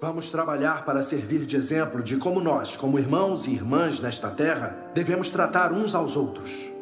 [0.00, 4.74] Vamos trabalhar para servir de exemplo de como nós, como irmãos e irmãs nesta terra,
[4.94, 6.72] devemos tratar uns aos outros.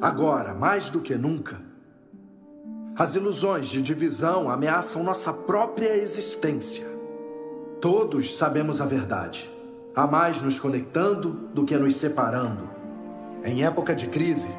[0.00, 1.60] Agora, mais do que nunca,
[2.96, 6.86] as ilusões de divisão ameaçam nossa própria existência.
[7.80, 9.50] Todos sabemos a verdade.
[9.92, 12.70] Há mais nos conectando do que nos separando.
[13.42, 14.50] Em época de crise,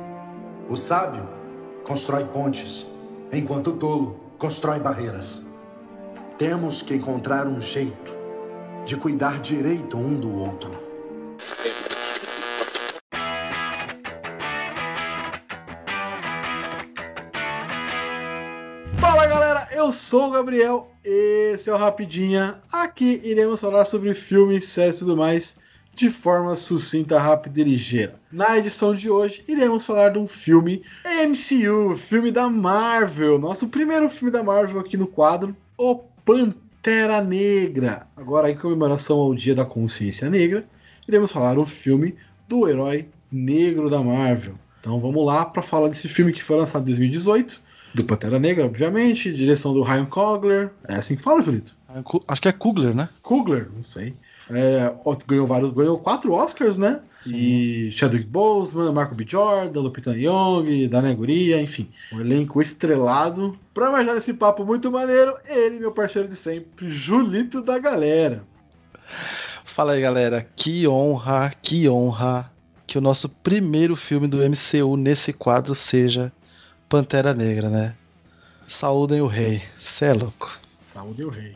[0.68, 1.26] o sábio
[1.86, 2.86] constrói pontes,
[3.32, 5.46] enquanto o tolo constrói barreiras.
[6.38, 8.14] Temos que encontrar um jeito
[8.86, 10.70] de cuidar direito um do outro.
[19.00, 22.61] Fala galera, eu sou o Gabriel, esse é o Rapidinha.
[22.72, 25.58] Aqui iremos falar sobre filmes, séries e tudo mais
[25.92, 28.22] de forma sucinta, rápida e ligeira.
[28.32, 34.08] Na edição de hoje, iremos falar de um filme MCU, filme da Marvel, nosso primeiro
[34.08, 38.06] filme da Marvel aqui no quadro, O Pantera Negra.
[38.14, 40.67] Agora, em comemoração ao Dia da Consciência Negra,
[41.08, 42.16] iremos falar um filme
[42.50, 44.56] do herói negro da Marvel.
[44.81, 47.61] Então vamos lá para falar desse filme que foi lançado em 2018,
[47.95, 50.72] do Pantera Negra, obviamente, direção do Ryan Coogler.
[50.86, 51.78] É assim que fala, Julito?
[52.28, 53.08] Acho que é Coogler, né?
[53.22, 54.14] Coogler, não sei.
[54.50, 54.94] É,
[55.28, 57.02] ganhou vários, ganhou quatro Oscars, né?
[57.20, 57.36] Sim.
[57.36, 59.26] E Chadwick Boseman, Marco B.
[59.28, 63.58] Jordan, Lupita Nyong'o, Dana Guria, enfim, um elenco estrelado.
[63.73, 68.44] Pra mais nesse papo muito maneiro, ele, meu parceiro de sempre, Julito da galera.
[69.66, 70.48] Fala aí, galera.
[70.56, 72.52] Que honra, que honra
[72.88, 76.31] que o nosso primeiro filme do MCU nesse quadro seja
[76.88, 77.95] Pantera Negra, né?
[78.68, 79.62] Saúdem o rei.
[79.80, 80.58] Cê é louco.
[80.84, 81.56] Saúdem o rei.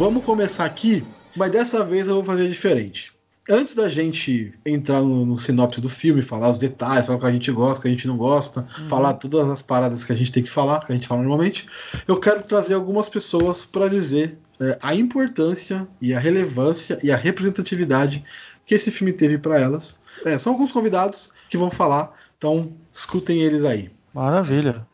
[0.00, 1.06] Vamos começar aqui,
[1.36, 3.12] mas dessa vez eu vou fazer diferente.
[3.46, 7.26] Antes da gente entrar no, no sinopse do filme, falar os detalhes, falar o que
[7.26, 8.88] a gente gosta, o que a gente não gosta, uhum.
[8.88, 11.66] falar todas as paradas que a gente tem que falar, que a gente fala normalmente,
[12.08, 17.16] eu quero trazer algumas pessoas para dizer é, a importância e a relevância e a
[17.16, 18.24] representatividade
[18.64, 19.98] que esse filme teve para elas.
[20.24, 23.90] É, são alguns convidados que vão falar, então escutem eles aí.
[24.14, 24.88] Maravilha.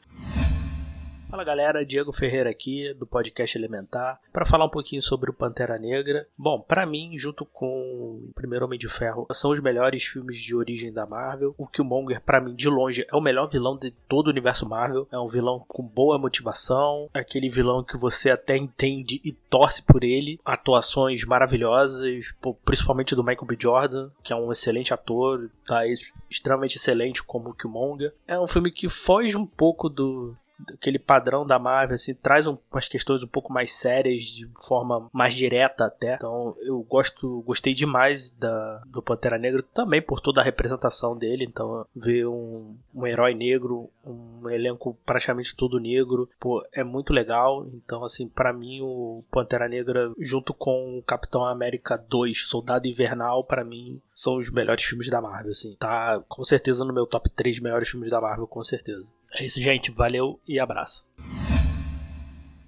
[1.36, 5.78] Fala galera, Diego Ferreira aqui do podcast Elementar para falar um pouquinho sobre o Pantera
[5.78, 6.26] Negra.
[6.34, 10.56] Bom, para mim, junto com o Primeiro Homem de Ferro, são os melhores filmes de
[10.56, 11.54] origem da Marvel.
[11.58, 15.06] O Killmonger, para mim, de longe, é o melhor vilão de todo o universo Marvel.
[15.12, 20.04] É um vilão com boa motivação, aquele vilão que você até entende e torce por
[20.04, 20.40] ele.
[20.42, 23.58] Atuações maravilhosas, principalmente do Michael B.
[23.60, 25.82] Jordan, que é um excelente ator, tá
[26.30, 28.14] extremamente excelente como o Killmonger.
[28.26, 30.34] É um filme que foge um pouco do
[30.72, 35.08] aquele padrão da Marvel, assim, traz um, umas questões um pouco mais sérias, de forma
[35.12, 36.14] mais direta até.
[36.14, 41.44] Então eu gosto, gostei demais da, do Pantera Negra, também por toda a representação dele.
[41.44, 47.66] Então ver um, um herói negro, um elenco praticamente todo negro, pô, é muito legal.
[47.66, 53.44] Então, assim, para mim o Pantera Negra, junto com o Capitão América 2, Soldado Invernal,
[53.44, 55.76] para mim são os melhores filmes da Marvel, assim.
[55.78, 59.06] Tá com certeza no meu top 3 melhores filmes da Marvel, com certeza.
[59.38, 59.90] É isso, gente.
[59.90, 61.04] Valeu e abraço.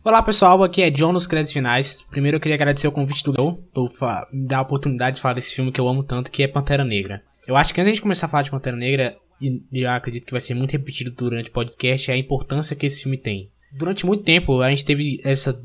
[0.04, 2.04] Olá pessoal, aqui é John nos créditos finais.
[2.10, 3.90] Primeiro eu queria agradecer o convite do Gol por
[4.32, 6.84] me dar a oportunidade de falar desse filme que eu amo tanto, que é Pantera
[6.84, 7.22] Negra.
[7.46, 9.90] Eu acho que antes de a gente começar a falar de Pantera Negra, e eu
[9.90, 13.16] acredito que vai ser muito repetido durante o podcast, é a importância que esse filme
[13.16, 13.50] tem.
[13.72, 15.58] Durante muito tempo a gente teve essa,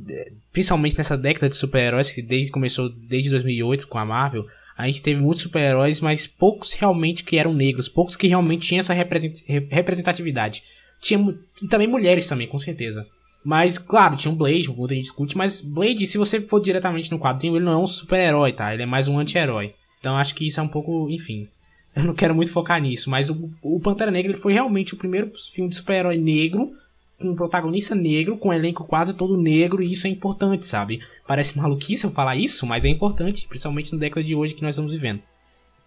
[0.51, 4.45] principalmente nessa década de super-heróis que desde começou desde 2008 com a Marvel,
[4.77, 8.79] a gente teve muitos super-heróis, mas poucos realmente que eram negros, poucos que realmente tinham
[8.79, 10.63] essa representatividade.
[11.03, 13.05] Tinha, e também mulheres também, com certeza.
[13.43, 17.19] Mas, claro, tinha um Blade, muita gente discute, mas Blade, se você for diretamente no
[17.19, 18.73] quadrinho, ele não é um super-herói, tá?
[18.73, 19.73] Ele é mais um anti-herói.
[19.99, 21.49] Então acho que isso é um pouco, enfim.
[21.93, 24.97] Eu não quero muito focar nisso, mas o, o Pantera Negra ele foi realmente o
[24.97, 26.71] primeiro filme de super-herói negro,
[27.19, 31.01] com um protagonista negro, com um elenco quase todo negro, e isso é importante, sabe?
[31.27, 34.73] Parece maluquice eu falar isso, mas é importante, principalmente na década de hoje que nós
[34.73, 35.21] estamos vivendo.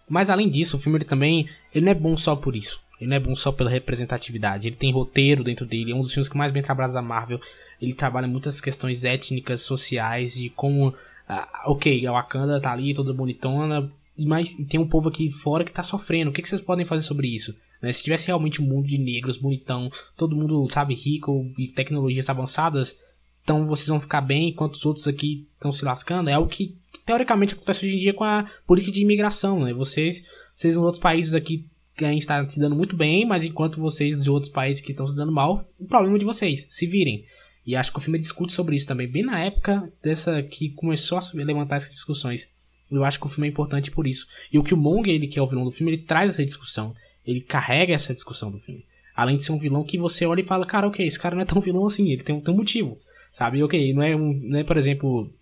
[0.07, 2.79] Mas além disso, o filme ele também ele não é bom só por isso.
[2.99, 4.67] Ele não é bom só pela representatividade.
[4.67, 5.91] Ele tem roteiro dentro dele.
[5.91, 7.39] É um dos filmes que mais bem trabalha da Marvel.
[7.81, 10.93] Ele trabalha muitas questões étnicas, sociais, de como.
[11.27, 13.91] Ah, ok, a Wakanda tá ali toda bonitona.
[14.17, 16.31] mas tem um povo aqui fora que tá sofrendo.
[16.31, 17.55] O que, que vocês podem fazer sobre isso?
[17.81, 17.91] Né?
[17.91, 22.97] Se tivesse realmente um mundo de negros bonitão, todo mundo, sabe, rico e tecnologias avançadas,
[23.43, 26.29] então vocês vão ficar bem enquanto os outros aqui estão se lascando.
[26.29, 29.73] É o que teoricamente acontece hoje em dia com a política de imigração, né?
[29.73, 31.65] Vocês, vocês nos outros países aqui
[32.05, 35.31] estão se dando muito bem, mas enquanto vocês de outros países que estão se dando
[35.31, 37.23] mal, o problema é de vocês, se virem.
[37.65, 41.17] E acho que o filme discute sobre isso também, bem na época dessa que começou
[41.17, 42.49] a levantar essas discussões.
[42.89, 44.25] Eu acho que o filme é importante por isso.
[44.51, 46.45] E o que o Monger, ele que é o vilão do filme, ele traz essa
[46.45, 46.95] discussão.
[47.25, 48.85] Ele carrega essa discussão do filme.
[49.13, 51.41] Além de ser um vilão que você olha e fala, cara, ok, esse cara não
[51.41, 52.97] é tão vilão assim, ele tem, tem um motivo.
[53.33, 53.61] Sabe?
[53.61, 55.33] Ok, não é, um, não é por exemplo.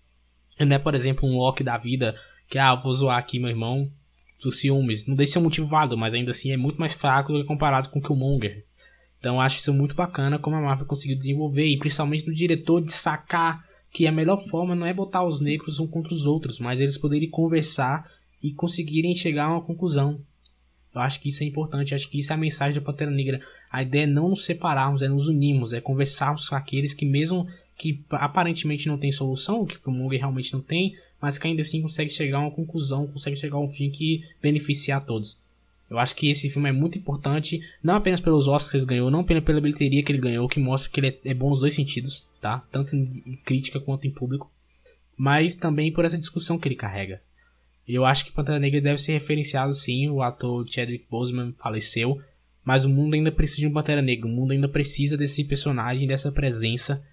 [0.58, 2.16] Não é, por exemplo, um Loki da vida
[2.48, 3.90] que, ah, vou zoar aqui meu irmão
[4.40, 5.06] dos ciúmes.
[5.06, 7.88] Não deixa ser motivo válido, mas ainda assim é muito mais fraco do que comparado
[7.88, 8.64] com o Killmonger.
[9.18, 12.92] Então acho isso muito bacana como a Marvel conseguiu desenvolver, e principalmente do diretor de
[12.92, 16.80] sacar que a melhor forma não é botar os negros um contra os outros, mas
[16.80, 18.10] eles poderem conversar
[18.42, 20.20] e conseguirem chegar a uma conclusão.
[20.94, 23.40] Eu acho que isso é importante, acho que isso é a mensagem da Pantera Negra.
[23.70, 27.46] A ideia é não nos separarmos, é nos unirmos, é conversarmos com aqueles que mesmo
[27.76, 31.82] que aparentemente não tem solução, que o Munger realmente não tem, mas que ainda assim
[31.82, 35.42] consegue chegar a uma conclusão, consegue chegar a um fim que beneficia a todos.
[35.90, 39.10] Eu acho que esse filme é muito importante, não apenas pelos Oscars que ele ganhou,
[39.10, 41.58] não apenas pela bilheteria que ele ganhou, que mostra que ele é, é bom nos
[41.58, 42.64] dois sentidos, tá?
[42.70, 44.48] Tanto em crítica quanto em público,
[45.16, 47.20] mas também por essa discussão que ele carrega.
[47.88, 52.22] Eu acho que Pantera Negra deve ser referenciado sim, o ator Chadwick Boseman faleceu,
[52.64, 56.06] mas o mundo ainda precisa de um Pantera Negra, o mundo ainda precisa desse personagem,
[56.06, 57.04] dessa presença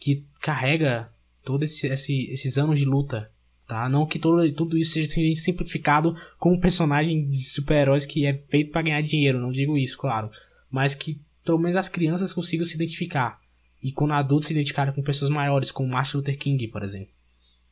[0.00, 1.08] que carrega
[1.44, 3.30] todos esse, esse, esses anos de luta,
[3.66, 3.88] tá?
[3.88, 8.70] Não que todo, tudo isso seja simplificado com um personagem de super-heróis que é feito
[8.70, 10.30] para ganhar dinheiro, não digo isso, claro.
[10.70, 13.40] Mas que pelo menos as crianças consigam se identificar.
[13.82, 17.12] E quando adultos se identificarem com pessoas maiores, como Martin Luther King, por exemplo.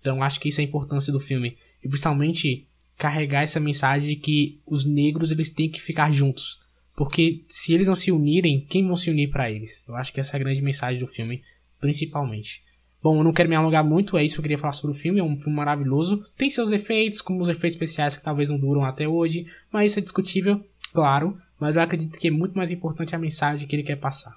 [0.01, 1.57] Então acho que isso é a importância do filme.
[1.83, 2.67] E principalmente
[2.99, 6.61] carregar essa mensagem de que os negros eles têm que ficar juntos.
[6.97, 9.85] Porque se eles não se unirem, quem vão se unir para eles?
[9.89, 11.43] Eu acho que essa é a grande mensagem do filme
[11.81, 12.63] principalmente.
[13.03, 14.99] Bom, eu não quero me alongar muito, é isso que eu queria falar sobre o
[14.99, 15.21] filme.
[15.21, 16.25] É um filme maravilhoso.
[16.37, 19.99] Tem seus efeitos, como os efeitos especiais que talvez não duram até hoje, mas isso
[19.99, 20.63] é discutível,
[20.93, 21.37] claro.
[21.59, 24.37] Mas eu acredito que é muito mais importante a mensagem que ele quer passar.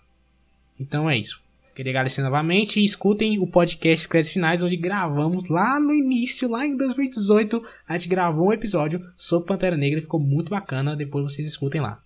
[0.80, 1.42] Então é isso.
[1.76, 6.68] Queria agradecer novamente e escutem o podcast Créditos Finais, onde gravamos lá no início, lá
[6.68, 7.64] em 2018.
[7.88, 10.96] A gente gravou um episódio sobre Pantera Negra ficou muito bacana.
[10.96, 12.00] Depois vocês escutem lá.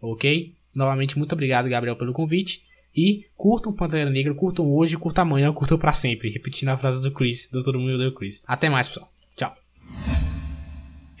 [0.00, 0.54] Ok?
[0.74, 2.62] Novamente, muito obrigado, Gabriel, pelo convite.
[2.94, 6.30] E curtam Pantera Negra, curtam hoje, curtam amanhã, curtam para sempre.
[6.30, 8.42] Repetindo a frase do Chris, do Todo Mundo Deu Chris.
[8.46, 9.10] Até mais, pessoal.
[9.36, 9.54] Tchau.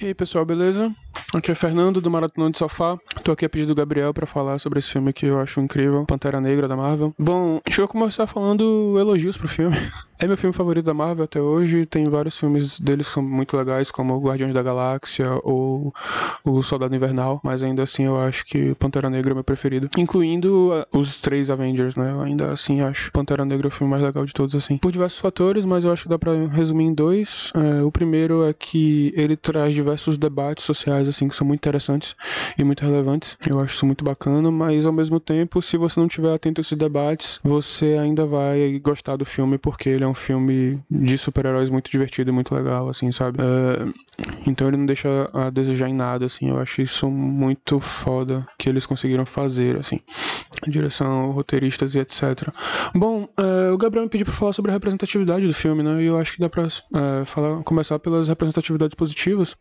[0.00, 0.94] E aí, pessoal, beleza?
[1.34, 2.98] Aqui é Fernando do Maratona de Sofá.
[3.22, 6.04] Tô aqui a pedido do Gabriel para falar sobre esse filme que eu acho incrível,
[6.06, 7.14] Pantera Negra da Marvel.
[7.18, 9.76] Bom, deixa eu começar falando elogios pro filme.
[10.20, 11.86] É meu filme favorito da Marvel até hoje.
[11.86, 15.94] Tem vários filmes deles que são muito legais, como Guardiões da Galáxia ou
[16.44, 20.72] O Soldado Invernal, mas ainda assim eu acho que Pantera Negra é meu preferido, incluindo
[20.72, 22.10] uh, os três Avengers, né?
[22.10, 24.76] Eu ainda assim acho Pantera Negra o filme mais legal de todos assim.
[24.78, 27.52] Por diversos fatores, mas eu acho que dá para resumir em dois.
[27.54, 32.14] É, o primeiro é que ele traz diversos debates sociais assim que são muito interessantes
[32.56, 33.36] e muito relevantes.
[33.46, 36.62] Eu acho isso muito bacana, mas ao mesmo tempo, se você não estiver atento a
[36.62, 41.70] esses debates, você ainda vai gostar do filme porque ele é um filme de super-heróis
[41.70, 43.38] muito divertido e muito legal, assim, sabe?
[43.40, 46.48] É, então ele não deixa a desejar em nada, assim.
[46.48, 50.00] Eu acho isso muito foda que eles conseguiram fazer, assim.
[50.66, 52.48] Direção, roteiristas e etc.
[52.94, 56.02] Bom, é, o Gabriel me pediu pra falar sobre a representatividade do filme, né?
[56.02, 59.54] E eu acho que dá pra é, falar, começar pelas representatividades positivas,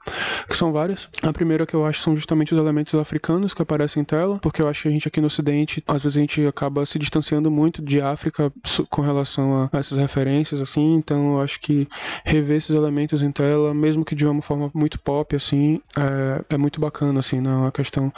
[0.49, 1.07] que são várias.
[1.27, 4.61] A primeira que eu acho são justamente os elementos africanos que aparecem em tela, porque
[4.61, 7.51] eu acho que a gente aqui no Ocidente, às vezes a gente acaba se distanciando
[7.51, 8.49] muito de África
[8.89, 11.85] com relação a essas referências, assim, então eu acho que
[12.23, 16.57] rever esses elementos em tela, mesmo que de uma forma muito pop, assim, é, é
[16.57, 17.67] muito bacana, assim, né?
[17.67, 18.11] A questão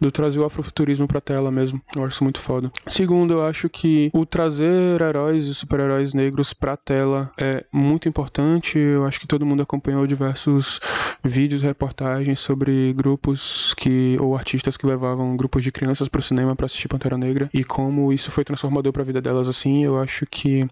[0.00, 2.70] do trazer o afrofuturismo pra tela mesmo, eu acho muito foda.
[2.86, 8.78] Segundo, eu acho que o trazer heróis e super-heróis negros pra tela é muito importante,
[8.78, 10.78] eu acho que todo mundo acompanhou diversos
[11.24, 16.54] vídeos, reportagens sobre grupos que ou artistas que levavam grupos de crianças para o cinema
[16.54, 19.82] para assistir Pantera Negra e como isso foi transformador para a vida delas assim.
[19.82, 20.66] Eu acho que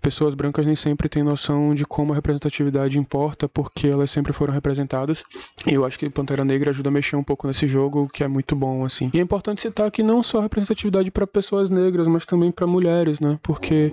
[0.00, 4.54] pessoas brancas nem sempre têm noção de como a representatividade importa porque elas sempre foram
[4.54, 5.22] representadas.
[5.66, 8.28] E eu acho que Pantera Negra ajuda a mexer um pouco nesse jogo, que é
[8.28, 9.10] muito bom assim.
[9.12, 12.66] E é importante citar que não só a representatividade para pessoas negras, mas também para
[12.66, 13.38] mulheres, né?
[13.42, 13.92] Porque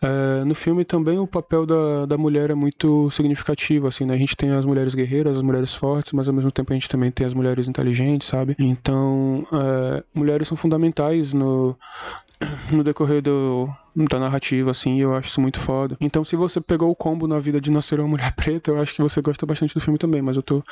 [0.00, 4.14] é, no filme também o papel da, da mulher é muito significativo assim, né?
[4.14, 6.88] A gente tem as mulheres guerreiras, as mulheres fortes, mas ao mesmo tempo a gente
[6.88, 8.54] também tem as mulheres inteligentes, sabe?
[8.58, 11.76] Então, é, mulheres são fundamentais no,
[12.70, 15.96] no decorrer do, da narrativa, assim, eu acho isso muito foda.
[16.00, 18.94] Então, se você pegou o combo na vida de Nascer uma Mulher Preta, eu acho
[18.94, 20.62] que você gosta bastante do filme também, mas eu tô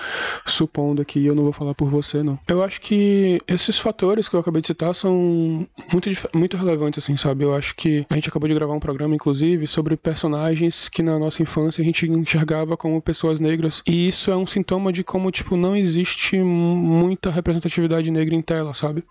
[0.47, 2.39] supondo aqui eu não vou falar por você, não.
[2.49, 7.17] Eu acho que esses fatores que eu acabei de citar são muito, muito relevantes, assim,
[7.17, 7.45] sabe?
[7.45, 11.19] Eu acho que a gente acabou de gravar um programa, inclusive, sobre personagens que na
[11.19, 15.31] nossa infância a gente enxergava como pessoas negras, e isso é um sintoma de como,
[15.31, 19.05] tipo, não existe muita representatividade negra em tela, sabe?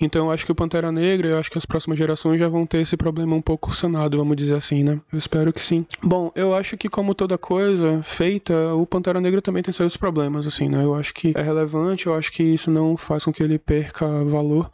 [0.00, 2.66] Então, eu acho que o Pantera Negra, eu acho que as próximas gerações já vão
[2.66, 5.00] ter esse problema um pouco sanado, vamos dizer assim, né?
[5.12, 5.86] Eu espero que sim.
[6.02, 10.46] Bom, eu acho que como toda coisa feita, o Pantera Negra também tem seus problemas,
[10.46, 10.84] assim, né?
[10.84, 14.06] Eu acho que é relevante, eu acho que isso não faz com que ele perca
[14.24, 14.70] valor,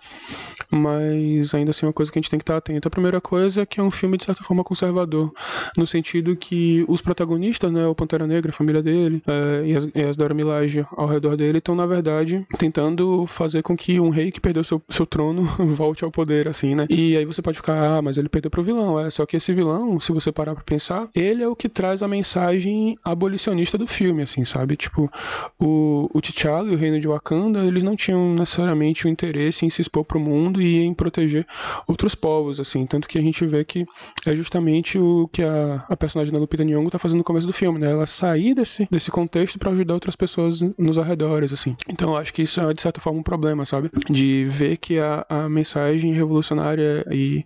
[0.71, 2.88] mas ainda assim é uma coisa que a gente tem que estar atento.
[2.88, 5.33] A primeira coisa é que é um filme de certa forma conservador,
[5.76, 9.88] no sentido que os protagonistas, né, o Pantera Negra, a família dele, é, e, as,
[9.94, 14.11] e as Dora Milaje ao redor dele, estão na verdade tentando fazer com que um
[14.11, 15.44] rei que perdeu seu, seu trono
[15.75, 16.87] volte ao poder, assim, né?
[16.88, 19.11] E aí você pode ficar, ah, mas ele perdeu pro vilão, é.
[19.11, 22.08] Só que esse vilão, se você parar pra pensar, ele é o que traz a
[22.08, 24.76] mensagem abolicionista do filme, assim, sabe?
[24.76, 25.11] Tipo,
[25.58, 29.70] o, o T'Challa e o reino de Wakanda, eles não tinham necessariamente o interesse em
[29.70, 31.44] se expor pro mundo e em proteger
[31.88, 32.87] outros povos, assim.
[32.87, 33.84] Tanto que a gente vê que
[34.25, 37.52] é justamente o que a, a personagem da Lupita Nyong'o tá fazendo no começo do
[37.52, 37.90] filme, né?
[37.90, 41.75] Ela sair desse, desse contexto para ajudar outras pessoas nos arredores, assim.
[41.88, 43.90] Então eu acho que isso é, de certa forma, um problema, sabe?
[44.08, 47.44] De ver que a, a mensagem revolucionária e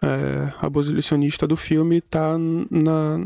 [0.00, 3.18] é, abolicionista do filme tá na,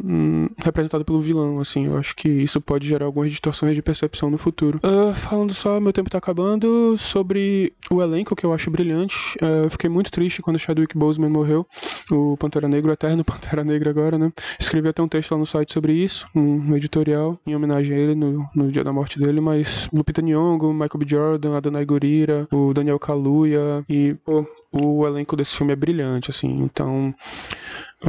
[0.58, 1.86] representada pelo vilão, assim.
[1.86, 4.80] Eu acho que isso pode gerar algumas distorções de percepção no futuro.
[4.82, 9.16] Uh, falando só, meu tempo tá acabando, sobre o elenco, que eu acho brilhante.
[9.40, 11.66] Uh, eu fiquei muito triste quando Chadwick Boseman morreu,
[12.10, 14.32] o Pantera Negra, o eterno Pantera Negra agora, né?
[14.58, 18.14] Escrevi até um texto lá no site sobre isso, um editorial, em homenagem a ele
[18.14, 21.06] no, no dia da morte dele, mas Lupita Nyong'o, Michael B.
[21.08, 26.62] Jordan, Adonai Gurira, o Daniel Kaluuya e, pô, o elenco desse filme é brilhante, assim.
[26.62, 27.14] Então,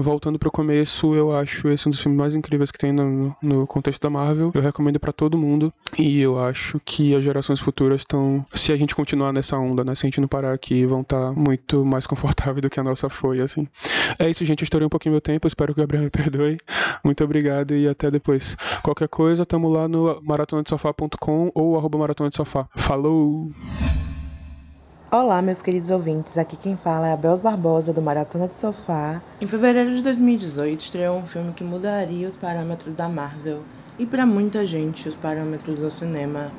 [0.01, 3.35] voltando para o começo, eu acho esse um dos filmes mais incríveis que tem no,
[3.41, 4.51] no contexto da Marvel.
[4.53, 8.77] Eu recomendo para todo mundo e eu acho que as gerações futuras estão, se a
[8.77, 11.85] gente continuar nessa onda, né, se a gente não parar aqui, vão estar tá muito
[11.85, 13.67] mais confortáveis do que a nossa foi, assim.
[14.17, 14.61] É isso, gente.
[14.61, 15.47] Eu estourei um pouquinho meu tempo.
[15.47, 16.57] Espero que o Gabriel me perdoe.
[17.03, 18.55] Muito obrigado e até depois.
[18.81, 22.67] Qualquer coisa, tamo lá no maratonadesofá.com ou arroba maratonadesofá.
[22.75, 23.51] Falou!
[25.15, 26.39] Olá, meus queridos ouvintes.
[26.39, 29.21] Aqui quem fala é a Bels Barbosa, do Maratona de Sofá.
[29.39, 33.59] Em fevereiro de 2018, estreou um filme que mudaria os parâmetros da Marvel
[33.99, 36.51] e, para muita gente, os parâmetros do cinema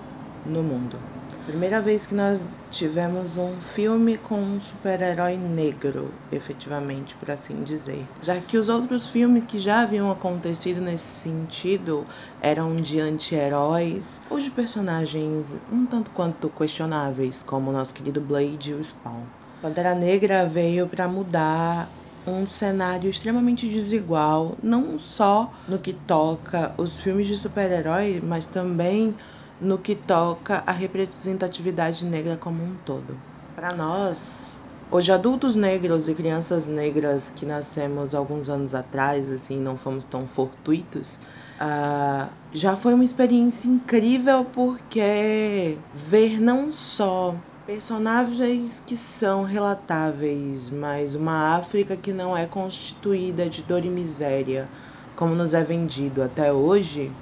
[0.47, 0.97] no mundo.
[1.43, 8.09] Primeira vez que nós tivemos um filme com um super-herói negro, efetivamente, por assim dizer.
[8.23, 12.07] Já que os outros filmes que já haviam acontecido nesse sentido
[12.41, 18.71] eram de anti-heróis ou de personagens um tanto quanto questionáveis, como o nosso querido Blade
[18.71, 19.27] e o Spawn.
[19.61, 21.91] Pantera Negra veio para mudar
[22.27, 29.15] um cenário extremamente desigual, não só no que toca os filmes de super-herói, mas também
[29.61, 33.25] no que toca à representatividade negra como um todo.
[33.55, 34.59] Para nós,
[34.91, 40.27] hoje adultos negros e crianças negras que nascemos alguns anos atrás, assim, não fomos tão
[40.27, 41.21] fortuitos,
[41.61, 51.15] uh, já foi uma experiência incrível porque ver não só personagens que são relatáveis, mas
[51.15, 54.71] uma África que não é constituída de dor e miséria,
[55.15, 57.21] como nos é vendido até hoje,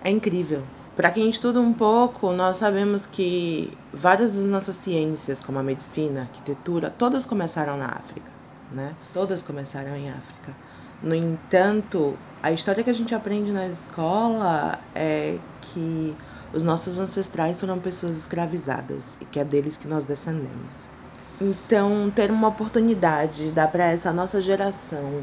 [0.00, 0.75] é incrível.
[0.96, 6.20] Para quem estuda um pouco, nós sabemos que várias das nossas ciências, como a medicina,
[6.20, 8.32] a arquitetura, todas começaram na África,
[8.72, 8.94] né?
[9.12, 10.54] Todas começaram em África.
[11.02, 16.16] No entanto, a história que a gente aprende na escola é que
[16.54, 20.86] os nossos ancestrais foram pessoas escravizadas e que é deles que nós descendemos.
[21.38, 25.22] Então, ter uma oportunidade de dar para essa nossa geração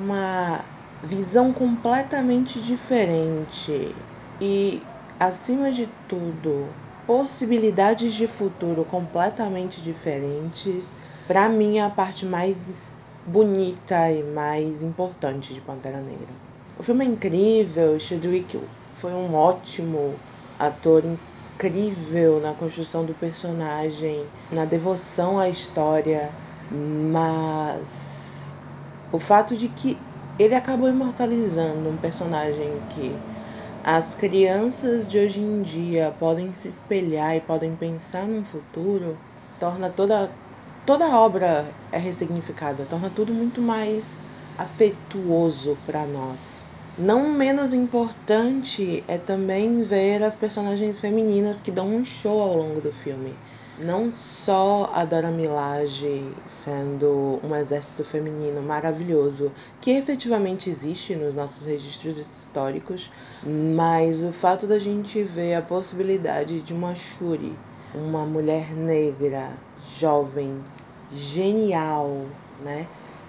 [0.00, 0.60] uma
[1.02, 3.92] visão completamente diferente
[4.40, 4.80] e
[5.18, 6.66] acima de tudo,
[7.06, 10.90] possibilidades de futuro completamente diferentes,
[11.26, 12.92] para mim é a parte mais
[13.26, 16.28] bonita e mais importante de Pantera Negra.
[16.78, 18.58] O filme é incrível, Chadwick
[18.94, 20.14] foi um ótimo
[20.58, 26.30] ator incrível na construção do personagem, na devoção à história,
[26.70, 28.56] mas
[29.10, 29.98] o fato de que
[30.38, 33.18] ele acabou imortalizando um personagem que
[33.90, 39.18] as crianças de hoje em dia podem se espelhar e podem pensar num futuro,
[39.58, 40.38] torna toda
[40.84, 44.22] toda a obra é ressignificada, torna tudo muito mais
[44.58, 46.66] afetuoso para nós.
[46.98, 52.82] Não menos importante é também ver as personagens femininas que dão um show ao longo
[52.82, 53.42] do filme.
[53.80, 61.66] Não só a Dora Milaje sendo um exército feminino maravilhoso, que efetivamente existe nos nossos
[61.66, 63.10] registros históricos,
[63.44, 67.56] mas o fato da gente ver a possibilidade de uma Shuri,
[67.94, 69.52] uma mulher negra,
[69.98, 70.62] jovem,
[71.12, 72.26] genial,
[72.62, 72.86] né?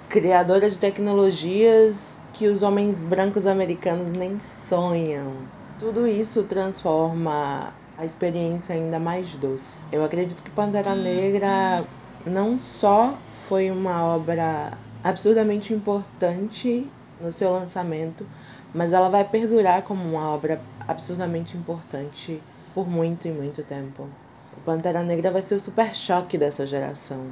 [0.09, 5.33] Criadora de tecnologias que os homens brancos americanos nem sonham.
[5.79, 9.75] Tudo isso transforma a experiência ainda mais doce.
[9.91, 11.83] Eu acredito que Pantera Negra
[12.25, 13.13] não só
[13.49, 14.71] foi uma obra
[15.03, 16.89] absurdamente importante
[17.19, 18.25] no seu lançamento,
[18.73, 22.41] mas ela vai perdurar como uma obra absurdamente importante
[22.73, 24.07] por muito e muito tempo.
[24.55, 27.25] O Pantera Negra vai ser o super choque dessa geração,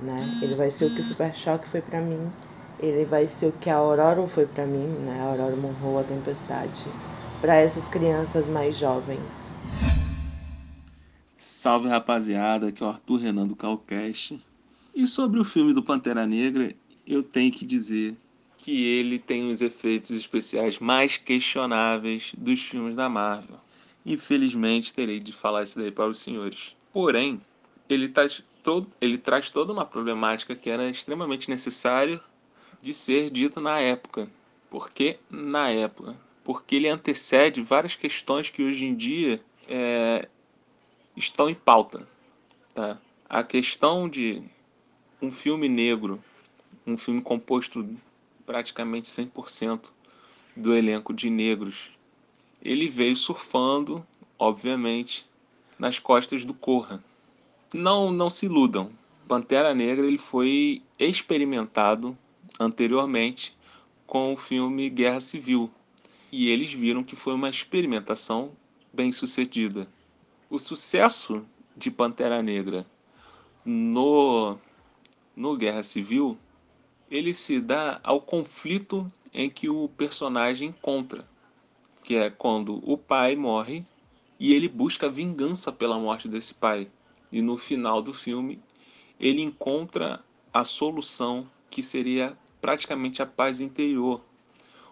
[0.00, 0.16] né?
[0.40, 2.32] Ele vai ser o que o super choque foi para mim,
[2.80, 5.20] ele vai ser o que a Aurora foi para mim, né?
[5.20, 6.82] A Aurora morreu a tempestade,
[7.42, 9.52] para essas crianças mais jovens.
[11.46, 14.40] Salve rapaziada, aqui é o Arthur Renan do Calcast.
[14.94, 16.74] E sobre o filme do Pantera Negra,
[17.06, 18.16] eu tenho que dizer
[18.56, 23.58] que ele tem os efeitos especiais mais questionáveis dos filmes da Marvel.
[24.06, 26.74] Infelizmente, terei de falar isso daí para os senhores.
[26.90, 27.38] Porém,
[27.90, 32.18] ele, traz todo, ele traz toda uma problemática que era extremamente necessário
[32.82, 34.30] de ser dito na época.
[34.70, 36.16] Por que na época?
[36.42, 40.26] Porque ele antecede várias questões que hoje em dia é,
[41.16, 42.06] estão em pauta.
[42.74, 42.98] Tá?
[43.28, 44.42] A questão de
[45.20, 46.22] um filme negro,
[46.86, 47.88] um filme composto
[48.44, 49.90] praticamente 100%
[50.56, 51.90] do elenco de negros,
[52.62, 54.06] ele veio surfando,
[54.38, 55.26] obviamente,
[55.78, 57.02] nas costas do Corra.
[57.72, 58.90] Não, não se iludam.
[59.26, 62.16] Pantera Negra ele foi experimentado
[62.60, 63.56] anteriormente
[64.06, 65.70] com o filme Guerra Civil
[66.30, 68.52] e eles viram que foi uma experimentação
[68.92, 69.88] bem sucedida.
[70.50, 71.46] O sucesso
[71.76, 72.86] de Pantera Negra
[73.64, 74.58] no,
[75.34, 76.38] no Guerra Civil
[77.10, 81.26] ele se dá ao conflito em que o personagem encontra,
[82.02, 83.84] que é quando o pai morre
[84.38, 86.90] e ele busca vingança pela morte desse pai.
[87.32, 88.60] E no final do filme
[89.18, 94.20] ele encontra a solução que seria praticamente a paz interior,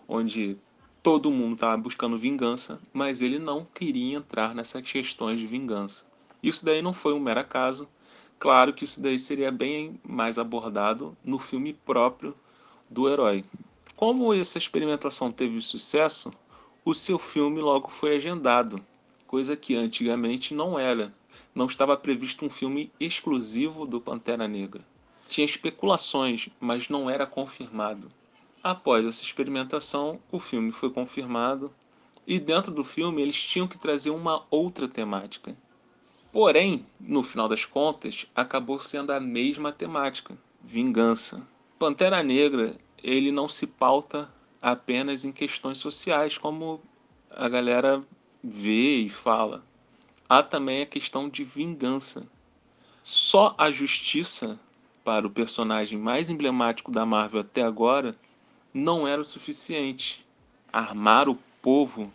[0.08, 0.58] onde
[1.02, 6.06] todo mundo estava buscando vingança, mas ele não queria entrar nessas questões de vingança.
[6.40, 7.88] Isso daí não foi um mero acaso.
[8.38, 12.36] Claro que isso daí seria bem mais abordado no filme próprio
[12.88, 13.44] do herói.
[13.96, 16.32] Como essa experimentação teve sucesso,
[16.84, 18.84] o seu filme logo foi agendado,
[19.26, 21.12] coisa que antigamente não era.
[21.54, 24.84] Não estava previsto um filme exclusivo do Pantera Negra.
[25.28, 28.10] Tinha especulações, mas não era confirmado.
[28.62, 31.72] Após essa experimentação, o filme foi confirmado
[32.24, 35.56] e dentro do filme eles tinham que trazer uma outra temática.
[36.30, 41.44] Porém, no final das contas, acabou sendo a mesma temática, vingança.
[41.76, 46.80] Pantera Negra, ele não se pauta apenas em questões sociais, como
[47.28, 48.00] a galera
[48.42, 49.64] vê e fala.
[50.28, 52.22] Há também a questão de vingança.
[53.02, 54.58] Só a justiça
[55.02, 58.16] para o personagem mais emblemático da Marvel até agora
[58.72, 60.24] não era o suficiente.
[60.72, 62.10] Armar o povo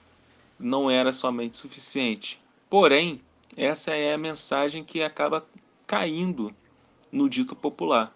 [0.59, 2.41] não era somente suficiente.
[2.69, 3.21] Porém,
[3.55, 5.45] essa é a mensagem que acaba
[5.85, 6.53] caindo
[7.11, 8.15] no dito popular.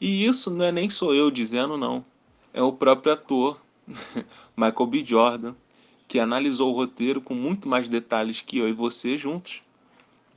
[0.00, 2.04] E isso não é nem sou eu dizendo, não.
[2.52, 3.60] É o próprio ator,
[4.56, 5.04] Michael B.
[5.04, 5.54] Jordan,
[6.06, 9.62] que analisou o roteiro com muito mais detalhes que eu e você juntos,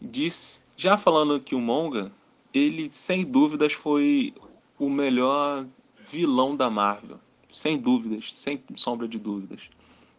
[0.02, 2.12] disse, já falando que o Monga,
[2.54, 4.34] ele sem dúvidas foi
[4.80, 5.66] o melhor
[6.00, 7.20] vilão da Marvel
[7.56, 9.70] sem dúvidas, sem sombra de dúvidas.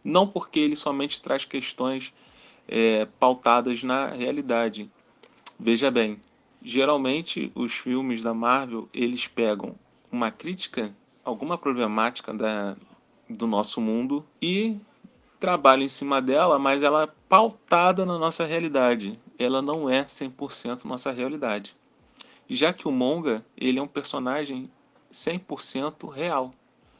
[0.03, 2.11] Não porque ele somente traz questões
[2.67, 4.89] é, pautadas na realidade.
[5.59, 6.19] Veja bem,
[6.63, 9.75] geralmente os filmes da Marvel eles pegam
[10.11, 12.75] uma crítica, alguma problemática da,
[13.29, 14.79] do nosso mundo e
[15.39, 19.19] trabalham em cima dela, mas ela é pautada na nossa realidade.
[19.37, 21.75] Ela não é 100% nossa realidade.
[22.49, 24.71] Já que o Monga, ele é um personagem
[25.11, 26.51] 100% real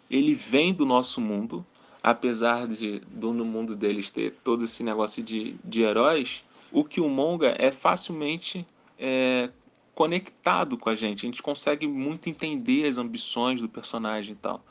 [0.09, 1.65] ele vem do nosso mundo,
[2.01, 7.55] apesar de do no mundo deles ter todo esse negócio de, de heróis, o Killmonger
[7.57, 8.65] é facilmente
[8.97, 9.49] é,
[9.93, 11.25] conectado com a gente.
[11.25, 14.63] A gente consegue muito entender as ambições do personagem e tal.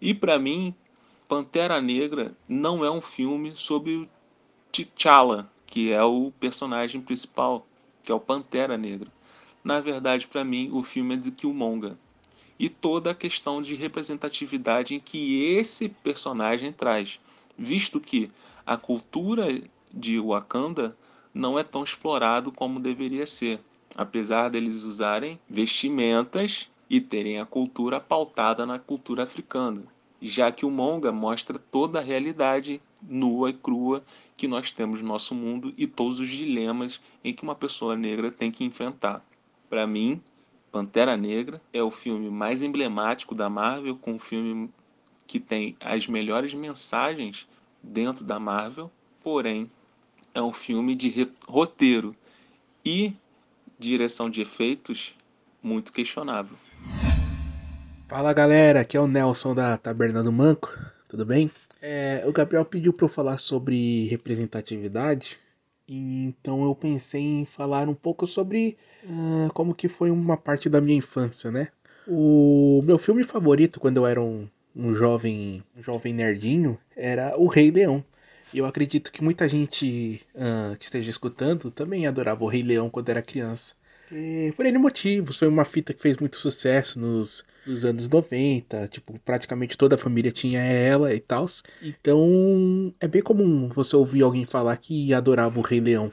[0.00, 0.74] E para mim,
[1.28, 4.08] Pantera Negra não é um filme sobre o
[4.72, 7.66] T'Challa, que é o personagem principal,
[8.02, 9.08] que é o Pantera Negra.
[9.62, 11.94] Na verdade, para mim, o filme é de Killmonger
[12.60, 17.18] e toda a questão de representatividade que esse personagem traz,
[17.56, 18.30] visto que
[18.66, 19.46] a cultura
[19.90, 20.94] de Wakanda
[21.32, 23.58] não é tão explorado como deveria ser.
[23.96, 29.82] apesar deles usarem vestimentas e terem a cultura pautada na cultura africana,
[30.22, 34.04] já que o manga mostra toda a realidade nua e crua
[34.36, 38.30] que nós temos no nosso mundo e todos os dilemas em que uma pessoa negra
[38.30, 39.24] tem que enfrentar.
[39.68, 40.22] Para mim,
[40.70, 41.60] Pantera Negra.
[41.72, 44.70] É o filme mais emblemático da Marvel, com um filme
[45.26, 47.48] que tem as melhores mensagens
[47.82, 48.90] dentro da Marvel,
[49.22, 49.70] porém
[50.34, 52.14] é um filme de roteiro
[52.84, 53.12] e
[53.78, 55.14] direção de efeitos
[55.62, 56.56] muito questionável.
[58.08, 60.76] Fala galera, aqui é o Nelson da Taberna do Manco,
[61.08, 61.50] tudo bem?
[61.80, 65.38] É, o Gabriel pediu para eu falar sobre representatividade,
[65.96, 70.80] então eu pensei em falar um pouco sobre uh, como que foi uma parte da
[70.80, 71.68] minha infância, né?
[72.06, 77.46] O meu filme favorito quando eu era um, um jovem, um jovem nerdinho era O
[77.46, 78.04] Rei Leão.
[78.52, 82.90] E eu acredito que muita gente uh, que esteja escutando também adorava O Rei Leão
[82.90, 83.74] quando era criança.
[84.12, 88.88] E por N motivos, foi uma fita que fez muito sucesso nos, nos anos 90,
[88.88, 91.46] tipo, praticamente toda a família tinha ela e tal.
[91.80, 96.12] Então, é bem comum você ouvir alguém falar que adorava o Rei Leão.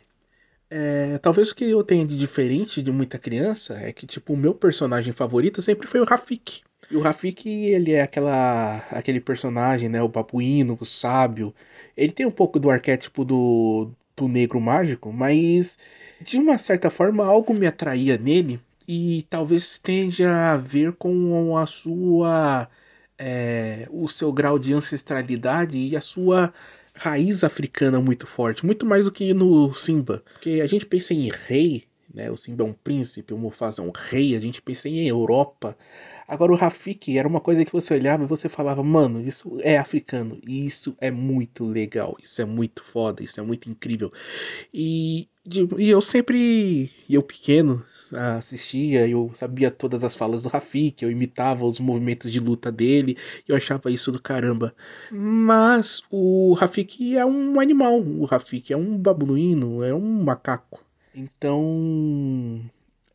[0.69, 4.37] É, talvez o que eu tenha de diferente de muita criança é que, tipo, o
[4.37, 6.61] meu personagem favorito sempre foi o Rafik.
[6.91, 11.53] E o Rafik, ele é aquela, aquele personagem, né, o babuíno, o sábio.
[11.95, 15.77] Ele tem um pouco do arquétipo do, do negro mágico, mas
[16.19, 21.65] de uma certa forma algo me atraía nele e talvez tenha a ver com a
[21.67, 22.67] sua
[23.17, 26.51] é, o seu grau de ancestralidade e a sua
[26.95, 31.29] raiz africana muito forte, muito mais do que no Simba, porque a gente pensa em
[31.29, 32.31] rei, né?
[32.31, 35.77] O Simba é um príncipe, o Mufasa é um rei, a gente pensa em Europa,
[36.27, 39.77] Agora o Rafik era uma coisa que você olhava e você falava, mano, isso é
[39.77, 44.11] africano, e isso é muito legal, isso é muito foda, isso é muito incrível.
[44.73, 45.29] E,
[45.77, 47.81] e eu sempre, eu pequeno,
[48.37, 53.17] assistia, eu sabia todas as falas do Rafik, eu imitava os movimentos de luta dele,
[53.47, 54.75] eu achava isso do caramba.
[55.09, 60.83] Mas o Rafik é um animal, o Rafik é um babuíno, é um macaco.
[61.15, 62.61] Então,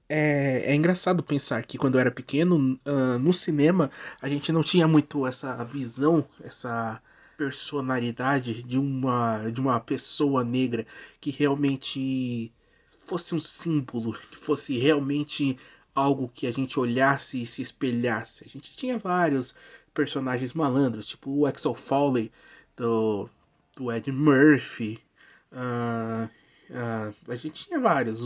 [0.09, 4.63] é, é engraçado pensar que quando eu era pequeno, uh, no cinema, a gente não
[4.63, 7.01] tinha muito essa visão, essa
[7.37, 10.87] personalidade de uma, de uma pessoa negra
[11.21, 12.53] que realmente
[13.03, 15.57] fosse um símbolo, que fosse realmente
[15.95, 18.45] algo que a gente olhasse e se espelhasse.
[18.45, 19.55] A gente tinha vários
[19.95, 22.31] personagens malandros, tipo o Axel Foley
[22.77, 23.29] do,
[23.77, 24.99] do Ed Murphy.
[25.53, 26.29] Uh,
[26.71, 28.21] uh, a gente tinha vários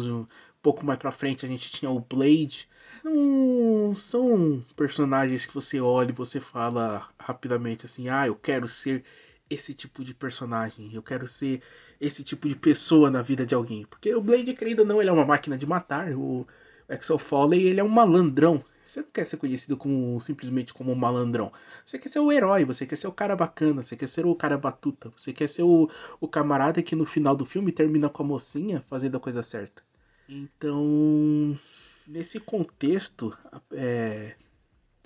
[0.62, 2.68] pouco mais pra frente a gente tinha o Blade.
[3.04, 9.04] Não são personagens que você olha e você fala rapidamente assim: ah, eu quero ser
[9.48, 11.62] esse tipo de personagem, eu quero ser
[12.00, 13.84] esse tipo de pessoa na vida de alguém.
[13.88, 16.12] Porque o Blade, querido ou não, ele é uma máquina de matar.
[16.12, 16.46] O
[16.88, 18.64] Axel Foley, ele é um malandrão.
[18.86, 21.52] Você não quer ser conhecido como simplesmente como um malandrão.
[21.84, 24.34] Você quer ser o herói, você quer ser o cara bacana, você quer ser o
[24.34, 25.90] cara batuta, você quer ser o,
[26.20, 29.82] o camarada que no final do filme termina com a mocinha fazendo a coisa certa.
[30.28, 31.58] Então,
[32.06, 33.36] nesse contexto,
[33.72, 34.34] é,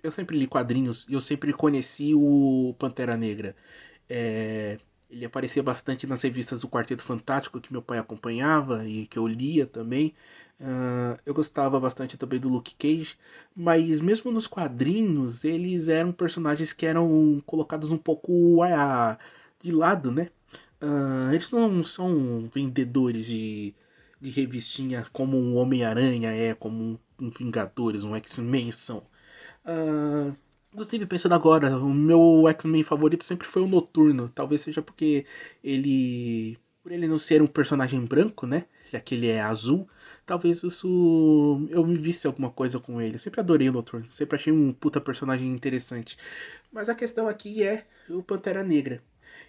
[0.03, 3.55] eu sempre li quadrinhos e eu sempre conheci o Pantera Negra.
[4.09, 4.79] É,
[5.11, 9.27] ele aparecia bastante nas revistas do Quarteto Fantástico que meu pai acompanhava e que eu
[9.27, 10.15] lia também.
[10.61, 13.17] Uh, eu gostava bastante também do Luke Cage,
[13.57, 19.17] mas mesmo nos quadrinhos eles eram personagens que eram colocados um pouco uh,
[19.59, 20.31] de lado, né?
[20.81, 23.75] Uh, eles não são vendedores de
[24.21, 28.99] de revistinha como um Homem-Aranha é, como um, Vingadores, um X-Men são.
[29.65, 30.35] Uh,
[30.73, 34.29] inclusive, pensando agora, o meu X-Men favorito sempre foi o Noturno.
[34.29, 35.25] Talvez seja porque
[35.63, 36.59] ele.
[36.83, 38.65] Por ele não ser um personagem branco, né?
[38.91, 39.89] Já que ele é azul,
[40.27, 41.67] talvez isso.
[41.71, 43.15] Eu me visse alguma coisa com ele.
[43.15, 46.17] Eu sempre adorei o Noturno, sempre achei um puta personagem interessante.
[46.73, 49.03] Mas a questão aqui é o Pantera Negra.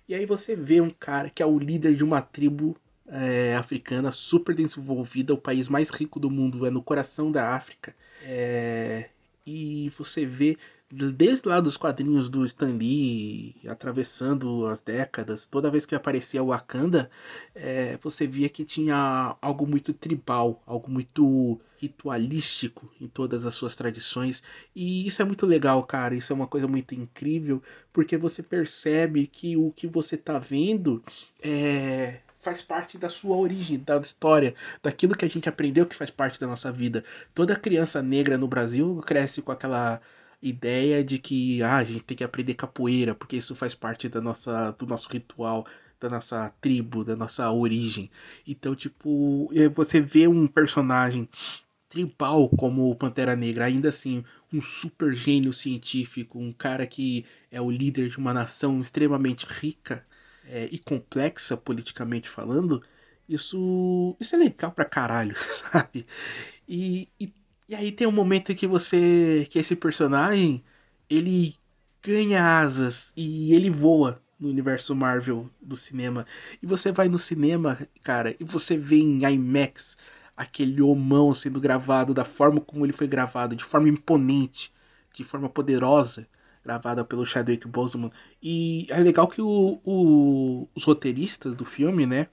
[0.07, 2.75] E aí você vê um cara que é o líder de uma tribo
[3.11, 7.93] é, africana super desenvolvida, o país mais rico do mundo, é no coração da África.
[8.23, 9.09] É,
[9.45, 10.57] e você vê
[10.91, 16.47] desde lá dos quadrinhos do Stan Lee, atravessando as décadas, toda vez que aparecia o
[16.47, 17.09] Wakanda,
[17.55, 23.73] é, você via que tinha algo muito tribal, algo muito ritualístico em todas as suas
[23.75, 24.43] tradições.
[24.75, 26.13] E isso é muito legal, cara.
[26.13, 27.61] Isso é uma coisa muito incrível,
[27.93, 31.01] porque você percebe que o que você está vendo
[31.41, 36.09] é, faz parte da sua origem, da história, daquilo que a gente aprendeu que faz
[36.09, 37.03] parte da nossa vida.
[37.33, 40.01] Toda criança negra no Brasil cresce com aquela
[40.41, 44.19] ideia de que ah, a gente tem que aprender capoeira, porque isso faz parte da
[44.19, 45.65] nossa, do nosso ritual,
[45.99, 48.09] da nossa tribo, da nossa origem.
[48.47, 51.29] Então, tipo, você vê um personagem
[51.87, 57.61] tribal como o Pantera Negra, ainda assim, um super gênio científico, um cara que é
[57.61, 60.03] o líder de uma nação extremamente rica
[60.45, 62.81] é, e complexa politicamente falando,
[63.27, 66.05] isso, isso é legal pra caralho, sabe?
[66.67, 67.33] E, e,
[67.69, 69.47] e aí tem um momento em que você.
[69.49, 70.63] que esse personagem
[71.09, 71.55] ele
[72.03, 76.25] ganha asas e ele voa no universo Marvel do cinema.
[76.61, 79.97] E você vai no cinema, cara, e você vê em IMAX
[80.35, 84.73] aquele homão sendo gravado da forma como ele foi gravado, de forma imponente,
[85.13, 86.27] de forma poderosa,
[86.63, 88.11] gravada pelo Chadwick Boseman.
[88.41, 92.27] E é legal que o, o, os roteiristas do filme, né,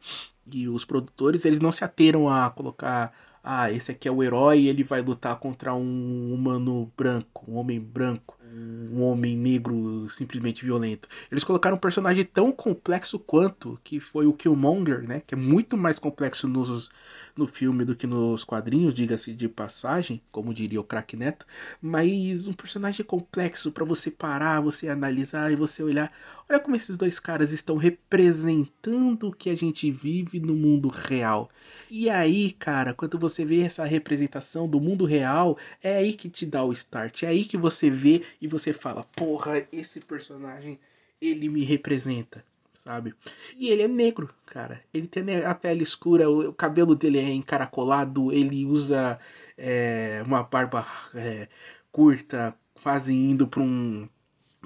[0.53, 3.13] e os produtores, eles não se ateram a colocar
[3.43, 7.57] ah, esse aqui é o herói e ele vai lutar contra um humano branco, um
[7.57, 11.09] homem branco um homem negro simplesmente violento.
[11.31, 15.23] Eles colocaram um personagem tão complexo quanto que foi o Killmonger, né?
[15.27, 16.91] Que é muito mais complexo nos,
[17.37, 21.47] no filme do que nos quadrinhos, diga-se de passagem, como diria o Crack Neto.
[21.81, 26.13] Mas um personagem complexo para você parar, você analisar e você olhar.
[26.51, 31.51] Olha como esses dois caras estão representando o que a gente vive no mundo real.
[31.91, 36.47] E aí, cara, quando você vê essa representação do mundo real, é aí que te
[36.47, 37.23] dá o start.
[37.23, 40.79] É aí que você vê e você fala: porra, esse personagem,
[41.21, 43.15] ele me representa, sabe?
[43.57, 44.83] E ele é negro, cara.
[44.93, 49.19] Ele tem a pele escura, o cabelo dele é encaracolado, ele usa
[49.57, 51.49] é, uma barba é,
[51.91, 54.09] curta, quase indo para um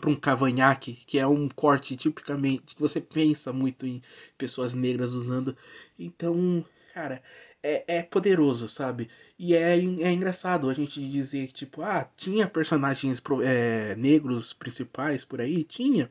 [0.01, 4.03] para um cavanhaque, que é um corte tipicamente que você pensa muito em
[4.37, 5.57] pessoas negras usando.
[5.97, 7.23] Então, cara,
[7.63, 9.09] é, é poderoso, sabe?
[9.45, 15.25] E é, é engraçado a gente dizer que, tipo, ah, tinha personagens é, negros principais
[15.25, 15.65] por aí?
[15.65, 16.09] Tinha.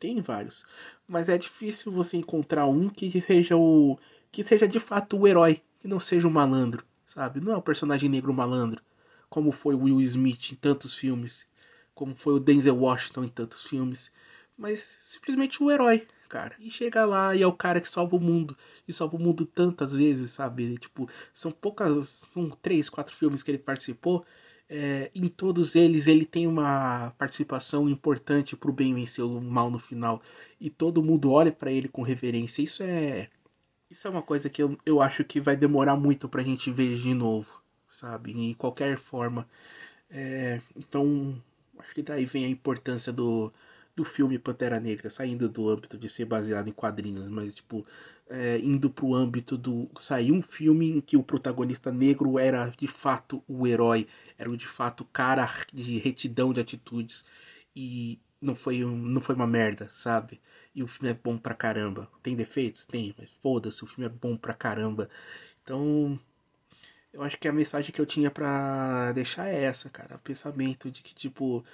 [0.00, 0.64] Tem vários.
[1.06, 3.98] Mas é difícil você encontrar um que seja o.
[4.32, 7.40] que seja de fato o herói, que não seja o malandro, sabe?
[7.40, 8.80] Não é um personagem negro malandro,
[9.28, 11.46] como foi o Will Smith em tantos filmes,
[11.94, 14.10] como foi o Denzel Washington em tantos filmes,
[14.56, 16.54] mas simplesmente o herói, cara.
[16.58, 18.56] E chega lá e é o cara que salva o mundo.
[18.86, 20.76] E salva o mundo tantas vezes, sabe?
[20.78, 22.26] Tipo, são poucas.
[22.32, 24.24] São três, quatro filmes que ele participou.
[24.68, 29.78] É, em todos eles ele tem uma participação importante pro bem vencer o mal no
[29.78, 30.20] final.
[30.60, 32.62] E todo mundo olha para ele com reverência.
[32.62, 33.28] Isso é.
[33.90, 36.96] Isso é uma coisa que eu, eu acho que vai demorar muito pra gente ver
[36.98, 38.32] de novo, sabe?
[38.32, 39.48] Em qualquer forma.
[40.10, 41.40] É, então,
[41.78, 43.52] acho que daí vem a importância do,
[43.96, 47.84] do filme Pantera Negra, saindo do âmbito de ser baseado em quadrinhos, mas tipo,
[48.28, 49.88] é, indo pro âmbito do.
[49.98, 54.06] Sair um filme em que o protagonista negro era de fato o herói,
[54.38, 57.24] era de fato o cara de retidão de atitudes.
[57.74, 60.40] E não foi, um, não foi uma merda, sabe?
[60.74, 62.08] E o filme é bom pra caramba.
[62.22, 62.86] Tem defeitos?
[62.86, 65.08] Tem, mas foda-se, o filme é bom pra caramba.
[65.62, 66.18] Então,
[67.12, 70.16] eu acho que a mensagem que eu tinha para deixar é essa, cara.
[70.16, 71.64] O pensamento de que, tipo,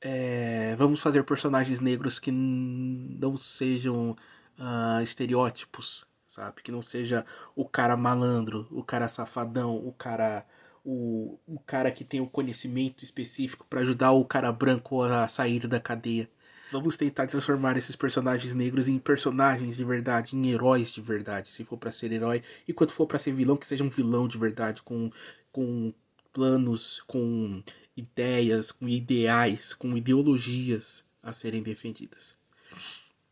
[0.00, 4.16] é, vamos fazer personagens negros que não sejam
[4.58, 6.62] uh, estereótipos, sabe?
[6.62, 10.44] Que não seja o cara malandro, o cara safadão, o cara
[10.84, 15.66] o, o cara que tem o conhecimento específico para ajudar o cara branco a sair
[15.66, 16.30] da cadeia.
[16.70, 21.64] Vamos tentar transformar esses personagens negros em personagens de verdade, em heróis de verdade, se
[21.64, 24.38] for para ser herói, e quando for para ser vilão, que seja um vilão de
[24.38, 25.10] verdade, com,
[25.52, 25.92] com
[26.36, 27.62] planos, com
[27.96, 32.36] ideias, com ideais, com ideologias a serem defendidas.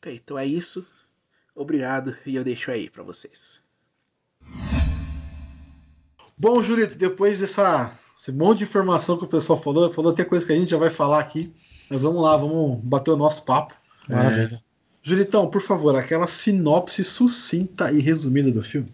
[0.03, 0.87] Bem, então é isso.
[1.55, 3.61] Obrigado e eu deixo aí para vocês.
[6.37, 10.47] Bom, Julito, depois dessa esse monte de informação que o pessoal falou, falou até coisa
[10.47, 11.53] que a gente já vai falar aqui.
[11.91, 13.75] Mas vamos lá, vamos bater o nosso papo.
[14.09, 14.59] É...
[15.03, 18.89] Julitão, por favor, aquela sinopse sucinta e resumida do filme.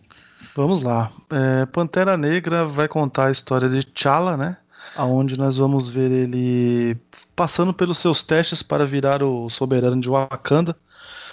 [0.57, 1.11] Vamos lá.
[1.31, 4.57] É, Pantera Negra vai contar a história de T'Challa, né?
[4.95, 6.97] aonde nós vamos ver ele
[7.35, 10.77] passando pelos seus testes para virar o soberano de Wakanda.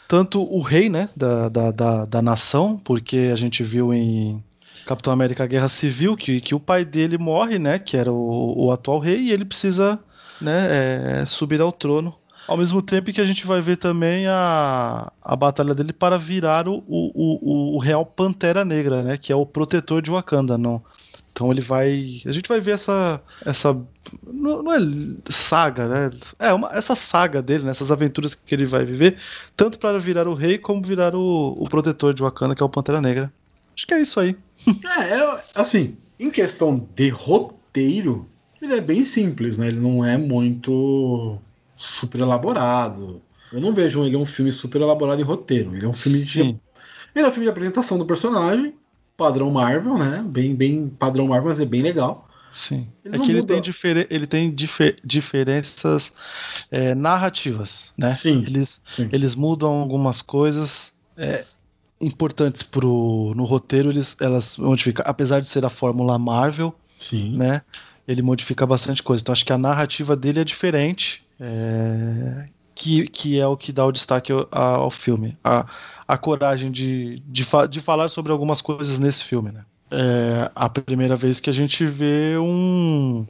[0.07, 4.41] Tanto o rei né, da, da, da, da nação, porque a gente viu em
[4.85, 8.71] Capitão América Guerra Civil que, que o pai dele morre, né, que era o, o
[8.71, 9.99] atual rei, e ele precisa
[10.39, 12.15] né, é, subir ao trono.
[12.47, 16.67] Ao mesmo tempo que a gente vai ver também a, a batalha dele para virar
[16.67, 19.17] o, o, o, o Real Pantera Negra, né?
[19.17, 20.57] Que é o protetor de Wakanda.
[20.57, 20.81] No,
[21.37, 22.21] então ele vai.
[22.25, 23.21] A gente vai ver essa.
[23.45, 23.73] essa
[24.25, 24.79] não, não é
[25.29, 26.09] saga, né?
[26.39, 27.71] É, uma, essa saga dele, né?
[27.71, 29.17] essas aventuras que ele vai viver,
[29.55, 32.69] tanto para virar o rei como virar o, o protetor de Wakanda, que é o
[32.69, 33.31] Pantera Negra.
[33.75, 34.35] Acho que é isso aí.
[34.97, 38.27] é, é, assim, em questão de roteiro,
[38.59, 39.67] ele é bem simples, né?
[39.67, 41.39] Ele não é muito
[41.77, 43.21] super elaborado.
[43.53, 45.73] Eu não vejo ele um filme super elaborado em roteiro.
[45.75, 46.39] Ele é um filme de.
[46.41, 48.73] Ele é um filme de apresentação do personagem
[49.15, 50.23] padrão Marvel, né?
[50.27, 52.27] Bem, bem padrão Marvel, mas é bem legal.
[52.53, 52.87] Sim.
[53.05, 53.53] Ele é que ele muda.
[53.53, 56.11] tem, difere- ele tem dife- diferenças
[56.71, 58.13] é, narrativas, né?
[58.13, 59.07] Sim, Eles, sim.
[59.11, 61.45] eles mudam algumas coisas é,
[62.01, 65.05] importantes pro, no roteiro, eles, elas modificam.
[65.07, 67.37] Apesar de ser a fórmula Marvel, Sim.
[67.37, 67.61] né?
[68.07, 69.21] Ele modifica bastante coisa.
[69.21, 71.23] Então acho que a narrativa dele é diferente.
[71.39, 72.45] É,
[72.75, 75.37] que, que é o que dá o destaque ao, ao filme.
[75.43, 75.65] A,
[76.07, 79.65] a coragem de, de, fa- de falar sobre algumas coisas nesse filme, né?
[79.89, 83.25] É a primeira vez que a gente vê um.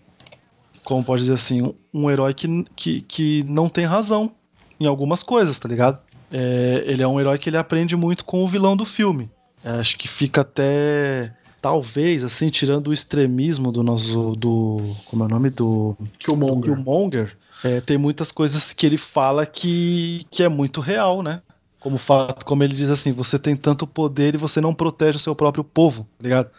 [0.84, 1.74] Como pode dizer assim?
[1.94, 4.32] Um, herói que, que, que não tem razão
[4.80, 6.00] em algumas coisas, tá ligado?
[6.32, 9.30] É, ele é um herói que ele aprende muito com o vilão do filme.
[9.64, 11.34] É, acho que fica até.
[11.62, 14.36] Talvez, assim, tirando o extremismo do nosso.
[14.36, 14.78] do.
[15.06, 15.50] Como é o nome?
[15.50, 15.98] Do.
[16.20, 16.74] Killmonger.
[16.76, 17.38] Killmonger.
[17.64, 21.42] É, tem muitas coisas que ele fala que, que é muito real, né?
[21.80, 25.20] Como fato, como ele diz assim, você tem tanto poder e você não protege o
[25.22, 26.50] seu próprio povo, tá ligado?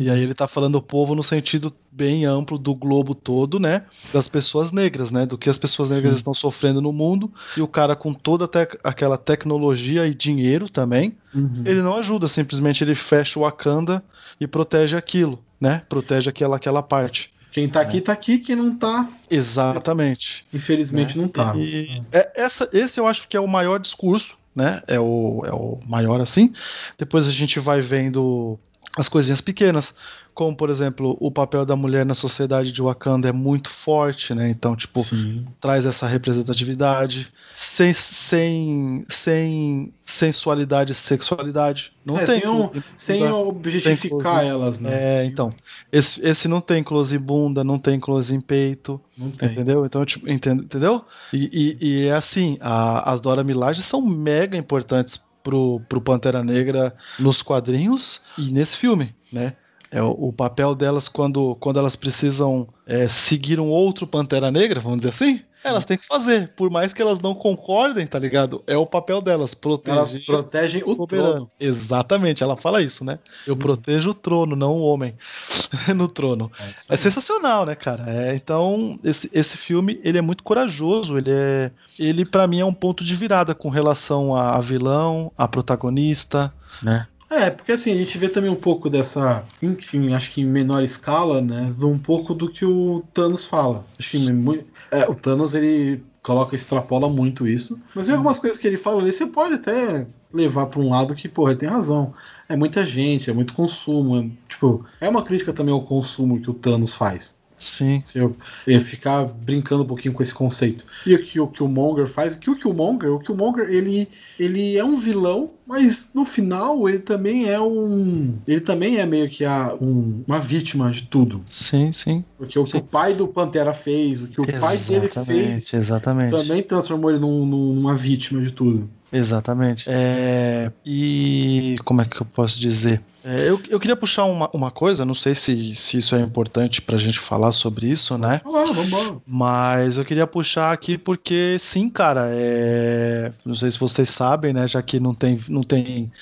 [0.00, 3.84] E aí ele tá falando o povo no sentido bem amplo do globo todo, né?
[4.12, 5.26] Das pessoas negras, né?
[5.26, 6.18] Do que as pessoas negras Sim.
[6.18, 7.32] estão sofrendo no mundo.
[7.56, 11.62] E o cara com toda tec- aquela tecnologia e dinheiro também, Uhum.
[11.64, 14.02] ele não ajuda, simplesmente ele fecha o Wakanda
[14.40, 15.82] e protege aquilo, né?
[15.88, 17.32] Protege aquela, aquela parte.
[17.54, 18.38] Quem tá aqui, tá aqui.
[18.40, 20.44] Quem não tá, Exatamente.
[20.52, 21.54] infelizmente, não tá.
[21.56, 24.82] E é- essa, esse eu acho que é o maior discurso, né?
[24.88, 26.52] É o, é o maior assim.
[26.98, 28.58] Depois a gente vai vendo
[28.96, 29.94] as coisinhas pequenas,
[30.34, 34.48] como por exemplo, o papel da mulher na sociedade de Wakanda é muito forte, né?
[34.50, 35.44] Então, tipo, Sim.
[35.60, 41.92] traz essa representatividade sem, sem, sem sensualidade e sexualidade.
[42.04, 42.40] Não É, tem.
[42.40, 44.46] sem, um- sem objetificar close.
[44.46, 44.90] elas, né?
[44.92, 45.50] É, Sim, então.
[45.92, 49.00] Esse, esse não tem close em bunda, não tem close em peito.
[49.16, 49.50] Não tem.
[49.52, 49.86] Entendeu?
[49.86, 51.04] Então, tipo, entende- entendeu?
[51.32, 56.42] E, e- e é assim, a- as Dora Milaje são mega importantes pro, pro Pantera
[56.42, 59.54] Negra nos quadrinhos e nesse filme, né?
[59.94, 64.80] É o, o papel delas quando, quando elas precisam é, seguir um outro Pantera Negra,
[64.80, 66.48] vamos dizer assim, elas têm que fazer.
[66.48, 68.60] Por mais que elas não concordem, tá ligado?
[68.66, 71.32] É o papel delas, proteger Elas protegem o soberano.
[71.32, 71.50] trono.
[71.60, 73.20] Exatamente, ela fala isso, né?
[73.46, 75.14] Eu protejo o trono, não o homem
[75.94, 76.50] no trono.
[76.58, 78.04] É É sensacional, né, cara?
[78.08, 81.70] É, então, esse, esse filme, ele é muito corajoso, ele é...
[81.96, 86.52] Ele, para mim, é um ponto de virada com relação a, a vilão, a protagonista,
[86.82, 87.06] né?
[87.34, 90.82] É, porque assim, a gente vê também um pouco dessa, enfim, acho que em menor
[90.82, 91.74] escala, né?
[91.82, 93.84] Um pouco do que o Thanos fala.
[93.98, 97.78] Acho que é, o Thanos ele coloca, extrapola muito isso.
[97.94, 101.14] Mas em algumas coisas que ele fala ali, você pode até levar para um lado
[101.14, 102.14] que, porra, ele tem razão.
[102.48, 104.16] É muita gente, é muito consumo.
[104.16, 107.36] é, tipo, é uma crítica também ao consumo que o Thanos faz.
[107.58, 108.02] Sim.
[108.04, 108.36] Se eu,
[108.66, 110.84] eu ficar brincando um pouquinho com esse conceito.
[111.06, 114.96] E o que o Killmonger faz, que o Killmonger, o Killmonger, ele, ele é um
[114.98, 118.34] vilão, mas no final ele também é um.
[118.46, 121.40] Ele também é meio que a, um- uma vítima de tudo.
[121.48, 122.22] Sim, sim.
[122.36, 122.78] Porque o que Sim.
[122.78, 126.32] o pai do Pantera fez, o que o pai dele fez, Exatamente.
[126.32, 128.90] também transformou ele num- numa vítima de tudo.
[129.12, 129.84] Exatamente.
[129.88, 133.00] É, e como é que eu posso dizer?
[133.24, 136.82] É, eu, eu queria puxar uma, uma coisa, não sei se, se isso é importante
[136.82, 138.40] pra gente falar sobre isso, né?
[138.44, 139.16] Olha lá, vambora.
[139.26, 143.32] Mas eu queria puxar aqui porque, sim, cara, é...
[143.44, 144.68] não sei se vocês sabem, né?
[144.68, 146.12] Já que não tem, não tem,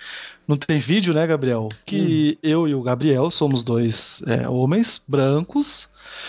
[0.47, 1.71] não tem vídeo, né, Gabriel?
[1.85, 5.89] Que eu e o Gabriel somos dois é, homens brancos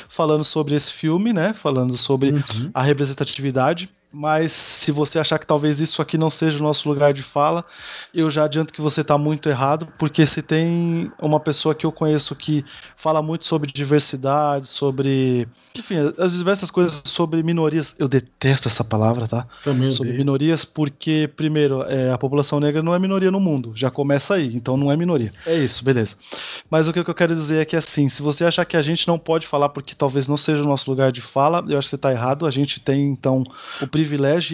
[0.09, 1.53] falando sobre esse filme, né?
[1.53, 2.71] Falando sobre Uhum.
[2.73, 3.91] a representatividade.
[4.15, 7.65] Mas se você achar que talvez isso aqui não seja o nosso lugar de fala,
[8.13, 11.91] eu já adianto que você está muito errado, porque se tem uma pessoa que eu
[11.91, 12.63] conheço que
[12.95, 15.47] fala muito sobre diversidade, sobre.
[15.75, 17.95] Enfim, as diversas coisas sobre minorias.
[17.97, 19.47] Eu detesto essa palavra, tá?
[19.63, 20.19] Também sobre odeio.
[20.19, 23.71] minorias, porque, primeiro, é, a população negra não é minoria no mundo.
[23.73, 25.31] Já começa aí, então não é minoria.
[25.47, 26.15] É isso, beleza.
[26.69, 29.07] Mas o que eu quero dizer é que, assim, se você achar que a gente
[29.07, 31.89] não pode falar porque talvez não seja o nosso lugar de fala, eu acho que
[31.89, 32.45] você está errado.
[32.45, 33.43] A gente tem, então,
[33.81, 34.02] o privilégio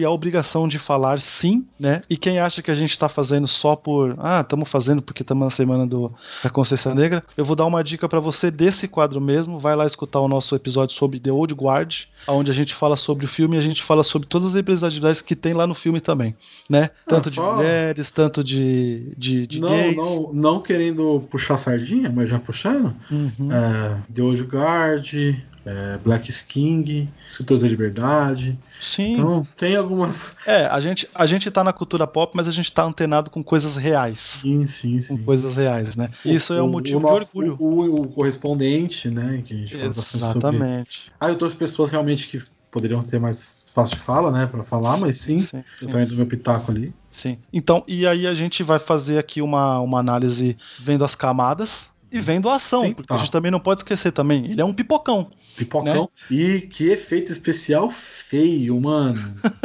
[0.00, 2.02] e a obrigação de falar sim, né?
[2.08, 4.14] E quem acha que a gente está fazendo só por.
[4.18, 7.82] Ah, estamos fazendo porque estamos na semana do, da Consciência Negra, eu vou dar uma
[7.82, 9.58] dica para você desse quadro mesmo.
[9.58, 13.24] Vai lá escutar o nosso episódio sobre The Old Guard, onde a gente fala sobre
[13.24, 16.00] o filme e a gente fala sobre todas as representatividades que tem lá no filme
[16.00, 16.34] também,
[16.68, 16.90] né?
[17.06, 19.96] Tanto de só- mulheres, tanto de, de, de não, gays.
[19.96, 22.94] não, não querendo puxar sardinha, mas já puxando.
[23.10, 23.48] Uhum.
[23.50, 25.12] É, The Old Guard,
[25.64, 28.58] é, Black King, Escritores da Liberdade.
[28.80, 29.12] Sim.
[29.12, 30.36] Então, tem algumas.
[30.46, 33.42] É, a gente, a gente tá na cultura pop, mas a gente tá antenado com
[33.44, 34.18] coisas reais.
[34.18, 35.16] Sim, sim, sim.
[35.18, 36.08] Com coisas reais, né?
[36.24, 37.56] Isso é um motivo o nosso- de orgulho.
[37.58, 39.42] O, o- o correspondente, né?
[39.44, 40.28] Que a gente fala bastante sobre.
[40.56, 41.12] Exatamente.
[41.20, 44.96] Ah, eu trouxe pessoas realmente que poderiam ter mais espaço de fala, né, pra falar,
[44.96, 45.86] mas sim, Sim, eu sim.
[45.88, 46.92] também dou meu pitaco ali.
[47.10, 47.38] Sim.
[47.52, 52.20] Então, e aí a gente vai fazer aqui uma, uma análise vendo as camadas e
[52.20, 53.14] vendo a ação, Sim, porque tá.
[53.14, 54.46] a gente também não pode esquecer também.
[54.50, 55.30] Ele é um pipocão.
[55.56, 56.08] Pipocão.
[56.30, 59.20] E que efeito especial feio, mano.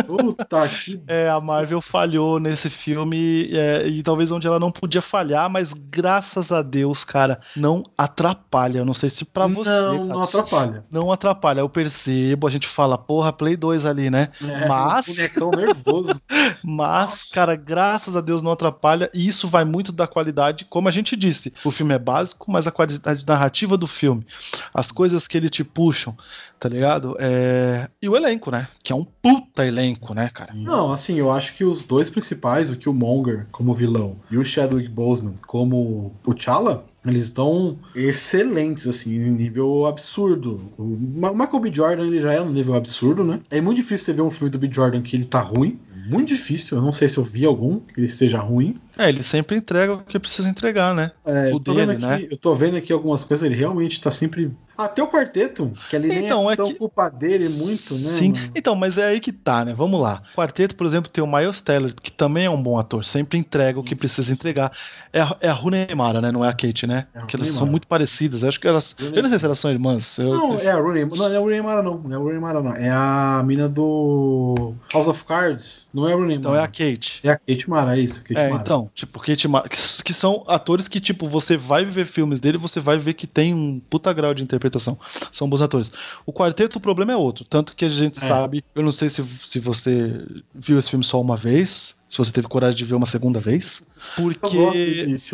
[0.05, 1.01] Puta que.
[1.07, 5.73] É, a Marvel falhou nesse filme é, e talvez onde ela não podia falhar, mas
[5.73, 8.79] graças a Deus, cara, não atrapalha.
[8.79, 9.69] Eu não sei se pra você.
[9.69, 10.85] não, cara, não atrapalha.
[10.91, 11.59] Não atrapalha.
[11.59, 14.29] Eu percebo, a gente fala, porra, Play 2 ali, né?
[14.41, 16.21] É, Mas- bonecão nervoso.
[16.63, 20.91] Mas, cara, graças a Deus não atrapalha, e isso vai muito da qualidade, como a
[20.91, 21.53] gente disse.
[21.63, 24.25] O filme é básico, mas a qualidade narrativa do filme,
[24.73, 26.15] as coisas que ele te puxam,
[26.59, 27.15] tá ligado?
[27.19, 27.87] É...
[28.01, 28.67] E o elenco, né?
[28.83, 30.53] Que é um puta elenco, né, cara?
[30.53, 34.89] Não, assim, eu acho que os dois principais, o Killmonger como vilão e o Chadwick
[34.89, 40.71] Boseman como o T'Challa, eles estão excelentes, assim, em nível absurdo.
[40.77, 41.71] O Michael B.
[41.73, 43.39] Jordan, ele já é no nível absurdo, né?
[43.49, 44.69] É muito difícil você ver um filme do B.
[44.71, 45.79] Jordan que ele tá ruim.
[46.07, 48.75] Muito difícil, eu não sei se eu vi algum que ele esteja ruim.
[48.97, 51.11] É, ele sempre entrega o que precisa entregar, né?
[51.25, 52.27] É, O eu, tô vendo dele, aqui, né?
[52.31, 54.51] eu tô vendo aqui algumas coisas, ele realmente tá sempre.
[54.77, 58.13] Até o quarteto, que ali nem Então, é é tão que- culpa dele muito, né?
[58.13, 58.31] Sim.
[58.33, 58.51] mano?
[58.55, 59.73] Então, mas é aí que tá, né?
[59.73, 60.21] Vamos lá.
[60.35, 63.79] Quarteto, por exemplo, tem o Miles Teller, que também é um bom ator, sempre entrega
[63.79, 64.39] o que Isso, precisa isso.
[64.39, 64.71] entregar.
[65.13, 66.31] É a, é a Runemara, né?
[66.31, 67.07] Não é a Kate, né?
[67.13, 67.71] É Porque elas Rooney são Mara.
[67.71, 68.43] muito parecidas.
[68.43, 68.95] Acho que elas.
[68.99, 70.17] Eu não sei se elas são irmãs.
[70.17, 71.05] Eu- Não, é a Rooney.
[71.05, 71.97] Não, não é a Rooney Mara, não.
[71.99, 72.73] Não é a Rooney Mara, não.
[72.73, 75.87] É a mina do House of Cards.
[75.93, 76.65] Não é a Rooney Então é Mara.
[76.65, 77.19] a Kate.
[77.23, 78.21] É a Kate Mara, é isso.
[78.21, 78.61] Kate É, Mara.
[78.61, 82.57] então, tipo, Kate Mara, que, que são atores que, tipo, você vai ver filmes dele,
[82.57, 84.97] você vai ver que tem um puta grau de interpretação.
[85.31, 85.91] São bons atores.
[86.25, 87.43] O quarteto, o problema é outro.
[87.45, 88.27] Tanto que a gente É.
[88.27, 88.63] sabe.
[88.75, 90.23] Eu não sei se, se você
[90.53, 93.81] viu esse filme só uma vez, se você teve coragem de ver uma segunda vez.
[94.17, 94.57] Eu gosto Porque.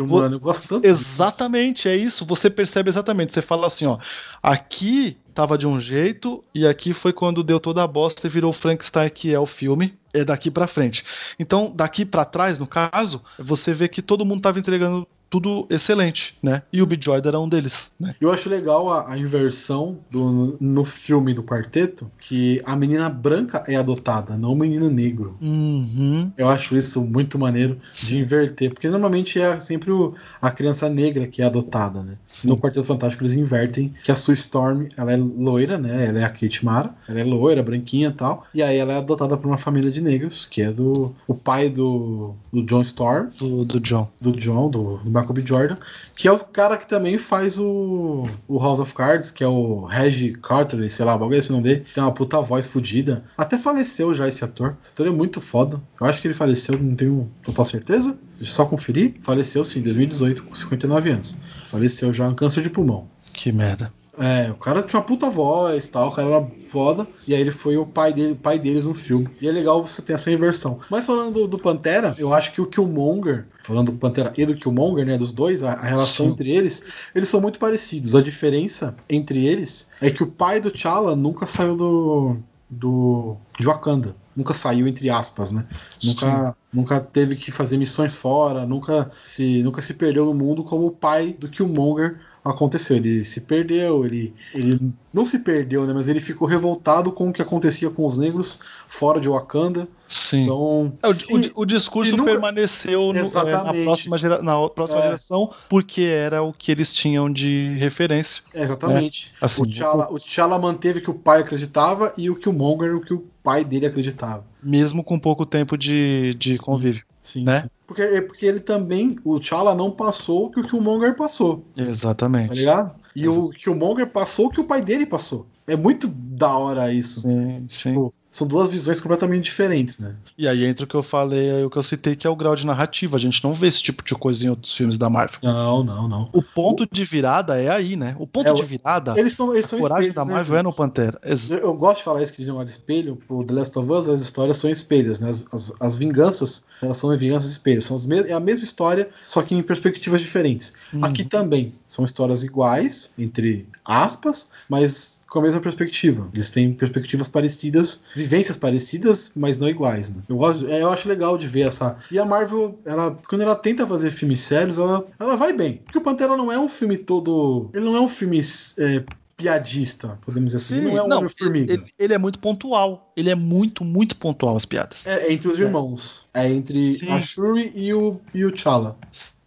[0.04, 0.36] vo- mano.
[0.36, 0.94] Eu gosto tanto disso.
[1.12, 2.24] Exatamente, é isso.
[2.24, 3.32] Você percebe exatamente.
[3.32, 3.98] Você fala assim, ó.
[4.42, 8.52] Aqui tava de um jeito e aqui foi quando deu toda a bosta e virou
[8.52, 9.94] Frankenstein, que é o filme.
[10.14, 11.04] É daqui pra frente.
[11.38, 16.34] Então, daqui pra trás, no caso, você vê que todo mundo tava entregando tudo excelente,
[16.42, 16.60] né?
[16.70, 16.98] E o B.
[17.00, 18.14] Jordan era um deles, né?
[18.20, 23.64] Eu acho legal a, a inversão do, no filme do quarteto, que a menina branca
[23.66, 25.38] é adotada, não o menino negro.
[25.40, 26.30] Uhum.
[26.36, 31.26] Eu acho isso muito maneiro de inverter, porque normalmente é sempre o- a criança negra
[31.26, 32.18] que é adotada, né?
[32.44, 36.08] No Quarteto Fantástico eles invertem que a Sue Storm, ela é loira, né?
[36.08, 38.98] Ela é a Kate Mara, ela é loira, branquinha e tal, e aí ela é
[38.98, 43.28] adotada por uma família de negros, que é do o pai do, do John Storm,
[43.38, 44.08] Do, do John.
[44.20, 45.46] do John, do, do Michael.
[45.46, 45.76] Jordan,
[46.16, 49.84] que é o cara que também faz o, o House of Cards, que é o
[49.84, 53.24] Reggie Carter, sei lá, bagulho é esse nome dele, tem uma puta voz fodida.
[53.36, 54.76] Até faleceu já esse ator.
[54.80, 55.80] Esse ator é muito foda.
[56.00, 58.18] Eu acho que ele faleceu, não tenho total certeza.
[58.38, 59.14] Deixa eu só conferir.
[59.20, 61.36] Faleceu sim, em 2018, com 59 anos.
[61.66, 63.08] Faleceu já, um câncer de pulmão.
[63.32, 63.92] Que merda.
[64.18, 67.50] É, o cara tinha uma puta voz tal, o cara era foda, e aí ele
[67.50, 69.28] foi o pai dele, pai deles no filme.
[69.40, 70.80] E é legal você ter essa inversão.
[70.90, 74.54] Mas falando do, do Pantera, eu acho que o Killmonger, falando do Pantera e do
[74.54, 76.32] Killmonger, né, dos dois, a, a relação Sim.
[76.32, 76.84] entre eles,
[77.14, 78.14] eles são muito parecidos.
[78.14, 82.36] A diferença entre eles é que o pai do T'Challa nunca saiu do
[82.68, 84.16] do de Wakanda.
[84.34, 85.66] Nunca saiu entre aspas, né?
[86.02, 90.86] Nunca, nunca teve que fazer missões fora, nunca se nunca se perdeu no mundo como
[90.86, 92.96] o pai do Killmonger aconteceu.
[92.96, 94.80] Ele se perdeu, ele, ele
[95.12, 95.92] não se perdeu, né?
[95.92, 99.86] Mas ele ficou revoltado com o que acontecia com os negros fora de Wakanda.
[100.08, 100.42] Sim.
[100.44, 104.68] Então, É, o, se- o- o discurso nunca- permaneceu no- é, na próxima, gera- na
[104.68, 105.02] próxima É.
[105.04, 108.42] geração porque era o que eles tinham de referência.
[108.54, 109.32] Exatamente.
[109.40, 113.14] Assim, o, T'Challa, o T'Challa manteve que o pai acreditava e o Killmonger o que
[113.14, 114.44] o pai dele acreditava.
[114.62, 117.04] Mesmo com pouco tempo de, de convívio.
[117.22, 117.62] Sim, Né?
[117.62, 117.68] sim.
[117.92, 121.82] Porque, é porque ele também, o T'Challa não passou o que o Killmonger passou, tá
[121.82, 122.54] Exatamente.
[122.54, 122.94] ligado?
[123.14, 125.46] E o Killmonger passou o que o pai dele passou.
[125.66, 127.20] É muito da hora isso.
[127.20, 127.94] Sim, sim.
[127.94, 130.16] Pô, São duas visões completamente diferentes, né?
[130.38, 132.34] E aí entra o que eu falei, aí o que eu citei, que é o
[132.34, 133.14] grau de narrativa.
[133.16, 135.38] A gente não vê esse tipo de coisa em outros filmes da Marvel.
[135.42, 136.30] Não, não, não.
[136.32, 138.16] O ponto de virada é aí, né?
[138.18, 140.34] O ponto É, de o- virada, Eles são, eles a são coragem espelhos, da né,
[140.38, 140.72] Marvel é no?
[140.72, 141.20] Pantera.
[141.24, 143.16] Ex- Eu, eu gosto de falar isso que dizem de espelho.
[143.16, 145.28] Pro The Last of Us, as histórias são espelhos, né?
[145.28, 147.84] As, as, as vinganças, elas são vinganças espelhos.
[147.84, 150.72] São é a mesma história, só que em perspectivas diferentes.
[150.92, 151.04] Uhum.
[151.04, 156.28] Aqui também são histórias iguais, entre aspas, mas com a mesma perspectiva.
[156.34, 160.10] Eles têm perspectivas parecidas, vivências parecidas, mas não iguais.
[160.10, 160.22] Né?
[160.28, 161.96] Eu, gosto, é, eu acho legal de ver essa.
[162.10, 165.80] E a Marvel, ela, quando ela tenta fazer filmes sérios, ela, ela vai bem.
[165.84, 167.70] Porque o Pantera não é um filme todo.
[167.72, 168.40] Ele não é um filme.
[168.78, 169.02] é,
[169.34, 170.76] piadista, podemos dizer assim.
[170.76, 171.72] Ele não é um Homem-Formiga.
[171.72, 173.10] ele, ele é muito pontual.
[173.16, 175.06] Ele é muito, muito pontual as piadas.
[175.06, 176.26] É, é entre os irmãos.
[176.34, 177.10] É entre Sim.
[177.10, 178.98] a Shuri e o, e o T'Challa.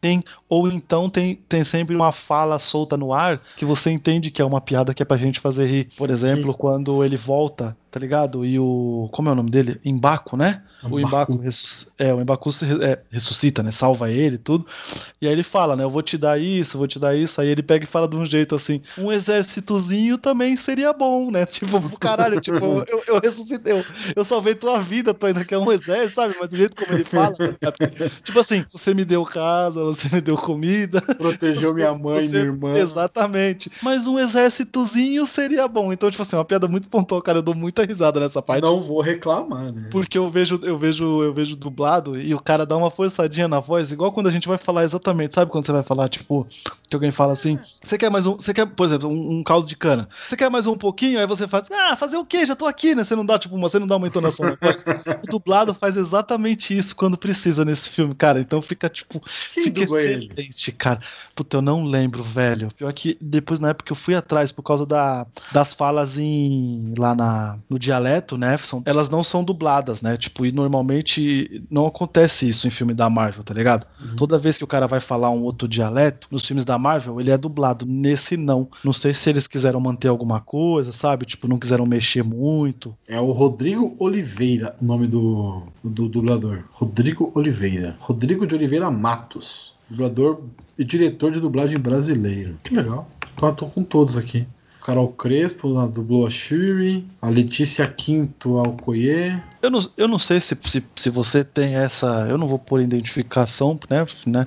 [0.06, 4.42] Sim, ou então tem, tem sempre uma fala solta no ar que você entende que
[4.42, 5.90] é uma piada que é pra gente fazer rir.
[5.98, 8.46] Por exemplo, quando ele volta, tá ligado?
[8.46, 9.08] E o.
[9.14, 9.80] Como é o nome dele?
[9.86, 10.62] Embaco, né?
[10.84, 13.72] O Embaco, ressus- é, o re- é, ressuscita, né?
[13.72, 14.68] Salva ele e tudo.
[15.22, 15.84] E aí ele fala, né?
[15.86, 17.40] Eu vou te dar isso, vou te dar isso.
[17.40, 21.46] Aí ele pega e fala de um jeito assim: um exércitozinho também seria bom, né?
[21.56, 23.84] Tipo, caralho, tipo, eu, eu ressuscitei, eu,
[24.14, 26.36] eu salvei tua vida, tu ainda quer um exército, sabe?
[26.40, 28.12] Mas do jeito como ele fala, tá ligado?
[28.24, 31.02] tipo assim, você me deu casa, você me deu comida.
[31.02, 32.78] Protegeu minha mãe Você- minha irmã.
[32.78, 33.72] Exatamente.
[33.82, 35.94] Mas um exércitozinho seria bom.
[35.94, 37.38] Então, tipo assim, uma piada muito pontual, cara.
[37.40, 38.64] Eu dou muita risada nessa parte.
[38.64, 39.88] Não vou reclamar, né?
[39.92, 43.60] Porque eu vejo, eu vejo, eu vejo dublado e o cara dá uma forçadinha na
[43.60, 46.48] voz, igual quando a gente vai falar exatamente, sabe quando você vai falar, tipo,
[46.90, 49.68] que alguém fala assim, você quer mais um, você quer, por exemplo, um, um caldo
[49.68, 52.46] de cana, você quer mais um pouquinho, aí você faz, ah, fazer o quê?
[52.46, 53.04] Já tô aqui, né?
[53.04, 54.84] Você não dá, tipo, uma, você não dá uma entonação na voz.
[55.24, 59.20] O dublado faz exatamente isso quando precisa nesse filme, cara, então fica, tipo,
[59.54, 60.26] Quem fica dublou ele?
[60.26, 61.00] excelente, cara.
[61.36, 62.70] Puta, eu não lembro, velho.
[62.76, 67.14] Pior que depois, na época, eu fui atrás por causa da, das falas em lá
[67.16, 68.58] na, no dialeto, né?
[68.58, 70.16] São, elas não são dubladas, né?
[70.16, 73.86] Tipo, e normalmente não acontece isso em filme da Marvel, tá ligado?
[74.16, 77.32] Toda vez que o cara vai falar um outro dialeto, nos filmes da Marvel, ele
[77.32, 77.86] é dublado.
[77.86, 78.70] Nesse, não.
[78.84, 81.26] Não sei se eles quiseram manter alguma coisa, sabe?
[81.26, 82.96] Tipo, não quiseram mexer muito.
[83.08, 86.64] É o Rodrigo Oliveira, o nome do, do dublador.
[86.72, 87.98] Rodrigo Oliveira.
[88.00, 89.76] Rodrigo de Oliveira Matos.
[89.90, 90.42] Dublador
[90.78, 92.58] e diretor de dublagem brasileiro.
[92.64, 93.10] Que legal.
[93.36, 94.48] Tô, tô com todos aqui.
[94.86, 97.04] Carol Crespo na- dublou a Shuri.
[97.20, 99.44] A Letícia Quinto Alcoyer.
[99.60, 102.28] Eu não, eu não sei se, se, se você tem essa.
[102.30, 104.06] Eu não vou pôr identificação, né?
[104.28, 104.46] né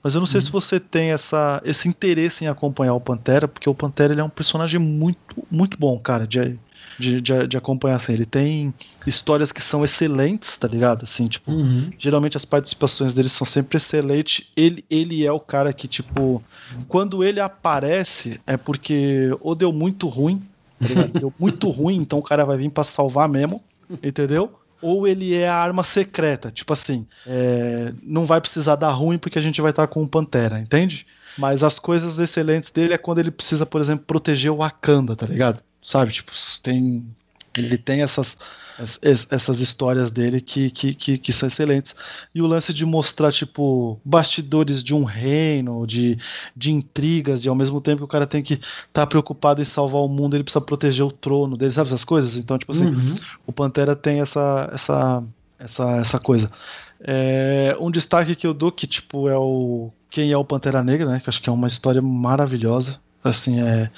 [0.00, 3.68] mas eu não sei se você tem essa, esse interesse em acompanhar o Pantera, porque
[3.68, 5.18] o Pantera ele é um personagem muito,
[5.50, 6.56] muito bom, cara, de,
[6.98, 7.96] de, de, de acompanhar.
[7.96, 8.12] Assim.
[8.12, 8.74] Ele tem
[9.06, 11.04] histórias que são excelentes, tá ligado?
[11.04, 11.52] Assim, tipo,
[11.98, 14.50] geralmente as participações dele são sempre excelentes.
[14.56, 16.42] Ele, ele é o cara que, tipo,
[16.88, 20.42] quando ele aparece, é porque ou deu muito ruim,
[20.80, 21.18] tá ligado?
[21.18, 23.62] deu muito ruim, então o cara vai vir pra salvar mesmo,
[24.02, 24.52] entendeu?
[24.80, 29.38] Ou ele é a arma secreta, tipo assim, é, não vai precisar dar ruim porque
[29.38, 31.06] a gente vai estar com o Pantera, entende?
[31.38, 35.24] Mas as coisas excelentes dele é quando ele precisa, por exemplo, proteger o Wakanda, tá
[35.24, 35.62] ligado?
[35.82, 37.04] Sabe, tipo, tem
[37.54, 38.34] ele tem essas,
[39.02, 41.94] es- essas histórias dele que, que, que, que são excelentes.
[42.34, 46.16] E o lance de mostrar, tipo, bastidores de um reino, de,
[46.56, 49.66] de intrigas, de ao mesmo tempo que o cara tem que estar tá preocupado em
[49.66, 52.38] salvar o mundo, ele precisa proteger o trono dele, sabe essas coisas?
[52.38, 53.16] Então, tipo assim, Uhum.
[53.46, 55.22] o Pantera tem essa, essa,
[55.58, 56.50] essa, essa coisa.
[57.04, 59.90] É, um destaque que eu dou que, tipo, é o.
[60.08, 61.20] Quem é o Pantera Negra, né?
[61.20, 62.98] Que acho que é uma história maravilhosa.
[63.22, 63.90] Assim, é.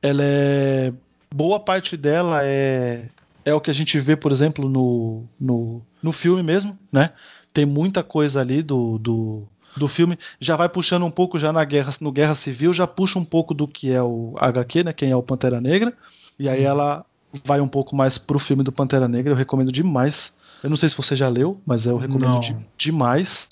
[0.00, 0.92] Ela é.
[1.34, 3.08] Boa parte dela é.
[3.44, 7.10] É o que a gente vê, por exemplo, no, no, no filme mesmo, né?
[7.54, 9.42] Tem muita coisa ali do, do,
[9.76, 10.18] do filme.
[10.40, 13.54] Já vai puxando um pouco já na guerra, no Guerra Civil, já puxa um pouco
[13.54, 14.92] do que é o HQ, né?
[14.92, 15.92] Quem é o Pantera Negra.
[16.38, 17.04] E aí ela
[17.44, 19.32] vai um pouco mais pro filme do Pantera Negra.
[19.32, 20.34] Eu recomendo demais.
[20.62, 23.46] Eu não sei se você já leu, mas eu recomendo de- demais.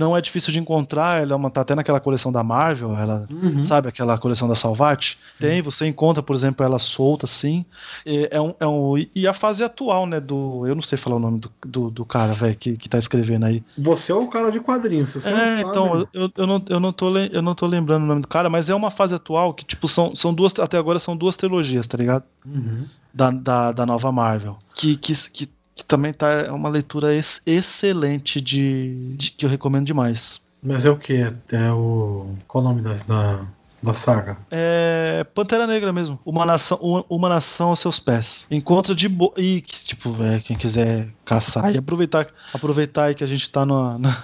[0.00, 3.26] Não é difícil de encontrar, ela é uma, tá até naquela coleção da Marvel, ela
[3.30, 3.66] Uhum.
[3.66, 5.18] sabe aquela coleção da Salvati?
[5.38, 7.66] Tem, você encontra, por exemplo, ela solta assim.
[8.06, 10.18] E, é um, é um, e a fase atual, né?
[10.18, 10.66] Do.
[10.66, 13.44] Eu não sei falar o nome do, do, do cara, velho, que, que tá escrevendo
[13.44, 13.62] aí.
[13.76, 15.68] Você é o cara de quadrinhos, você não É, sabe.
[15.68, 18.48] então, eu, eu, não, eu, não tô, eu não tô lembrando o nome do cara,
[18.48, 20.54] mas é uma fase atual que, tipo, são, são duas.
[20.58, 22.24] Até agora são duas trilogias, tá ligado?
[22.46, 22.86] Uhum.
[23.12, 24.56] Da, da, da nova Marvel.
[24.74, 25.48] Que, que, que,
[25.80, 26.28] que também tá.
[26.30, 30.40] É uma leitura ex- excelente de, de- que eu recomendo demais.
[30.62, 31.14] Mas é o que?
[31.52, 32.34] É o.
[32.46, 33.40] Qual o nome da, da,
[33.82, 34.36] da saga?
[34.50, 36.18] É Pantera Negra mesmo.
[36.24, 38.46] Uma nação, uma, uma nação aos seus pés.
[38.50, 39.32] Encontro de bo...
[39.38, 43.64] e que, tipo, é, quem quiser caçar e aproveitar, aproveitar aí que a gente tá
[43.64, 44.16] numa, na-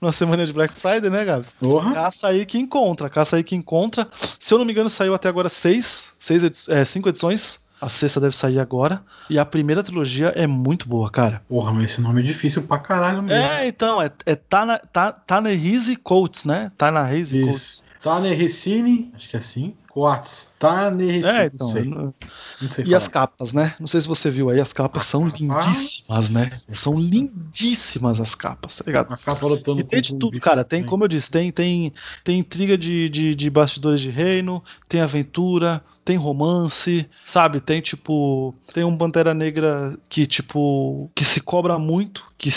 [0.00, 1.50] numa semana de Black Friday, né, Gabs?
[1.58, 1.92] Porra.
[1.94, 4.06] Caça aí que encontra, caça aí que encontra.
[4.38, 7.65] Se eu não me engano, saiu até agora seis, seis edi- é, cinco edições.
[7.80, 9.02] A sexta deve sair agora.
[9.28, 11.42] E a primeira trilogia é muito boa, cara.
[11.48, 13.42] Porra, mas esse nome é difícil pra caralho mesmo.
[13.44, 16.72] É, então, é, é Tana, Ta- Tanehisi Coates, né?
[16.76, 17.56] Tanehisi Coates.
[17.56, 17.84] Isso.
[18.02, 19.74] Tanericine, acho que é assim.
[19.96, 20.52] Coates.
[20.58, 21.68] Tanericine, É, não então.
[21.68, 21.82] sei.
[21.90, 22.14] eu-
[22.60, 22.98] Não sei E falar.
[22.98, 23.74] as capas, né?
[23.80, 26.44] Não sei se você viu aí, as capas são lindíssimas, né?
[26.74, 29.10] São lindíssimas as capas, tá ligado?
[29.12, 30.62] A capa lutando E tem de tudo, cara.
[30.64, 35.00] Tem, como eu disse, tem, tem, tem intriga de, de, de bastidores de reino, tem
[35.00, 37.58] aventura, tem romance, sabe?
[37.58, 38.54] Tem tipo.
[38.74, 41.10] Tem um Pantera Negra que, tipo.
[41.14, 42.50] que se cobra muito, que.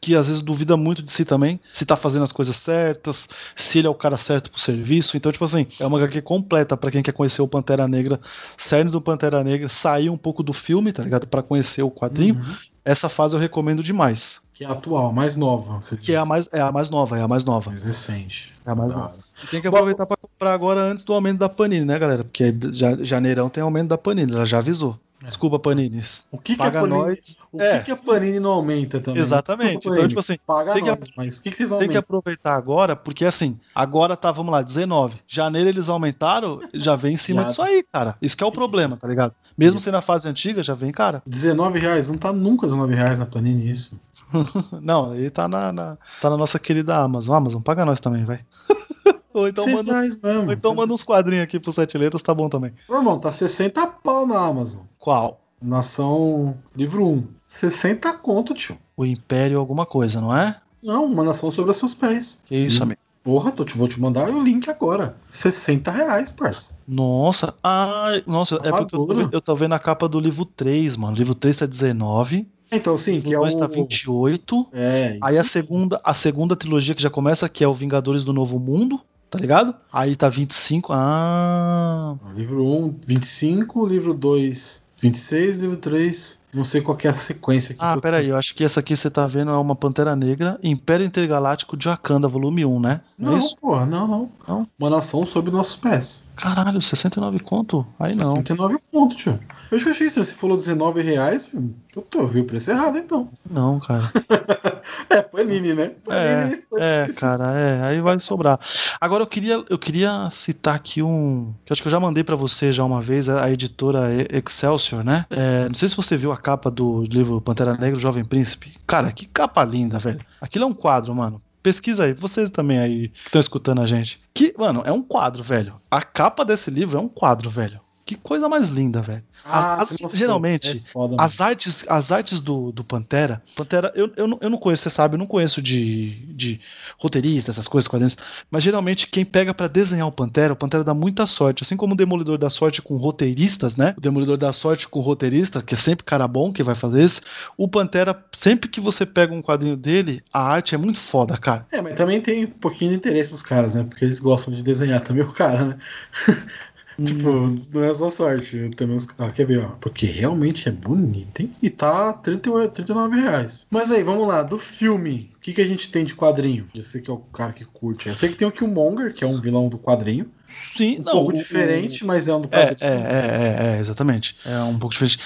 [0.00, 3.78] Que às vezes duvida muito de si também, se tá fazendo as coisas certas, se
[3.78, 5.14] ele é o cara certo pro serviço.
[5.16, 8.18] Então, tipo assim, é uma HQ completa pra quem quer conhecer o Pantera Negra,
[8.56, 11.26] saindo do Pantera Negra, sair um pouco do filme, tá ligado?
[11.26, 12.36] Pra conhecer o quadrinho.
[12.36, 12.54] Uhum.
[12.82, 14.40] Essa fase eu recomendo demais.
[14.54, 15.82] Que é a atual, a mais nova.
[15.82, 17.70] Você Que é a mais, é a mais nova, é a mais nova.
[17.70, 18.54] Mais recente.
[18.66, 19.14] É a mais Da nova.
[19.44, 22.24] E tem que aproveitar pra comprar agora antes do aumento da Panini, né, galera?
[22.24, 24.98] Porque ja- janeirão tem aumento da Panini, ela já avisou.
[25.22, 26.00] Desculpa, Panini.
[26.32, 27.18] O que, que Paga a Panini, nós.
[27.52, 27.78] o É.
[27.80, 29.20] que, que a Panini não aumenta também?
[29.20, 29.74] Exatamente.
[29.74, 31.84] Desculpa, Então, tipo assim, paga tem que- nós, mas o que, que vocês Tem que
[31.84, 31.98] aumentam?
[32.00, 35.16] aproveitar agora, porque assim, agora tá, vamos lá, 19.
[35.28, 38.16] Janeiro eles aumentaram, já vem em cima disso aí, cara.
[38.22, 39.34] Isso que é o problema, tá ligado?
[39.58, 41.22] Mesmo sendo a fase antiga, já vem, cara.
[41.26, 44.00] 19 reais, não tá nunca 19 reais na Panini isso.
[44.80, 47.34] Não, ele tá na, na- tá na nossa querida Amazon.
[47.36, 48.40] Amazon, paga nós também, vai.
[49.34, 50.46] Ou então manda, reais mesmo.
[50.46, 52.72] ou então manda uns quadrinhos aqui pro Sete Letras, tá bom também.
[52.88, 54.82] Ô, irmão, tá 60 pau na Amazon.
[55.00, 55.40] Qual?
[55.62, 57.24] Nação livro 1.
[57.48, 58.76] 60 conto, tio.
[58.94, 60.56] O Império alguma coisa, não é?
[60.82, 62.40] Não, uma nação sobre os seus pés.
[62.44, 63.00] Que isso, amigo?
[63.22, 65.16] Porra, tô te, vou te mandar o link agora.
[65.28, 66.74] 60 reais, parça.
[66.86, 70.96] Nossa, ai, nossa, é porque eu tô, eu tô vendo a capa do livro 3,
[70.96, 71.14] mano.
[71.14, 73.42] O livro 3 tá 19, Então, sim, o que é o.
[73.42, 74.66] 2 tá 28.
[74.72, 75.18] É, isso.
[75.22, 78.58] Aí a segunda, a segunda trilogia que já começa, que é o Vingadores do Novo
[78.58, 79.74] Mundo, tá ligado?
[79.92, 80.90] Aí tá 25.
[80.94, 82.16] Ah.
[82.34, 86.39] Livro 1, 25, livro 2, 26, livro 3.
[86.52, 87.80] Não sei qual é a sequência aqui.
[87.84, 90.58] Ah, eu- peraí, eu acho que essa aqui você tá vendo é uma Pantera Negra,
[90.62, 93.00] Império Intergaláctico de Wakanda, volume 1, né?
[93.16, 94.66] Não, é porra, não, não, Não?
[94.78, 96.24] Uma nação sob nossos pés.
[96.34, 97.86] Caralho, 69 conto?
[97.98, 98.30] Aí não.
[98.36, 99.38] 69 pontos, tio.
[99.70, 100.24] Eu acho que eu achei estranho.
[100.24, 101.50] Você falou 19 reais,
[101.94, 103.28] eu tô, vi o preço errado, então.
[103.48, 104.02] Não, cara.
[105.08, 105.90] É, Panini, né?
[106.04, 106.62] Panini.
[106.78, 108.58] É, cara, é, aí vai sobrar.
[109.00, 112.22] Agora eu queria, eu queria citar aqui um, que eu acho que eu já mandei
[112.24, 115.26] pra você já uma vez, a editora Excelsior, né?
[115.30, 118.74] É, não sei se você viu a capa do livro Pantera Negra, o Jovem Príncipe.
[118.86, 120.20] Cara, que capa linda, velho.
[120.40, 121.40] Aquilo é um quadro, mano.
[121.62, 124.20] Pesquisa aí, vocês também aí que estão escutando a gente.
[124.32, 125.74] Que, mano, é um quadro, velho.
[125.90, 127.80] A capa desse livro é um quadro, velho.
[128.04, 129.22] Que coisa mais linda, velho.
[129.44, 133.42] Ah, As- geralmente, É foda, as artes, as artes do, do Pantera.
[133.56, 136.60] Pantera, eu, eu, não, eu não conheço, você sabe, eu não conheço de, de
[136.98, 138.16] roteirista, essas coisas, quadrinhos.
[138.50, 141.62] Mas geralmente quem pega pra desenhar o Pantera, o Pantera dá muita sorte.
[141.62, 143.94] Assim como o Demolidor dá sorte com roteiristas, né?
[143.96, 147.22] O Demolidor dá sorte com roteirista, que é sempre cara bom que vai fazer isso.
[147.56, 151.66] O Pantera, sempre que você pega um quadrinho dele, a arte é muito foda, cara.
[151.72, 153.84] É, mas também tem um pouquinho de interesse dos caras, né?
[153.84, 155.78] Porque eles gostam de desenhar também o cara, né?
[157.04, 157.30] tipo,
[157.72, 158.70] não é só sorte.
[158.76, 159.08] Também os...
[159.18, 159.68] ah, quer ver, ó?
[159.80, 161.54] Porque realmente é bonito, hein?
[161.62, 163.66] E tá 38, 39 reais.
[163.70, 164.42] Mas aí, vamos lá.
[164.42, 166.68] Do filme, o que, que a gente tem de quadrinho?
[166.74, 168.08] Eu sei que é o cara que curte.
[168.08, 170.30] Eu sei que tem o Killmonger, que é um vilão do quadrinho.
[170.76, 171.12] Sim, Um não.
[171.12, 172.78] pouco o- diferente, mas é um do É, quadrinho.
[172.80, 174.36] é, é, é, é, exatamente.
[174.44, 175.18] É um pouco diferente.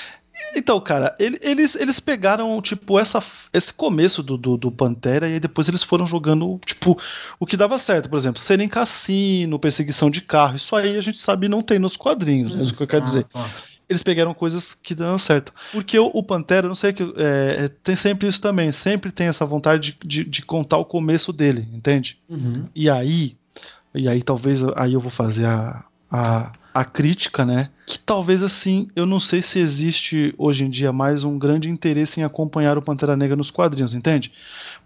[0.57, 5.35] Então, cara, ele- eles, eles pegaram, tipo, essa, esse começo do, do, do Pantera e
[5.35, 6.99] aí depois eles foram jogando, tipo,
[7.39, 8.09] o que dava certo.
[8.09, 10.57] Por exemplo, cena em cassino, perseguição de carro.
[10.57, 13.27] Isso aí a gente sabe não tem nos quadrinhos, é isso que eu quero dizer.
[13.87, 15.53] Eles pegaram coisas que deram certo.
[15.71, 17.03] Porque o, o Pantera, não sei que.
[17.03, 18.73] é, é, tem sempre isso também.
[18.73, 22.19] Sempre tem essa vontade de, de, de contar o começo dele, entende?
[22.29, 22.65] Uhum.
[22.75, 23.37] E aí,
[23.95, 27.71] e aí talvez aí eu vou fazer a, a, a crítica, né?
[27.87, 32.21] Que talvez assim, eu não sei se existe hoje em dia mais um grande interesse
[32.21, 34.33] em acompanhar o Pantera Negra nos quadrinhos, entende?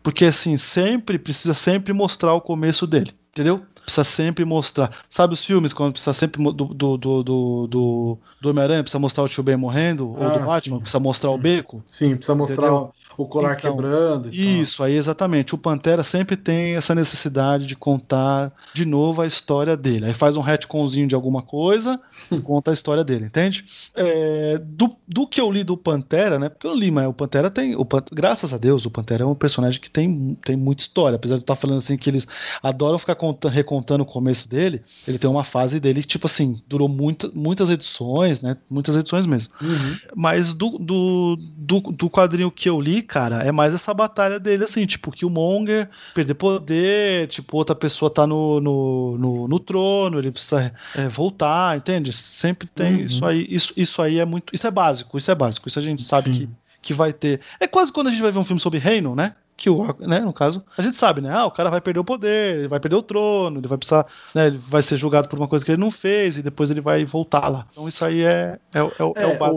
[0.02, 3.64] Porque assim, sempre precisa sempre mostrar o começo dele, entendeu?
[3.84, 5.04] Precisa sempre mostrar.
[5.08, 9.24] Sabe os filmes quando precisa sempre do do do do, do, do Homem-Aranha precisa mostrar
[9.24, 10.80] o tio Ben morrendo ou Ah, do Batman sim.
[10.80, 11.42] precisa mostrar o Sim.
[11.42, 11.84] beco?
[11.86, 12.92] Sim, precisa mostrar Entendeu?
[13.22, 14.28] O, colar Então, quebrando.
[14.32, 14.62] e tal.
[14.62, 15.54] Isso, aí exatamente.
[15.54, 20.06] O Pantera sempre tem essa necessidade de contar de novo a história dele.
[20.06, 22.00] Aí faz um retconzinho de alguma coisa
[22.32, 23.64] e conta a história dele, entende?
[23.94, 26.48] É, do, do que eu li do Pantera, né?
[26.48, 27.74] Porque eu li, mas o Pantera tem.
[27.76, 31.16] O graças a Deus, o Pantera é um personagem que tem, tem muita história.
[31.16, 32.26] Apesar de eu estar falando assim que eles
[32.62, 36.60] adoram ficar conta- recontando o começo dele, ele tem uma fase dele que, tipo assim,
[36.68, 38.56] durou muito, muitas edições, né?
[38.70, 39.52] Muitas edições mesmo.
[39.60, 39.96] Uhum.
[40.14, 44.64] Mas do, do, do, do quadrinho que eu li, cara, é mais essa batalha dele,
[44.64, 49.58] assim, tipo, que o Monger perder poder, tipo, outra pessoa tá no, no, no, no
[49.58, 52.12] trono, ele precisa é, voltar, entende?
[52.12, 53.00] Sempre tem Uhum.
[53.00, 53.46] isso aí.
[53.50, 54.54] Isso, isso aí é muito.
[54.54, 55.66] Isso é básico, isso é básico.
[55.68, 56.32] Isso a gente sabe Sim.
[56.32, 56.48] que,
[56.82, 57.40] que vai ter.
[57.58, 59.34] É quase quando a gente vai ver um filme sobre reino, né?
[59.58, 61.32] Que o, né, no caso, a gente sabe, né?
[61.32, 64.06] Ah, o cara vai perder o poder, ele vai perder o trono, ele vai precisar,
[64.32, 64.46] né?
[64.46, 67.04] Ele vai ser julgado por uma coisa que ele não fez e depois ele vai
[67.04, 67.66] voltar lá.
[67.72, 69.52] Então isso aí é, é, o- é, o- é É, o o falar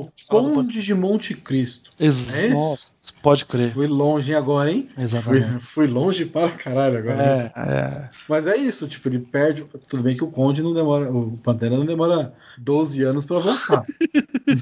[0.48, 1.92] do Conde de Monte Cristo.
[2.00, 2.32] É isso?
[2.52, 3.72] Nossa, pode crer.
[3.72, 4.90] Fui longe agora, hein?
[4.96, 5.60] Fui, Exatamente.
[5.64, 7.22] fui longe para caralho agora.
[7.24, 8.10] É, é.
[8.28, 9.64] Mas é isso, tipo, ele perde.
[9.88, 11.12] Tudo bem que o Conde não demora.
[11.12, 13.86] O Pantera não demora 12 anos pra voltar.
[14.48, 14.62] Mas,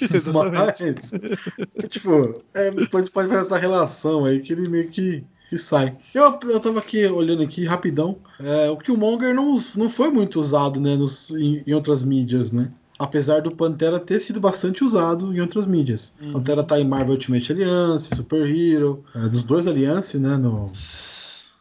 [1.89, 5.95] tipo, é, depois pode fazer essa relação aí que ele meio que, que sai.
[6.13, 8.17] Eu, eu tava aqui olhando aqui rapidão.
[8.39, 12.71] É, o Killmonger não, não foi muito usado, né, nos, em, em outras mídias, né?
[12.97, 16.13] Apesar do Pantera ter sido bastante usado em outras mídias.
[16.33, 20.35] Pantera tá em Marvel Ultimate Alliance, Super Hero, é, dos dois Alliance, né?
[20.37, 20.69] No,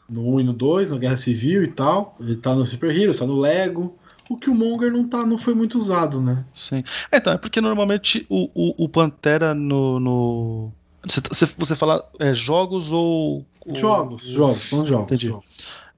[0.08, 2.16] no 1 e no 2, na Guerra Civil e tal.
[2.20, 3.94] Ele tá no Super Heroes, tá no Lego.
[4.28, 6.44] o Killmonger não, tá, não foi muito usado, né?
[6.54, 6.82] Sim.
[7.10, 10.00] É, então, é porque normalmente o, o, o Pantera no.
[10.00, 10.72] no...
[11.06, 13.46] Você, você- você fala é, jogos ou.
[13.74, 15.04] Jogos, jogos, são jogos.
[15.04, 15.26] Entendi.
[15.28, 15.46] jogos.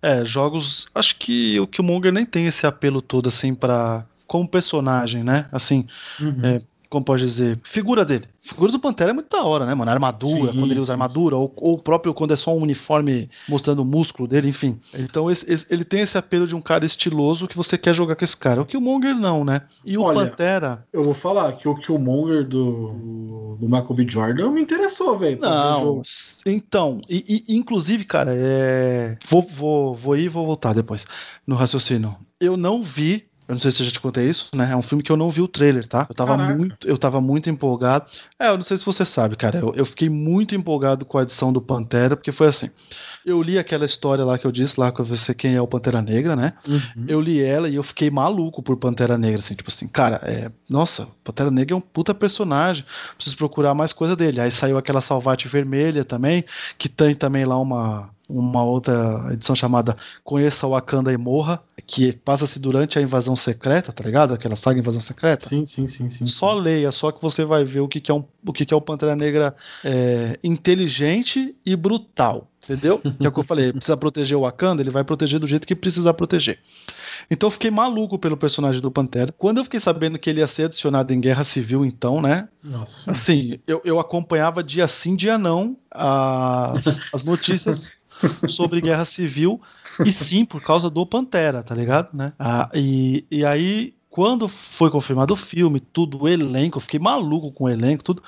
[0.03, 0.89] É, jogos.
[0.95, 4.05] Acho que o Killmonger nem tem esse apelo todo, assim, pra.
[4.27, 5.47] Como personagem, né?
[5.51, 5.87] Assim,
[6.21, 6.41] Uhum.
[6.45, 7.59] É, como pode dizer?
[7.62, 8.24] Figura dele.
[8.43, 9.91] Figura do Pantera é muito da hora, né, mano?
[9.91, 12.53] A armadura, Sim, quando ele usa sim, armadura, ou, ou o próprio quando é só
[12.57, 14.78] um uniforme mostrando o músculo dele, enfim.
[14.93, 18.16] Então esse- esse- ele tem esse apelo de um cara estiloso que você quer jogar
[18.16, 18.61] com esse cara.
[18.61, 19.62] O Killmonger não, né?
[19.84, 20.84] E o Olha, Pantera.
[20.93, 24.07] Eu vou falar que o Killmonger do, do Michael B.
[24.09, 25.38] Jordan me interessou, velho.
[25.41, 26.03] Não,
[26.45, 29.16] então, e, e, inclusive, cara, é.
[29.28, 31.07] Vou, vou, vou ir e vou voltar depois
[31.47, 32.16] no raciocínio.
[32.41, 33.30] Eu não vi.
[33.51, 34.71] Eu não sei se eu já te contei isso, né?
[34.71, 36.07] É um filme que eu não vi o trailer, tá?
[36.09, 36.57] Eu tava, Caraca.
[36.57, 38.07] muito, eu tava muito empolgado.
[38.39, 39.59] É, eu não sei se você sabe, cara.
[39.59, 42.71] Eu, eu fiquei muito empolgado com a edição do Pantera, porque foi assim.
[43.25, 46.01] Eu li aquela história lá que eu disse, lá com você quem é o Pantera
[46.01, 46.55] Negra, né?
[46.66, 47.05] Uhum.
[47.07, 50.51] Eu li ela e eu fiquei maluco por Pantera Negra, assim, tipo assim, cara, é,
[50.68, 54.41] nossa, Pantera Negra é um puta personagem, preciso procurar mais coisa dele.
[54.41, 56.45] Aí saiu aquela Salvate Vermelha também,
[56.79, 62.59] que tem também lá uma, uma outra edição chamada Conheça Wakanda e Morra, que passa-se
[62.59, 64.33] durante a invasão secreta, tá ligado?
[64.33, 65.49] Aquela saga Invasão Secreta.
[65.49, 66.27] Sim, sim, sim, sim.
[66.27, 68.73] Só leia, só que você vai ver o que, que, é, um, o que, que
[68.73, 69.55] é o Pantera Negra
[69.85, 72.50] é, inteligente e brutal.
[72.71, 73.01] Entendeu?
[73.21, 75.66] Que é o que eu falei, precisa proteger o Wakanda, ele vai proteger do jeito
[75.66, 76.59] que precisar proteger.
[77.31, 79.35] Então eu fiquei maluco pelo personagem do Pantera.
[79.37, 82.49] Quando eu fiquei sabendo que ele ia ser adicionado em Guerra Civil, então, né?
[82.62, 83.11] Nossa.
[83.11, 87.93] Assim, eu, eu acompanhava dia sim, dia não as, as notícias
[88.49, 89.61] sobre Guerra Civil.
[90.05, 92.09] E sim, por causa do Pantera, tá ligado?
[92.14, 92.33] Né?
[92.39, 97.53] Ah, e, e aí, quando foi confirmado o filme, tudo, o elenco, eu fiquei maluco
[97.53, 98.23] com o elenco, tudo.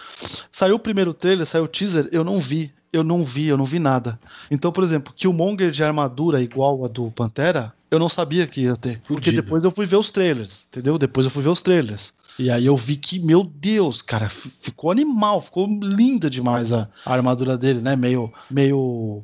[0.51, 2.72] Saiu o primeiro trailer, saiu o teaser, eu não vi.
[2.93, 4.18] Eu não vi, eu não vi nada.
[4.51, 8.47] Então, por exemplo, que o Monger de armadura igual a do Pantera, eu não sabia
[8.47, 9.01] que ia ter.
[9.01, 9.43] Porque Fudido.
[9.43, 10.99] depois eu fui ver os trailers, entendeu?
[10.99, 12.12] Depois eu fui ver os trailers.
[12.38, 17.12] E aí eu vi que, meu Deus, cara, ficou animal, ficou linda demais a, a
[17.12, 17.97] armadura dele, né?
[17.97, 18.32] Meio.
[18.51, 19.22] meio.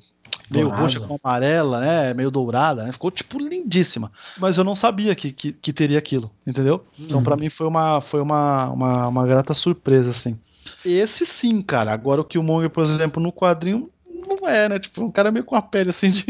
[0.50, 0.82] Meio Dourada.
[0.82, 2.14] roxa com amarela, né?
[2.14, 2.92] Meio dourada, né?
[2.92, 4.10] Ficou, tipo, lindíssima.
[4.38, 6.82] Mas eu não sabia que, que, que teria aquilo, entendeu?
[6.98, 10.38] Então, pra mim, foi uma, foi uma, uma, uma grata surpresa, assim.
[10.84, 11.92] Esse sim, cara.
[11.92, 13.90] Agora o Killmonger, por exemplo, no quadrinho,
[14.26, 14.78] não é, né?
[14.78, 16.24] Tipo, um cara meio com a pele assim de.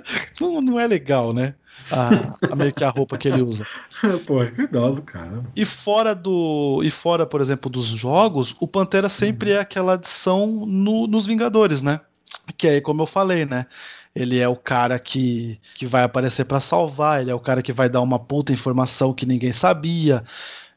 [0.40, 1.54] não, não é legal, né?
[1.90, 3.66] A, a meio que a roupa que ele usa.
[4.26, 5.42] Pô, que dó do cara.
[5.54, 6.80] E fora do.
[6.82, 11.82] E fora, por exemplo, dos jogos, o Pantera sempre é aquela adição no- nos Vingadores,
[11.82, 12.00] né?
[12.56, 13.66] Que é como eu falei, né?
[14.14, 17.72] Ele é o cara que, que vai aparecer pra salvar, ele é o cara que
[17.72, 20.22] vai dar uma puta informação que ninguém sabia,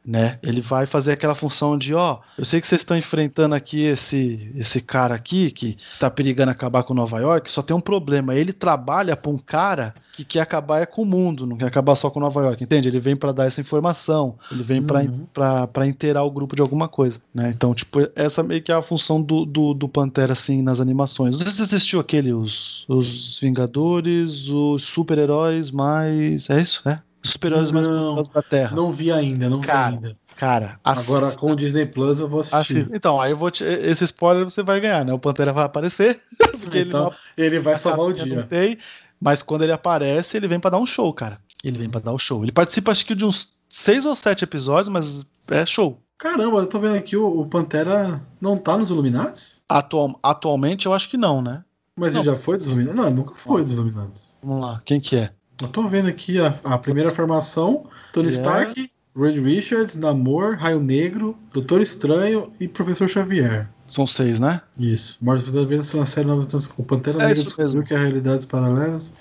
[0.08, 0.40] né?
[0.42, 4.52] Ele vai fazer aquela função de, ó, eu sei que vocês estão enfrentando aqui esse
[4.56, 8.54] esse cara aqui que tá perigando acabar com Nova York, só tem um problema, ele
[8.54, 12.10] trabalha pra um cara que quer acabar é com o mundo, não quer acabar só
[12.10, 12.88] com Nova York, entende?
[12.88, 15.26] Ele vem pra dar essa informação, ele vem pra Uhum.
[15.34, 17.52] para inteirar o grupo de alguma coisa, né?
[17.56, 21.32] Então, tipo, essa meio que é a função do, do, do Pantera, assim, nas animações.
[21.32, 26.50] Não sei se você assistiu aquele, os, os Vingadores, os super-heróis mais...
[26.50, 26.82] É isso?
[26.88, 27.00] É?
[27.28, 28.76] Os super-heróis mais poderosos da Terra.
[28.76, 30.18] Não vi ainda, não Cara, vi ainda.
[30.36, 31.42] Cara, Agora assista.
[31.42, 32.58] com o Disney Plus eu vou assistir.
[32.78, 32.96] Assista.
[32.96, 33.64] Então, aí eu vou te...
[33.64, 35.12] Esse spoiler você vai ganhar, né?
[35.14, 36.22] O Pantera vai aparecer,
[36.60, 38.44] porque ele então, não ele vai salvar o dia.
[38.44, 38.78] tem,
[39.20, 41.40] mas quando ele aparece, ele vem pra dar um show, cara.
[41.64, 42.44] Ele vem pra dar um show.
[42.44, 46.00] Ele participa, acho que de uns seis ou sete episódios, mas é show.
[46.20, 49.58] Caramba, eu tô vendo aqui o, o Pantera não tá nos Illuminati?
[49.70, 51.64] Atual, atualmente, eu acho que não, né?
[51.96, 52.22] Mas Não.
[52.22, 52.96] ele já foi dos Illuminati?
[52.96, 54.22] Não, ele nunca foi dos Illuminati.
[54.44, 55.32] Vamos lá, quem que é?
[55.62, 58.32] Eu tô vendo aqui a, a primeira formação: Tony é?
[58.32, 63.68] Stark, Reed Richards, Namor, Raio Negro, Doutor Estranho e Professor Xavier.
[63.88, 64.62] São seis, né?
[64.78, 65.18] Isso.
[65.22, 66.70] Mortos da Vez na série Nova Trans...
[66.78, 69.14] O Pantera É Negra descobriu que há realidades paralelas.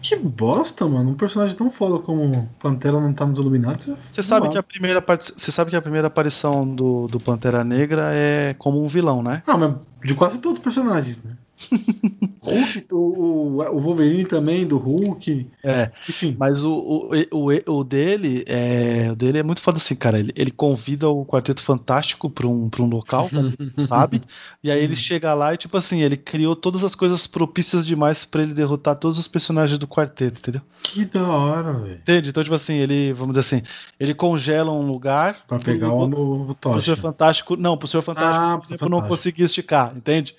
[0.00, 1.10] Que bosta, mano.
[1.10, 3.94] Um personagem tão foda como Pantera não tá nos Illuminati.
[4.12, 5.32] Você sabe que a primeira part...
[5.36, 9.42] você sabe que a primeira aparição do, do Pantera Negra é como um vilão, né?
[9.46, 9.74] Ah, mas
[10.04, 11.32] de quase todos os personagens, né?
[12.42, 15.46] Hulk, o, o, o Wolverine também, do Hulk.
[15.62, 15.90] É.
[16.08, 16.36] Enfim.
[16.38, 16.72] Mas o,
[17.32, 19.08] o, o, o dele é.
[19.12, 20.18] O dele é muito foda assim, cara.
[20.18, 23.28] Ele, ele convida o Quarteto Fantástico pra um, pra um local,
[23.86, 24.20] sabe?
[24.62, 28.24] E aí ele chega lá e, tipo assim, ele criou todas as coisas propícias demais
[28.24, 30.60] pra ele derrotar todos os personagens do quarteto, entendeu?
[30.82, 31.94] Que da hora, velho.
[31.94, 32.28] Entende?
[32.30, 33.62] Então, tipo assim, ele, vamos dizer assim,
[33.98, 35.38] ele congela um lugar.
[35.46, 36.80] Pra pegar pro- o no pro Tocha.
[36.80, 37.56] Senhor Fantástico.
[37.56, 39.16] Não, pro Senhor Fantástico, Ah, pro exemplo, não Fantástico.
[39.16, 40.34] conseguir esticar, entende?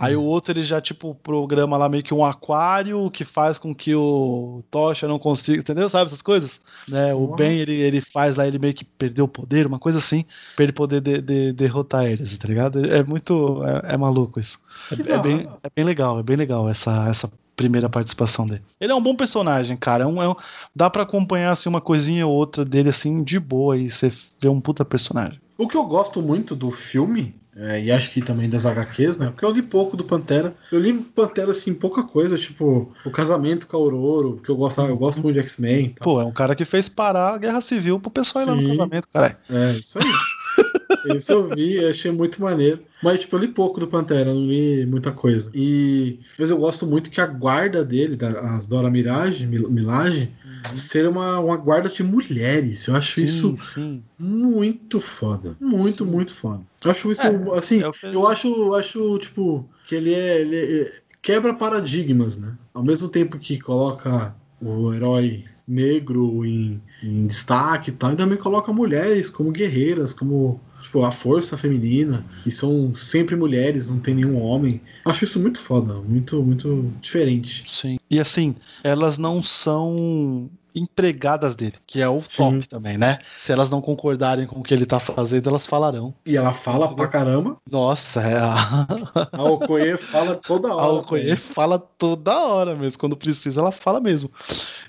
[0.00, 3.74] Aí o outro ele já, tipo, programa lá meio que um aquário que faz com
[3.74, 5.88] que o Tocha não consiga, entendeu?
[5.88, 6.60] Sabe essas coisas?
[6.88, 7.14] Né?
[7.14, 7.28] O.
[7.28, 10.24] Ben, ele, ele faz lá, ele meio que perdeu o poder, uma coisa assim,
[10.56, 12.84] pra ele poder de- de- derrotar eles, tá ligado?
[12.84, 13.62] É muito.
[13.64, 14.58] É, é maluco isso.
[14.90, 15.58] É, é bem, hora.
[15.62, 18.62] é bem legal, é bem legal essa, essa primeira participação dele.
[18.80, 20.04] Ele é um bom personagem, cara.
[20.04, 20.36] É um, é um-
[20.74, 24.48] dá pra acompanhar assim, uma coisinha ou outra dele assim de boa e você vê
[24.48, 25.38] um puta personagem.
[25.58, 29.26] O que eu gosto muito do filme, é, e acho que também das HQs, né?
[29.26, 30.54] Porque eu li pouco do Pantera.
[30.72, 34.80] Eu li Pantera, assim, pouca coisa, tipo, o casamento com a Aurora, porque eu gosto,
[34.80, 35.86] eu gosto muito de X-Men.
[35.86, 36.04] e tal.
[36.04, 38.62] Pô, é um cara que fez parar a guerra civil pro pessoal ir lá no
[38.62, 38.68] Sim.
[38.68, 39.38] casamento, cara.
[39.48, 40.04] É, isso aí.
[41.16, 42.82] Isso eu vi, eu achei muito maneiro.
[43.02, 45.50] Mas, tipo, eu li pouco do Pantera, não li muita coisa.
[45.54, 46.18] E.
[46.38, 50.30] Mas eu gosto muito que a guarda dele, da- as Dora Mirage, Mil- Milage,
[50.76, 52.86] ser uma, uma guarda de mulheres.
[52.86, 54.02] Eu acho isso sim.
[54.18, 55.56] muito foda.
[55.60, 56.60] Muito, muito foda.
[56.84, 60.56] Eu acho isso, É, assim, é que- eu acho, acho, tipo, que ele é, ele
[60.82, 60.92] é-
[61.22, 62.56] quebra paradigmas, né?
[62.72, 68.36] Ao mesmo tempo que coloca o herói negro em, em destaque e tal, e também
[68.38, 74.14] coloca mulheres como guerreiras, como tipo, a força feminina, e são sempre mulheres, não tem
[74.14, 74.80] nenhum homem.
[75.04, 77.64] Acho isso muito foda, muito, muito diferente.
[77.68, 77.98] Sim.
[78.10, 83.18] E assim, elas não são empregadas dele, que é o top também, né?
[83.36, 86.14] Se elas não concordarem com o que ele tá fazendo, elas falarão.
[86.24, 87.56] E ela fala pra caramba.
[87.70, 88.86] Nossa, é a.
[89.32, 90.92] A Okoye fala toda A hora.
[91.00, 92.98] Okoye fala toda hora mesmo.
[92.98, 94.30] Quando precisa, ela fala mesmo.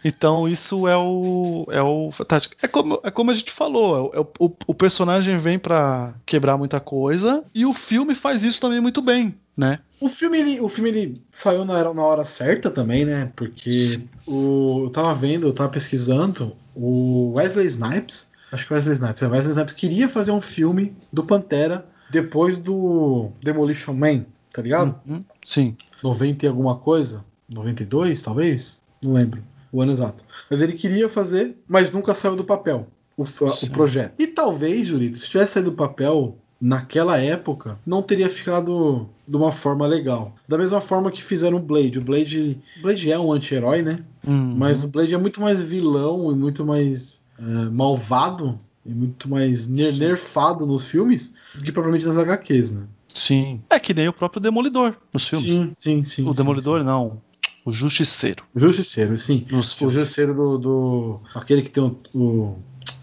[0.03, 1.65] Então, isso é o.
[1.69, 2.55] É o fantástico.
[2.61, 5.59] É como, é como a gente falou: é o- é o, o, o personagem vem
[5.59, 9.79] pra quebrar muita coisa e o filme faz isso também muito bem, né?
[10.01, 13.31] O filme, ele, o filme ele saiu na, hora- na hora certa também, né?
[13.35, 18.95] Porque o, eu tava vendo, eu tava pesquisando, o Wesley Snipes, acho que o Wesley
[18.95, 24.61] Snipes, é, Wesley Snipes queria fazer um filme do Pantera depois do Demolition Man, tá
[24.61, 24.99] ligado?
[25.07, 25.19] Uhum.
[25.45, 25.77] Sim.
[26.03, 30.23] 90 e alguma coisa, 92 talvez, não lembro o ano exato.
[30.49, 34.13] Mas ele queria fazer, mas nunca saiu do papel o, o projeto.
[34.19, 39.51] E talvez, Jurito, se tivesse saído do papel naquela época, não teria ficado de uma
[39.51, 40.35] forma legal.
[40.47, 41.97] Da mesma forma que fizeram o Blade.
[41.99, 44.03] O Blade, Blade é um anti-herói, né?
[44.25, 44.55] Uhum.
[44.57, 49.67] Mas o Blade é muito mais vilão e muito mais é, malvado e muito mais
[49.67, 52.83] ner- nerfado nos filmes do que propriamente nas HQs, né?
[53.13, 53.61] Sim.
[53.69, 55.51] É que nem o próprio Demolidor nos filmes.
[55.51, 56.27] Sim, sim, sim.
[56.27, 57.19] O sim, Demolidor, não.
[57.65, 58.43] O Justiceiro.
[58.55, 59.45] Justiceiro, sim.
[59.51, 59.95] Nos O filmes.
[59.95, 61.95] Justiceiro do, do- Aquele que tem o.
[62.13, 62.57] o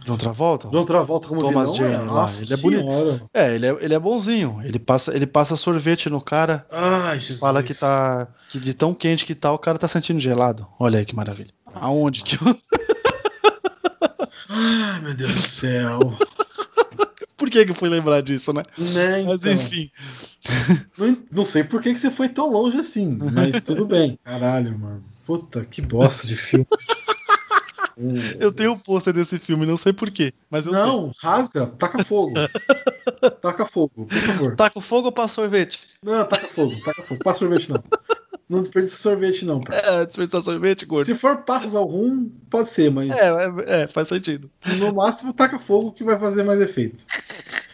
[0.08, 0.68] De outra volta?
[0.68, 1.76] de outra volta como Thomas vilão.
[1.76, 3.30] Jane é, lá, nossa ele é bonito.
[3.34, 4.58] É, ele é, ele é bonzinho.
[4.64, 6.66] Ele passa, ele passa sorvete no cara.
[6.70, 7.40] Ai, Jesus.
[7.40, 8.26] Fala que tá.
[8.48, 10.66] Que de tão quente que tá, o cara tá sentindo gelado.
[10.80, 11.50] Olha aí que maravilha.
[11.74, 12.38] Aonde que.
[14.48, 15.98] Ai, meu Deus do céu.
[17.36, 18.64] Por que que eu fui lembrar disso, né?
[18.76, 19.52] Né, Mas então.
[19.52, 19.90] enfim.
[20.98, 24.18] Não, não sei por que, que você foi tão longe assim, mas tudo bem.
[24.24, 25.04] Caralho, mano.
[25.24, 26.66] Puta, que bosta de filme.
[28.38, 30.32] Eu tenho um pôster desse filme, não sei porquê.
[30.50, 32.34] Mas eu Não, rasga, taca fogo.
[33.42, 34.56] taca fogo, por favor.
[34.56, 34.70] tenho.
[34.70, 35.80] Com fogo ou passa sorvete?
[36.02, 37.24] Não, taca fogo, taca fogo.
[37.24, 37.82] Passa sorvete não.
[38.48, 39.74] Não desperdiça sorvete não, pá.
[39.74, 41.04] É, desperdiçar sorvete, gordo.
[41.06, 44.50] Se for passas ao rum, pode ser, mas É, é, é, faz sentido.
[44.78, 47.04] no máximo taca fogo que vai fazer mais efeito.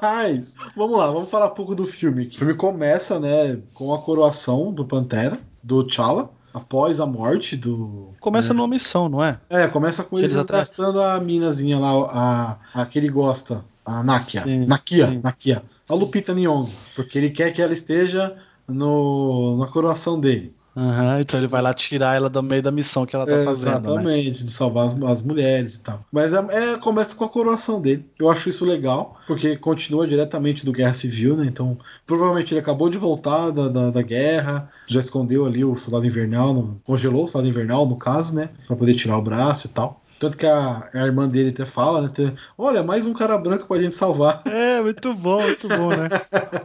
[0.00, 2.26] Mas, vamos lá, vamos falar um pouco do filme.
[2.28, 8.10] O filme começa, né, com a coroação do Pantera, do T'Challa, após a morte do...
[8.20, 9.38] Começa numa missão, não é?
[9.50, 13.64] É, começa com eles Eles até- gastando a minazinha lá, a, a que ele gosta,
[13.84, 14.42] a Nakia.
[14.42, 15.20] Sim, Nakia, sim.
[15.22, 15.62] Nakia.
[15.88, 18.36] A Lupita Nyong'o, porque ele quer que ela esteja
[18.66, 20.54] no, na coroação dele.
[20.80, 23.42] Aham, então ele vai lá tirar ela do meio da missão que ela tá É,
[23.44, 24.02] fazendo, né?
[24.02, 26.00] exatamente, de salvar as, as mulheres e tal.
[26.12, 26.38] Mas é,
[26.74, 28.08] é- começa com a coroação dele.
[28.18, 31.46] Eu acho isso legal, porque continua diretamente do Guerra Civil, né?
[31.46, 31.76] Então,
[32.06, 36.54] provavelmente ele acabou de voltar da, da, da guerra, já escondeu ali o soldado invernal,
[36.54, 38.50] no- congelou o soldado invernal, no caso, né?
[38.66, 39.97] Pra poder tirar o braço e tal.
[40.18, 42.08] Tanto que a, a irmã dele até fala, né?
[42.12, 44.42] tem- Olha, mais um cara branco pra gente salvar.
[44.46, 46.08] É, muito bom, muito bom, né?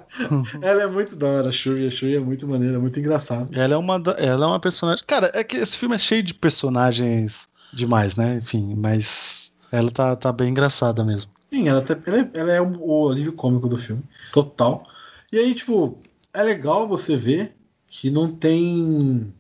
[0.62, 1.88] Ela é muito da hora, a Shuri.
[1.88, 3.50] A Shuri é muito maneira, muito engraçado.
[3.54, 5.04] Ela é uma, ela é uma personagem.
[5.06, 8.36] Cara, é que esse filme é cheio de personagens demais, né?
[8.42, 11.32] Enfim, mas ela tá, tá bem engraçada mesmo.
[11.52, 14.04] Sim, ela, tá- ela é, ela é um- o alívio cômico do filme.
[14.32, 14.84] Total.
[15.32, 15.98] E aí, tipo,
[16.34, 17.56] é legal você ver
[17.88, 19.32] que não tem.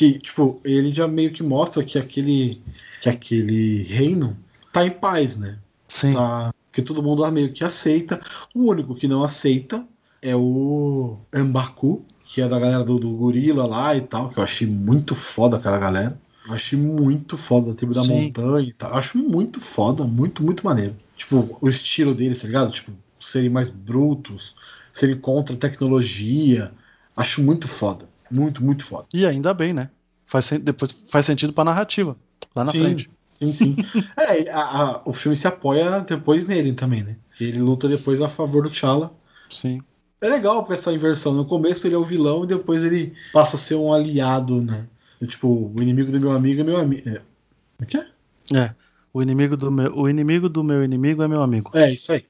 [0.00, 2.62] Que, tipo, ele já meio que mostra que aquele.
[3.02, 4.34] Que aquele reino
[4.72, 5.58] tá em paz, né?
[5.86, 6.12] Sim.
[6.12, 8.18] Tá, que todo mundo meio que aceita.
[8.54, 9.86] O único que não aceita
[10.22, 14.42] é o Ambaku, que é da galera do, do gorila lá e tal, que eu
[14.42, 16.18] achei muito foda aquela galera.
[16.48, 18.24] Eu achei muito foda a tribo da Sim.
[18.24, 18.92] montanha e tal.
[18.92, 20.96] Eu acho muito foda, muito, muito maneiro.
[21.14, 22.72] Tipo, o estilo deles, tá ligado?
[22.72, 24.56] Tipo, serem mais brutos,
[24.94, 26.72] serem contra a tecnologia.
[27.14, 28.08] Acho muito foda.
[28.30, 29.06] Muito, muito foda.
[29.12, 29.90] E ainda bem, né?
[30.26, 32.16] Faz, depois, faz sentido pra narrativa.
[32.54, 33.10] Lá na Sim, frente.
[33.30, 33.76] Sim, sim.
[34.16, 37.16] é, a- a- o filme se apoia depois nele também, né?
[37.40, 39.12] Ele luta depois a favor do T'Challa.
[39.50, 39.80] Sim.
[40.20, 41.32] É legal porque essa inversão.
[41.32, 44.86] No começo ele é o vilão e depois ele passa a ser um aliado, né?
[45.26, 47.08] Tipo, o inimigo do meu amigo é meu amigo.
[47.08, 47.22] É.
[47.82, 48.06] O que é?
[48.54, 48.74] É.
[49.12, 51.70] O inimigo do meu, o inimigo do meu inimigo é meu amigo.
[51.74, 52.24] É, isso aí.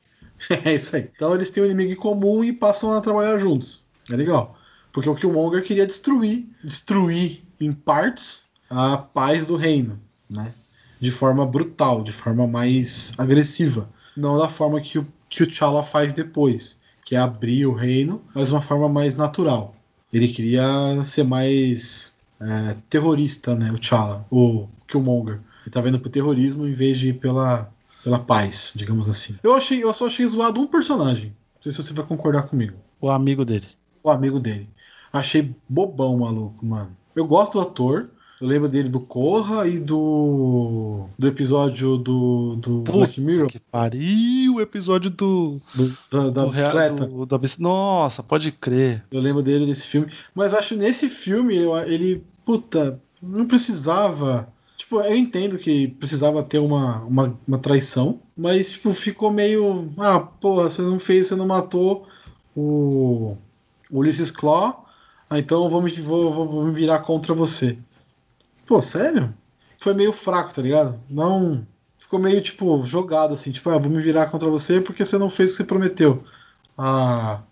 [0.64, 1.11] É isso aí.
[1.14, 3.84] Então eles têm um inimigo em comum e passam a trabalhar juntos.
[4.11, 4.57] É legal.
[4.93, 10.53] Porque o Killmonger queria destruir, destruir em partes a paz do reino, né?
[11.01, 13.88] De forma brutal, de forma mais agressiva.
[14.16, 18.22] Não da forma que o, que o T'Challa faz depois, que é abrir o reino,
[18.34, 19.74] mas de uma forma mais natural.
[20.12, 23.70] Ele queria ser mais é, terrorista, né?
[23.72, 25.41] O T'Challa, o Killmonger.
[25.62, 27.70] Ele tá vendo pro terrorismo em vez de ir pela,
[28.03, 29.36] pela paz, digamos assim.
[29.43, 31.34] Eu, achei, eu só achei zoado um personagem.
[31.57, 32.76] Não sei se você vai concordar comigo.
[33.01, 33.68] O amigo dele.
[34.03, 34.68] O amigo dele.
[35.12, 36.96] Achei bobão, maluco, mano.
[37.14, 38.11] Eu gosto do ator.
[38.40, 41.04] Eu lembro dele do Corra e do.
[41.18, 43.48] do episódio do, do Black Mirror.
[43.48, 45.61] Que pariu o episódio do.
[45.74, 47.06] do da, da do bicicleta.
[47.06, 49.04] do- da Nossa, pode crer.
[49.11, 50.06] Eu lembro dele desse filme.
[50.34, 51.56] Mas acho que nesse filme
[51.86, 52.24] ele.
[52.46, 54.48] Puta, não precisava.
[54.74, 58.20] Tipo, eu entendo que precisava ter uma, uma, uma traição.
[58.34, 59.92] Mas, tipo, ficou meio.
[59.98, 62.06] Ah, porra, você não fez, você não matou
[62.56, 63.36] o.
[63.90, 64.86] o Ulysses Claw.
[65.31, 67.78] Ah, então eu vou me, vou, vou, vou me virar contra você.
[68.66, 69.33] Pô, sério?
[69.78, 71.01] Foi meio fraco, tá ligado?
[71.09, 71.64] Não.
[71.97, 73.53] Ficou meio, tipo, jogado assim.
[73.53, 76.24] Tipo, ah, vou me virar contra você porque você não fez o que você prometeu.
[76.76, 77.43] Ah.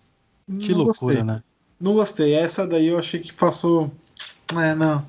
[0.60, 1.22] Que loucura, gostei.
[1.22, 1.42] né?
[1.80, 2.34] Não gostei.
[2.34, 3.92] Essa daí eu achei que passou.
[4.56, 5.06] É, não.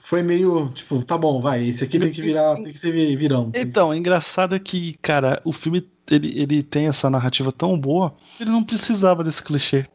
[0.00, 1.68] Foi meio, tipo, tá bom, vai.
[1.68, 3.52] Esse aqui tem que virar, tem que ser virão.
[3.54, 8.12] Então, o engraçado é que, cara, o filme ele, ele tem essa narrativa tão boa,
[8.40, 9.86] ele não precisava desse clichê.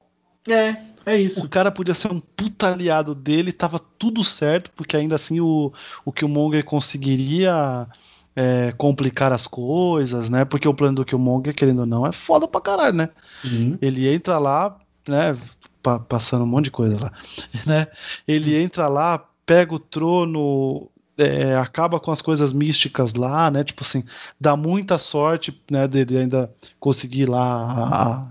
[0.48, 1.46] É, é isso.
[1.46, 5.72] O cara podia ser um puta aliado dele, tava tudo certo, porque ainda assim o,
[6.04, 7.88] o Killmonger conseguiria
[8.36, 10.46] é, complicar as coisas, né?
[10.46, 13.10] Porque o plano do Killmonger, querendo ou não, é foda pra caralho, né?
[13.42, 13.78] Sim.
[13.82, 14.78] Ele entra lá,
[15.08, 15.38] né?
[15.82, 17.12] pa- passando um monte de coisa lá,
[17.66, 17.88] né?
[18.28, 23.64] Ele entra lá, pega o trono, é, acaba com as coisas místicas lá, né?
[23.64, 24.04] Tipo assim,
[24.42, 25.88] dá muita sorte, né?
[25.88, 28.28] Dele ainda conseguir lá, a- a-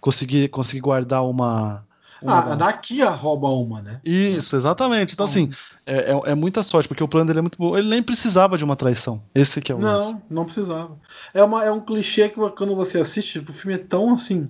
[0.00, 1.84] conseguir, conseguir guardar uma.
[2.22, 4.00] Ah, uma- a Nakia rouba uma, né?
[4.04, 5.14] isso, exatamente.
[5.14, 5.50] Então, assim,
[5.86, 7.76] é, é, é muita sorte, porque o plano dele é muito bom.
[7.76, 9.22] Ele nem precisava de uma traição.
[9.34, 10.12] Esse que é o lance.
[10.12, 10.98] Não, não precisava.
[11.32, 14.48] É, uma, é um clichê que quando você assiste, tipo, o filme é tão assim.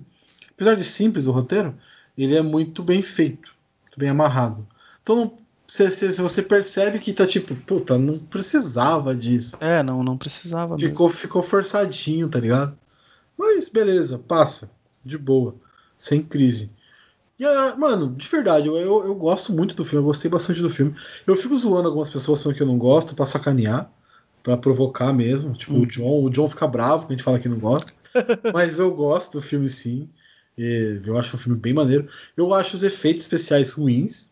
[0.51, 1.75] Apesar de simples o roteiro,
[2.17, 3.53] ele é muito bem feito,
[3.83, 4.67] muito bem amarrado.
[5.01, 5.33] Então não,
[5.65, 9.55] você, você, você percebe que tá tipo, puta, não precisava disso.
[9.59, 10.75] É, não, não precisava.
[10.75, 10.89] mesmo.
[10.89, 12.77] Ficou, ficou forçadinho, tá ligado?
[13.37, 14.69] Mas beleza, passa.
[15.03, 15.55] De boa.
[15.97, 16.75] Sem crise.
[17.41, 20.61] E, ah, mano, de verdade, eu, eu, eu gosto muito do filme, eu gostei bastante
[20.61, 20.93] do filme.
[21.25, 23.91] Eu fico zoando algumas pessoas falando que eu não gosto, pra sacanear,
[24.43, 25.53] pra provocar mesmo.
[25.53, 27.91] Tipo, o John, o John fica bravo quando a gente fala que não gosta.
[28.53, 30.07] Mas eu gosto do filme sim.
[30.55, 32.07] E eu acho um filme bem maneiro.
[32.37, 34.29] Eu acho os efeitos especiais ruins.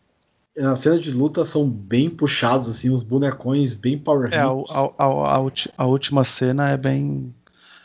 [0.56, 5.36] As cenas de luta são bem puxados, assim, os bonecões bem power É, a, a,
[5.36, 7.34] a, a última cena é bem.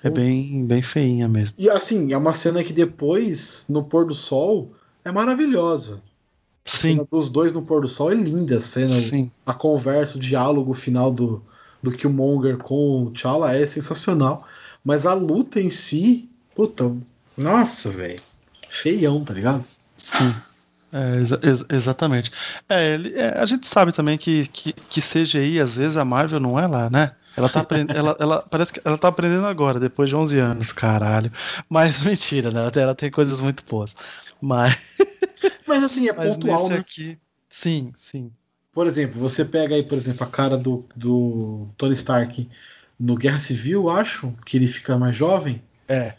[0.04, 1.56] É bem, bem feinha mesmo.
[1.58, 4.72] E assim, é uma cena que depois, no pôr do sol,
[5.06, 6.04] é maravilhosa.
[6.72, 9.10] A Sim, cena dos dois no pôr do sol é linda a cena.
[9.10, 9.32] sim.
[9.46, 11.46] A conversa, o diálogo final do,
[11.82, 14.48] do Killmonger com o T'Challa é sensacional.
[14.84, 16.96] Mas a luta em si, puta,
[17.38, 18.22] nossa, velho.
[18.70, 19.66] Feião, tá ligado?
[19.98, 20.44] Sim.
[20.92, 22.32] É, ex- exatamente.
[22.70, 26.60] É, é, a gente sabe também que, que, que CGI, às vezes, a Marvel não
[26.60, 27.16] é lá, né?
[27.36, 27.98] Ela tá aprendendo.
[27.98, 31.32] ela, ela, parece que ela tá aprendendo agora, depois de 11 anos, caralho.
[31.70, 32.72] Mas mentira, né?
[32.76, 33.96] Ela tem coisas muito boas.
[34.46, 34.78] Mas,
[35.66, 36.78] Mas assim, é mas pontual, né?
[36.78, 37.18] aqui.
[37.50, 38.32] Sim, sim.
[38.72, 42.48] Por exemplo, você pega aí, por exemplo, a cara do, do Tony Stark
[43.00, 45.64] no Guerra Civil, acho, que ele fica mais jovem.
[45.88, 46.14] É.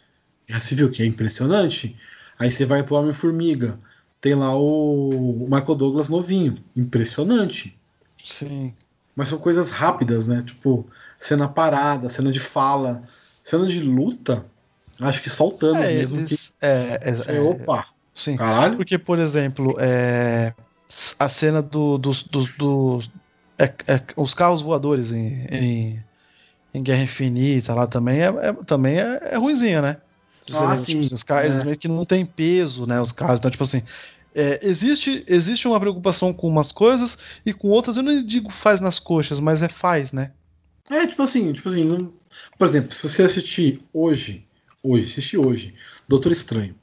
[0.49, 1.97] Guerra Civil, que é impressionante.
[2.39, 3.79] Aí você vai pro Homem-Formiga.
[4.20, 6.57] Tem lá o Michael Douglas novinho.
[6.74, 7.79] Impressionante.
[8.24, 8.74] Sim.
[9.14, 10.43] Mas são coisas rápidas, né?
[10.43, 10.85] Tipo,
[11.18, 13.05] cena parada, cena de fala,
[13.45, 14.45] cena de luta.
[15.01, 16.35] Acho que só o Thanos É, mesmo que.
[16.35, 18.36] eles- é, é, Você, é, opa, sim.
[18.36, 18.76] caralho.
[18.76, 20.52] Porque, por exemplo, é,
[21.18, 22.22] a cena do- dos.
[22.24, 23.10] dos, dos-
[23.58, 26.04] é- é- os carros voadores em, em,
[26.74, 29.96] em Guerra Infinita lá também é, é- também é, é ruimzinha, né?
[30.52, 30.84] Ah, lembra, sim.
[30.92, 31.64] tipo assim, os carros É.
[31.64, 33.00] meio que não tem peso, né?
[33.00, 33.38] Os carros.
[33.40, 33.82] Então, tipo assim.
[34.34, 38.80] é, existe, existe uma preocupação com umas coisas e com outras, eu não digo faz
[38.80, 40.32] nas coxas, mas é faz, né?
[40.90, 42.12] É, tipo assim, tipo assim, não-
[42.58, 44.46] por exemplo, se você assistir hoje,
[44.82, 45.74] hoje, assistir hoje,
[46.06, 46.74] Doutor Estranho,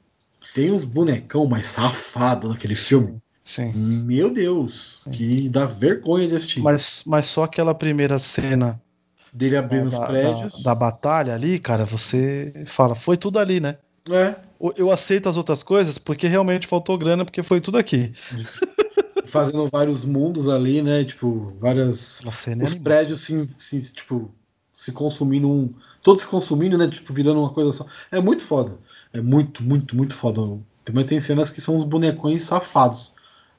[0.52, 3.18] tem uns bonecão mais safado naquele filme.
[3.44, 3.72] Sim.
[3.74, 6.60] Meu Deus, que dá vergonha de assistir.
[6.60, 8.80] Mas, mas só aquela primeira cena
[9.32, 10.62] Dele abrindo da, os prédios.
[10.62, 13.76] da, da batalha ali, cara, você fala, foi tudo ali, né?
[14.10, 14.36] É.
[14.76, 18.12] Eu aceito as outras coisas porque realmente faltou grana, porque foi tudo aqui.
[19.24, 21.04] Fazendo vários mundos ali, né?
[21.04, 22.20] Tipo, várias.
[22.24, 24.30] Nossa, Os prédios se, se, tipo,
[24.74, 25.72] se consumindo um.
[26.02, 26.86] Todos se consumindo, né?
[26.86, 27.86] Tipo, virando uma coisa só.
[28.12, 28.78] É muito foda.
[29.14, 30.60] É muito, muito, muito foda.
[30.84, 33.14] Também tem cenas que são uns bonecões safados.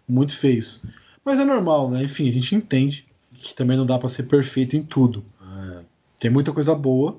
[0.07, 0.81] Muito feios.
[1.23, 2.03] Mas é normal, né?
[2.03, 5.23] Enfim, a gente entende que também não dá pra ser perfeito em tudo.
[5.41, 5.85] É,
[6.19, 7.17] tem muita coisa boa,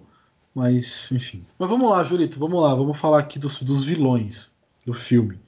[0.55, 1.47] mas enfim.
[1.59, 2.74] Mas vamos lá, Julito, vamos lá.
[2.74, 4.53] Vamos falar aqui dos, dos vilões
[4.84, 5.41] do filme.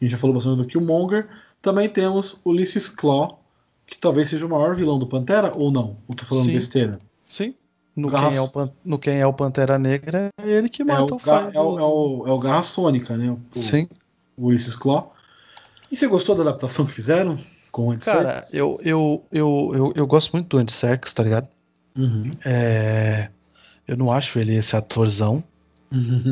[0.00, 1.28] A gente já falou bastante do Killmonger.
[1.60, 3.44] Também temos Ulysses Claw,
[3.86, 5.98] que talvez seja o maior vilão do Pantera, ou não?
[6.08, 6.52] Ou tô falando Sim.
[6.52, 6.98] besteira?
[7.24, 7.54] Sim.
[7.94, 10.82] No Garra- quem, é o, Pan- no quem é o Pantera Negra é ele que
[10.82, 13.30] É mata o, o, ga- é, o, é, o, é o Garra Sônica, né?
[13.30, 13.86] O, Sim.
[14.36, 15.14] o Ulysses Claw.
[15.90, 17.38] E você gostou da adaptação que fizeram
[17.70, 21.48] com o Cara, eu, eu, eu, eu, eu gosto muito do Serkis, tá ligado?
[21.96, 22.30] Uhum.
[22.44, 23.28] É,
[23.86, 25.44] eu não acho ele esse atorzão.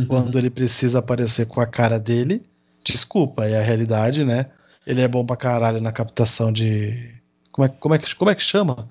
[0.09, 2.43] Quando ele precisa aparecer com a cara dele,
[2.83, 4.47] desculpa, é a realidade, né?
[4.87, 7.15] Ele é bom pra caralho na captação de.
[7.53, 8.89] Como é, como é, que, como é que chama?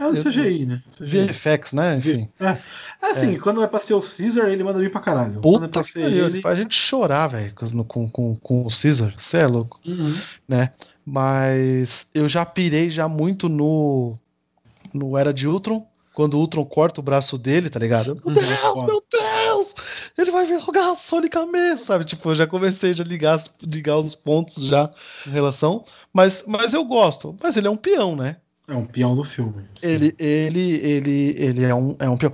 [0.00, 0.82] É o CGI, né?
[0.96, 1.26] CGI.
[1.26, 1.96] VFX, né?
[1.98, 2.26] Enfim.
[2.40, 2.56] É,
[3.02, 5.40] assim, quando é pra ser o Caesar, ele manda vir pra caralho.
[5.42, 6.40] quando é Puta pra ser ele.
[6.40, 7.54] faz a gente chorar, velho,
[7.86, 9.12] com, com, com, o Caesar.
[9.18, 10.16] Você é louco, Uhum.
[10.48, 10.72] né?
[11.04, 14.16] Mas eu já pirei já muito no.
[14.94, 15.86] No Era de Ultron.
[16.14, 18.20] Quando o Ultron corta o braço dele, tá ligado?
[18.24, 18.86] Meu Deus, Foda.
[18.86, 19.74] meu Deus!
[20.18, 20.46] Ele vai
[20.96, 22.04] Sônica mesmo, sabe?
[22.04, 24.90] Tipo, eu já comecei a ligar, ligar os pontos já
[25.26, 25.84] em relação.
[26.12, 27.36] Mas, mas eu gosto.
[27.42, 28.36] Mas ele é um peão, né?
[28.70, 29.64] É um peão do filme.
[29.82, 32.32] Ele, ele, ele, ele é um, é um peão.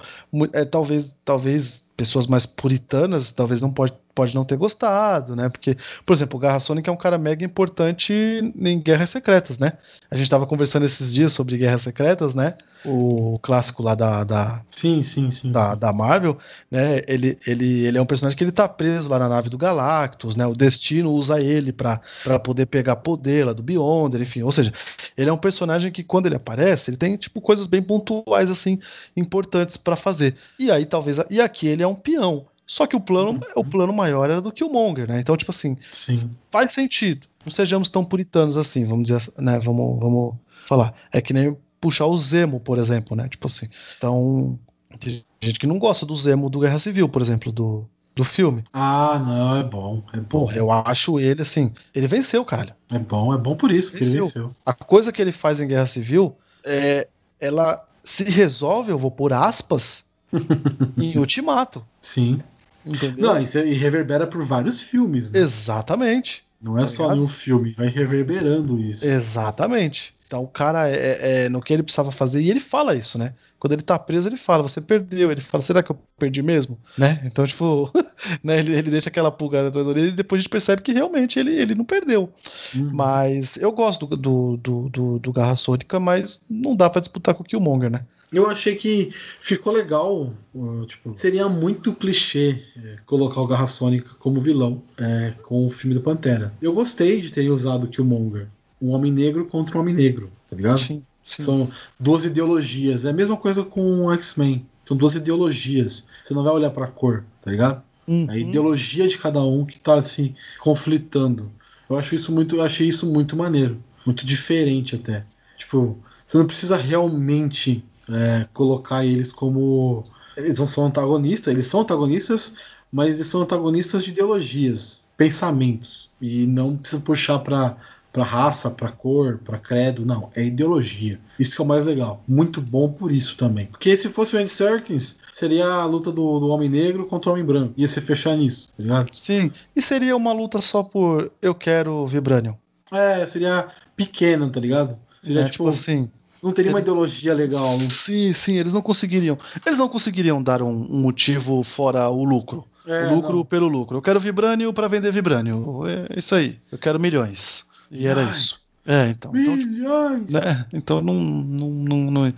[0.52, 5.50] É, talvez, talvez pessoas mais puritanas, talvez não pode, pode não ter gostado, né?
[5.50, 8.14] Porque, por exemplo, o Garra Sônica é um cara mega importante
[8.58, 9.74] em Guerras Secretas, né?
[10.10, 12.54] A gente tava conversando esses dias sobre Guerras Secretas, né?
[12.82, 15.52] O clássico lá da, da, Sim, sim, sim.
[15.52, 15.78] da, sim.
[15.78, 16.38] da Marvel,
[16.70, 17.02] né?
[17.06, 20.34] Ele, ele, ele é um personagem que ele tá preso lá na nave do Galactus,
[20.34, 20.46] né?
[20.46, 22.00] O Destino usa ele pra
[22.42, 24.42] poder pegar poder lá do Beyonder, enfim.
[24.42, 24.72] Ou seja,
[25.16, 28.78] ele é um personagem que quando ele aparece, ele tem tipo coisas bem pontuais assim,
[29.14, 30.36] importantes pra fazer.
[30.58, 32.46] E aí talvez e aqui ele é um peão.
[32.66, 35.20] Só que o plano, o plano maior era do Killmonger, né?
[35.20, 36.30] Então, tipo assim, Sim.
[36.50, 37.26] faz sentido.
[37.44, 39.58] Não sejamos tão puritanos assim, vamos dizer, né?
[39.60, 40.34] Vamos, vamos
[40.66, 40.92] falar.
[41.12, 43.28] É que nem puxar o Zemo, por exemplo, né?
[43.28, 43.68] Tipo assim.
[43.96, 44.58] Então,
[44.98, 48.64] tem gente que não gosta do Zemo do Guerra Civil, por exemplo, do, do filme.
[48.72, 50.02] Ah, não, é bom.
[50.12, 50.50] É bom.
[50.50, 51.72] Eu acho ele assim.
[51.94, 52.74] Ele venceu, caralho.
[52.90, 54.24] É bom, é bom por isso que ele Venceu.
[54.24, 54.56] venceu.
[54.64, 57.06] A coisa que ele faz em Guerra Civil é.
[57.38, 60.04] Ela se resolve, eu vou por aspas,
[60.96, 61.84] em Ultimato.
[62.00, 62.40] Sim.
[62.86, 63.26] Entendeu?
[63.34, 65.40] Não, isso e reverbera por vários filmes, né?
[65.40, 66.44] Exatamente.
[66.60, 67.18] Não é Tá só ligado?
[67.18, 69.04] em um filme, vai reverberando isso.
[69.04, 70.14] Exatamente.
[70.26, 73.16] Então o cara é, é- é no que ele precisava fazer e ele fala isso,
[73.18, 73.32] né?
[73.58, 75.32] Quando ele tá preso, ele fala, você perdeu.
[75.32, 76.78] Ele fala, será que eu perdi mesmo?
[76.96, 77.22] Né?
[77.24, 77.90] Então, tipo,
[78.44, 81.38] né, ele, ele deixa aquela pulgada na orelha e depois a gente percebe que realmente
[81.38, 82.30] ele, ele não perdeu.
[82.74, 82.90] Uhum.
[82.92, 87.34] Mas eu gosto do, do, do, do, do Garra Sônica, mas não dá pra disputar
[87.34, 88.02] com o Killmonger, né?
[88.30, 89.10] Eu achei que
[89.40, 90.32] ficou legal.
[90.54, 95.70] uh, tipo, seria muito clichê é, colocar o Garra Sônica como vilão é, com o
[95.70, 96.52] filme do Pantera.
[96.60, 98.48] Eu gostei de ter usado o Killmonger.
[98.80, 100.78] Um homem negro contra um homem negro, tá ligado?
[100.78, 101.42] Sim, sim.
[101.42, 103.04] São duas ideologias.
[103.04, 104.66] É a mesma coisa com o X-Men.
[104.86, 106.08] São duas ideologias.
[106.22, 107.82] Você não vai olhar pra cor, tá ligado?
[108.06, 108.26] Uhum.
[108.28, 111.50] A ideologia de cada um que tá assim conflitando.
[111.88, 115.24] Eu acho isso muito, eu achei isso muito maneiro, muito diferente até.
[115.56, 120.04] Tipo, você não precisa realmente é, colocar eles como
[120.36, 122.54] eles não são antagonistas, eles são antagonistas,
[122.92, 127.76] mas eles são antagonistas de ideologias, pensamentos e não precisa puxar pra
[128.16, 131.18] para raça, para cor, para credo, não, é ideologia.
[131.38, 132.24] Isso que é o mais legal.
[132.26, 133.66] Muito bom por isso também.
[133.66, 137.32] Porque se fosse o Andy Serkins, seria a luta do, do homem negro contra o
[137.34, 137.74] homem branco.
[137.76, 139.10] Ia se fechar nisso, tá ligado?
[139.12, 139.52] Sim.
[139.76, 142.54] E seria uma luta só por eu quero Vibranium.
[142.90, 144.96] É, seria pequena, tá ligado?
[145.20, 146.08] Seria É, tipo, tipo assim.
[146.42, 147.78] não teria uma eles- ideologia legal.
[147.78, 149.38] não- Sim, sim, eles não conseguiriam.
[149.66, 152.64] Eles não conseguiriam dar um, um motivo fora o lucro.
[152.86, 153.44] É, lucro não.
[153.44, 153.98] pelo lucro.
[153.98, 155.82] Eu quero Vibrânio pra vender Vibrânio.
[155.86, 156.58] É isso aí.
[156.72, 157.66] Eu quero milhões.
[157.90, 158.66] E era isso.
[158.88, 159.32] É, então.
[159.34, 160.30] Então, Milhões!
[160.30, 162.32] né, então não, não, não, não-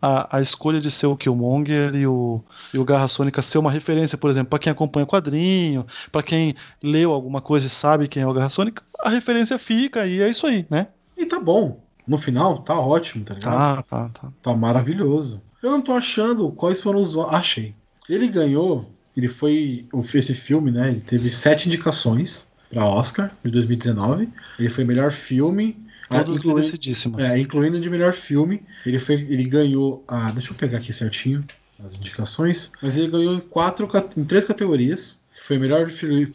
[0.00, 2.40] a, a escolha de ser o Killmonger e o,
[2.72, 6.22] e o Garra Sônica ser uma referência, por exemplo, pra quem acompanha o quadrinho, pra
[6.22, 10.20] quem leu alguma coisa e sabe quem é o Garra Sônica, a referência fica e
[10.22, 10.86] é isso aí, né?
[11.16, 11.80] E tá bom.
[12.06, 13.52] No final, tá ótimo, tá ligado?
[13.54, 14.32] Tá, tá, tá.
[14.40, 15.42] Tá maravilhoso.
[15.62, 17.14] Eu não tô achando quais foram os.
[17.18, 17.74] Achei.
[18.08, 18.88] Ele ganhou.
[19.14, 19.84] Ele foi.
[20.14, 20.88] Esse filme, né?
[20.88, 24.28] Ele teve sete indicações pra Oscar de 2019.
[24.58, 25.76] Ele foi melhor filme.
[26.10, 27.24] ah, Todas inclui- merecidíssimas.
[27.24, 28.62] é, incluindo de melhor filme.
[28.86, 30.04] Ele, foi, ele ganhou.
[30.08, 31.44] Ah, deixa eu pegar aqui certinho
[31.82, 32.70] as indicações.
[32.82, 35.20] Mas ele ganhou em, quatro, em três categorias.
[35.40, 35.86] foi melhor,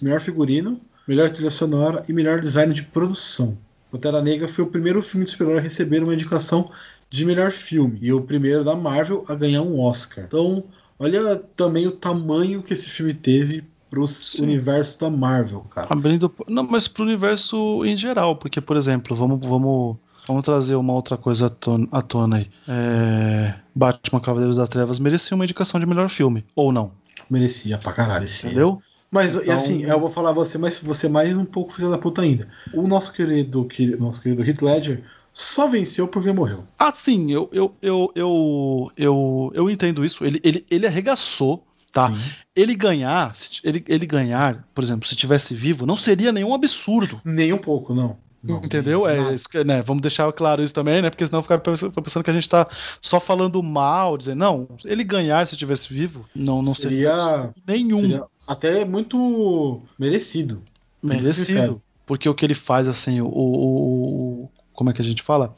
[0.01, 3.57] melhor figurino, melhor trilha sonora e melhor design de produção.
[3.91, 6.71] Pantera Negra foi o primeiro filme de super-herói a receber uma indicação
[7.09, 10.23] de melhor filme e o primeiro da Marvel a ganhar um Oscar.
[10.25, 10.63] Então,
[10.97, 15.87] olha também o tamanho que esse filme teve pro universo da Marvel, cara.
[15.89, 16.33] Abrindo.
[16.47, 19.97] Não, mas pro universo em geral, porque, por exemplo, vamos, vamos,
[20.27, 22.49] vamos trazer uma outra coisa à tona, à tona aí.
[22.67, 26.91] É, Batman Cavaleiros das Trevas merecia uma indicação de melhor filme, ou não?
[27.29, 28.47] Merecia pra caralho esse.
[28.47, 28.81] Entendeu?
[29.09, 31.97] Mas, e Então- assim, eu vou falar você, mas você mais um pouco filho da
[31.99, 32.47] puta ainda.
[32.73, 36.63] O nosso querido, que- nosso querido Heath Ledger só venceu porque morreu.
[36.79, 40.25] Ah, sim, eu, eu, eu, eu, eu, eu entendo isso.
[40.25, 41.63] Ele, ele, ele arregaçou,
[41.93, 42.09] tá?
[42.09, 42.19] Sim.
[42.53, 43.31] Ele ganhar,
[43.63, 47.21] ele, ele ganhar, por exemplo, se tivesse vivo, não seria nenhum absurdo.
[47.23, 48.17] Nem um pouco, não.
[48.43, 49.07] Não, Entendeu?
[49.07, 51.09] É, isso né, vamos deixar claro isso também, né?
[51.09, 52.67] Porque senão fica pensando, que a gente tá
[52.99, 58.01] só falando mal, dizendo, não, ele ganhar se tivesse vivo, não, não seria, Seria- nenhum
[58.01, 60.61] Seria até muito merecido.
[61.01, 61.81] Merecido.
[62.05, 65.55] Porque o que ele faz, assim, o, o- o- Como é que a gente fala?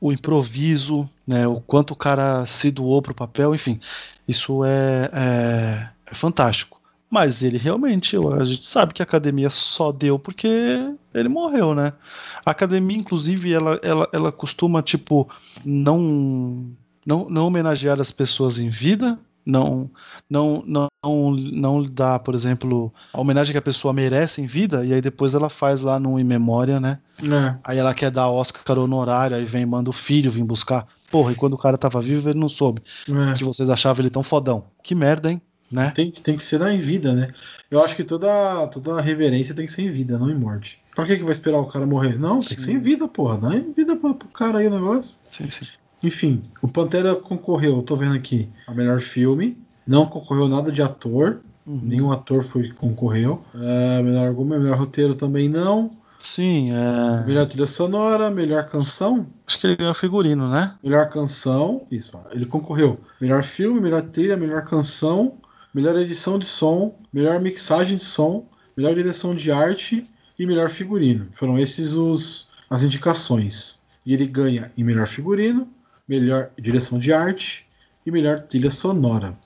[0.00, 1.46] O improviso, né?
[1.46, 3.78] O quanto o cara se doou pro papel, enfim.
[4.26, 6.80] Isso é, é, é fantástico.
[7.10, 10.48] Mas ele realmente, a gente sabe que a academia só deu porque
[11.12, 11.92] ele morreu, né?
[12.46, 15.28] A academia, inclusive, ela, ela, ela costuma, tipo,
[15.64, 16.70] não,
[17.04, 19.90] não, não homenagear as pessoas em vida, não,
[20.28, 24.92] não, não, não dá, por exemplo, a homenagem que a pessoa merece em vida, e
[24.92, 26.98] aí depois ela faz lá no In Memória, né?
[27.22, 27.56] É.
[27.64, 30.86] Aí ela quer dar Oscar honorário, aí vem, manda o filho vir buscar.
[31.10, 32.82] Porra, e quando o cara tava vivo, ele não soube.
[33.08, 33.34] É.
[33.34, 34.64] Que vocês achavam ele tão fodão.
[34.82, 35.40] Que merda, hein?
[35.72, 35.90] Né?
[35.92, 37.28] Tem, que- tem que ser dar em vida, né?
[37.70, 40.78] Eu acho que toda, toda reverência tem que ser em vida, não em morte.
[40.94, 42.18] Pra que, que vai esperar o cara morrer?
[42.18, 43.38] Não, tem que ser em vida, porra.
[43.38, 45.16] Dá em vida pro, pro cara aí o negócio.
[45.30, 45.64] Sim, sim.
[46.02, 49.56] Enfim, o Pantera concorreu, eu tô vendo aqui, a melhor filme.
[49.90, 51.40] Não concorreu nada de ator.
[51.66, 51.80] Uhum.
[51.82, 53.42] Nenhum ator foi concorreu.
[53.52, 55.90] É, melhor argumento, melhor roteiro também não.
[56.22, 57.26] Sim, é.
[57.26, 59.26] Melhor trilha sonora, melhor canção.
[59.44, 60.76] Acho que ele ganhou figurino, né?
[60.80, 61.88] Melhor canção.
[61.90, 63.00] Isso, ele concorreu.
[63.20, 65.34] Melhor filme, melhor trilha, melhor canção,
[65.74, 68.46] melhor edição de som, melhor mixagem de som,
[68.76, 70.08] melhor direção de arte
[70.38, 71.26] e melhor figurino.
[71.32, 73.82] Foram esses os as indicações.
[74.06, 75.68] E ele ganha em melhor figurino,
[76.06, 77.66] melhor direção de arte
[78.06, 79.36] e melhor trilha sonora.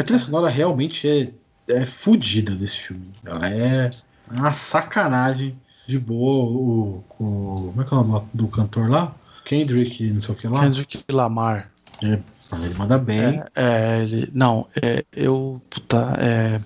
[0.00, 1.30] A trilha sonora realmente é,
[1.74, 3.12] é fodida desse filme.
[3.24, 3.90] Ela é
[4.30, 5.54] uma sacanagem
[5.86, 6.44] de boa.
[6.50, 9.14] O, o- como é que é o nome do cantor lá?
[9.44, 10.60] Kendrick, não sei o que lá.
[10.62, 11.70] Kendrick Lamar.
[12.02, 12.18] É,
[12.64, 13.42] ele manda bem.
[13.54, 14.30] É, ele.
[14.32, 15.04] Não, é.
[15.12, 15.60] Eu.
[15.68, 16.60] Puta, é.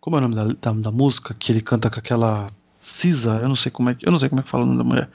[0.00, 1.32] Como é o nome da, da, da música?
[1.32, 2.50] Que ele canta com aquela.
[2.78, 4.06] Cisa, eu não sei como é que.
[4.06, 5.08] Eu não sei como é que fala o nome da mulher.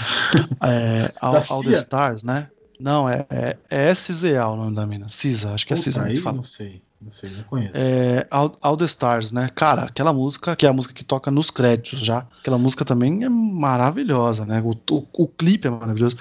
[0.62, 1.72] É, All, All the?
[1.78, 2.48] Stars, né?
[2.78, 5.08] Não, é, é, é SZA o nome da mina.
[5.08, 6.36] Cisa, acho que é Cisa aí que fala.
[6.36, 6.82] não sei.
[7.00, 7.70] Não não.
[7.74, 9.50] É, All, All the Stars, né?
[9.54, 12.26] Cara, aquela música, que é a música que toca nos créditos já.
[12.40, 14.62] Aquela música também é maravilhosa, né?
[14.62, 16.16] O, o, o clipe é maravilhoso.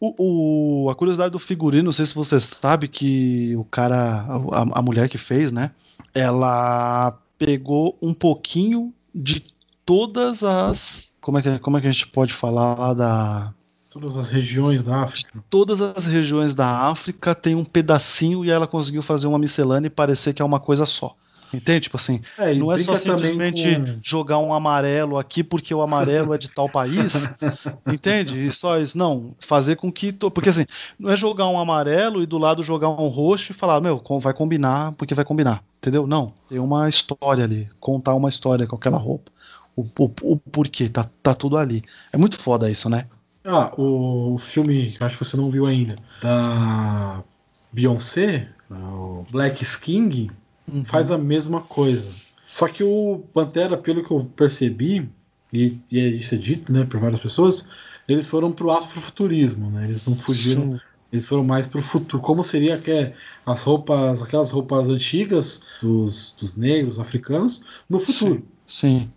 [0.00, 4.78] O, o- a curiosidade do figurino, não sei se você sabe que o cara, a,
[4.78, 5.70] a mulher que fez, né?
[6.12, 9.42] Ela pegou um pouquinho de
[9.86, 11.14] todas as.
[11.20, 13.53] Como é que, como é que a gente pode falar lá da
[13.94, 15.44] Todas as regiões da África.
[15.48, 19.90] todas as regiões da África tem um pedacinho e ela conseguiu fazer uma miscelânea e
[19.90, 21.14] parecer que é uma coisa só.
[21.52, 21.82] Entende?
[21.82, 26.34] Tipo assim, É, não é só simplesmente com- jogar um amarelo aqui porque o amarelo
[26.34, 27.12] é de tal país.
[27.86, 28.44] Entende?
[28.44, 28.98] E só isso.
[28.98, 30.12] Não, fazer com que.
[30.12, 30.66] to- Porque assim,
[30.98, 34.34] não é jogar um amarelo e do lado jogar um roxo e falar, meu, vai
[34.34, 35.62] combinar porque vai combinar.
[35.78, 36.06] Entendeu?
[36.08, 36.26] Não.
[36.48, 37.68] Tem uma história ali.
[37.78, 39.30] Contar uma história com aquela roupa.
[39.76, 41.84] O, o, o porquê, tá, tá tudo ali.
[42.12, 43.06] É muito foda isso, né?
[43.44, 47.22] Ah, o filme que eu acho que você não viu ainda, da
[47.70, 50.30] Beyoncé, o Black King,
[50.66, 50.82] Uhum.
[50.82, 52.10] faz a mesma coisa.
[52.46, 55.06] Só que o Pantera, pelo que eu percebi,
[55.52, 57.66] e, e é- isso é dito né, por várias pessoas,
[58.08, 59.84] eles foram pro afrofuturismo, né?
[59.84, 60.80] Eles não fugiram,
[61.12, 62.22] eles foram mais pro futuro.
[62.22, 63.14] Como seria que é
[63.44, 68.42] as roupas, aquelas roupas antigas dos, dos negros, africanos, no futuro.
[68.66, 69.10] Sim.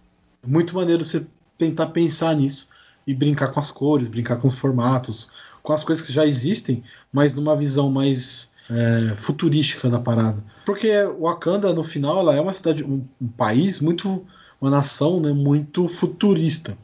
[0.46, 1.26] Muito maneiro você
[1.58, 2.68] tentar pensar nisso
[3.08, 5.30] e brincar com as cores, brincar com os formatos,
[5.64, 10.44] com as coisas que já existem, mas numa visão mais é, futurística da parada.
[10.66, 14.26] Porque Wakanda, no final, ela é uma cidade, um, um país muito.
[14.60, 16.78] uma nação né, muito futurista.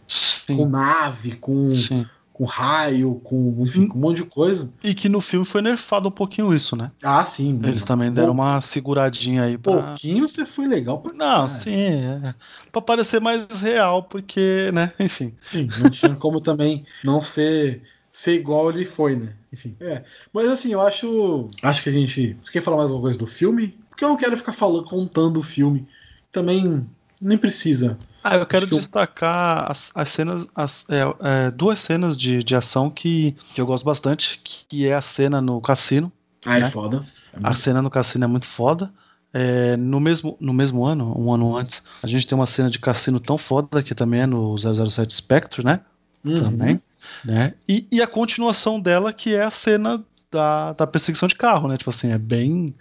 [0.48, 2.06] Com nave, com, Sim.
[2.34, 4.74] Com raio, com, enfim, com um monte de coisa.
[4.84, 6.92] E que no filme foi nerfado um pouquinho isso, né?
[7.04, 7.62] Ah, sim.
[7.64, 9.72] Eles também deram uma seguradinha aí pra.
[9.72, 12.34] Pouquinho você foi legal pra Não, sim, é.
[12.72, 15.34] Pra parecer mais real, porque, né, enfim.
[15.42, 19.36] Sim, não tinha como também não ser, ser igual ele foi, né?
[19.54, 19.76] Enfim.
[19.80, 20.04] É.
[20.34, 21.48] Mas assim, eu acho.
[21.62, 22.36] Acho que a gente.
[22.42, 23.78] Você quer falar mais alguma coisa do filme?
[23.90, 25.88] Porque eu não quero ficar falando, contando o filme.
[26.32, 26.88] Também
[27.22, 28.00] nem precisa.
[28.24, 31.02] Ah, eu quero que eu- destacar as, as cenas, as, é,
[31.48, 35.02] é, duas cenas de, de ação que, que eu gosto bastante, que, que é a
[35.02, 36.12] cena no cassino.
[36.46, 36.70] Ah, é né?
[36.70, 37.06] foda.
[37.34, 38.92] É A muito- cena no cassino é muito foda.
[39.34, 42.78] É, no, mesmo, no mesmo ano, um ano antes, a gente tem uma cena de
[42.80, 45.80] cassino tão foda que também é no 007 Spectre, né?
[46.24, 46.44] Uhum.
[46.44, 46.82] Também.
[47.26, 47.54] Né?
[47.68, 51.78] E, e a continuação dela, que é a cena da, da perseguição de carro, né?
[51.78, 52.74] Tipo assim, é bem.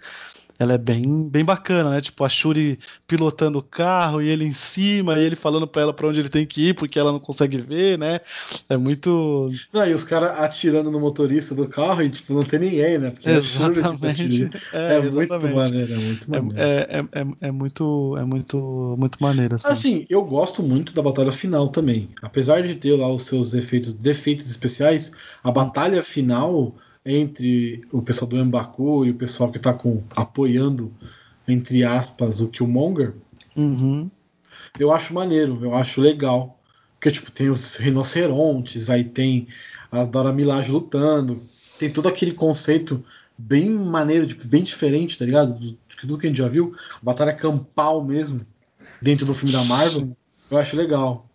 [0.59, 2.01] Ela é bem, bem bacana, né?
[2.01, 2.77] Tipo, a Shuri
[3.07, 6.29] pilotando o carro e ele em cima, e ele falando pra ela pra onde ele
[6.29, 8.19] tem que ir, porque ela não consegue ver, né?
[8.69, 9.51] É muito.
[9.73, 13.09] Não, e os caras atirando no motorista do carro e, tipo, não tem ninguém, né?
[13.09, 14.49] Porque é tá Exatamente.
[14.73, 15.55] É, É, muito exatamente.
[15.55, 16.55] maneiro, é muito maneiro.
[16.57, 19.67] É, é, é, é muito, é muito, muito maneiro, assim.
[19.67, 22.09] Assim, eu gosto muito da batalha final também.
[22.21, 25.11] Apesar de ter lá os seus efeitos, defeitos especiais,
[25.43, 26.75] a batalha final
[27.05, 30.91] entre o pessoal do Embaku e o pessoal que tá com apoiando,
[31.47, 33.13] entre aspas, o Killmonger,
[33.55, 34.09] Uhum.
[34.79, 36.59] eu acho maneiro, eu acho legal.
[36.95, 39.47] Porque, tipo, tem os rinocerontes, aí tem
[39.91, 41.43] as Dora Milaje lutando,
[41.77, 43.03] tem todo aquele conceito
[43.37, 45.53] bem maneiro, tipo, bem diferente, tá ligado?
[45.53, 46.73] Do, tudo que a gente já viu.
[47.01, 48.45] Batalha campal mesmo,
[49.01, 50.15] dentro do filme da Marvel,
[50.49, 51.29] eu acho legal.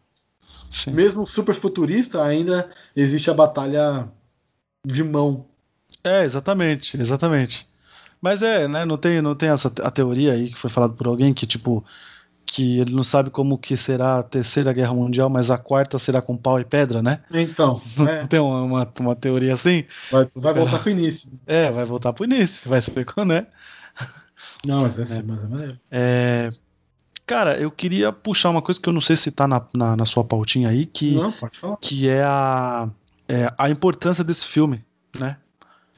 [0.72, 0.92] Sim.
[0.92, 4.10] Mesmo super futurista, ainda existe a batalha
[4.84, 5.46] de mão.
[6.02, 7.66] É, exatamente, exatamente.
[8.20, 11.06] Mas é, né, não tem, não tem essa a teoria aí que foi falado por
[11.06, 11.84] alguém que, tipo,
[12.44, 16.20] que ele não sabe como que será a terceira guerra mundial, mas a quarta será
[16.20, 17.20] com pau e pedra, né?
[17.30, 19.84] Então, Não é, tem uma, uma, uma teoria assim?
[20.10, 21.30] vai, vai voltar pro início.
[21.46, 23.46] É, vai voltar pro início, vai ser quando, né?
[24.64, 25.80] Não, mas é, assim, mas é maneiro.
[25.90, 26.50] É,
[27.24, 30.06] cara, eu queria puxar uma coisa que eu não sei se tá na, na, na
[30.06, 31.76] sua pautinha aí, que, Não, pode falar.
[31.76, 32.88] que é a,
[33.28, 34.84] é a importância desse filme,
[35.16, 35.36] né?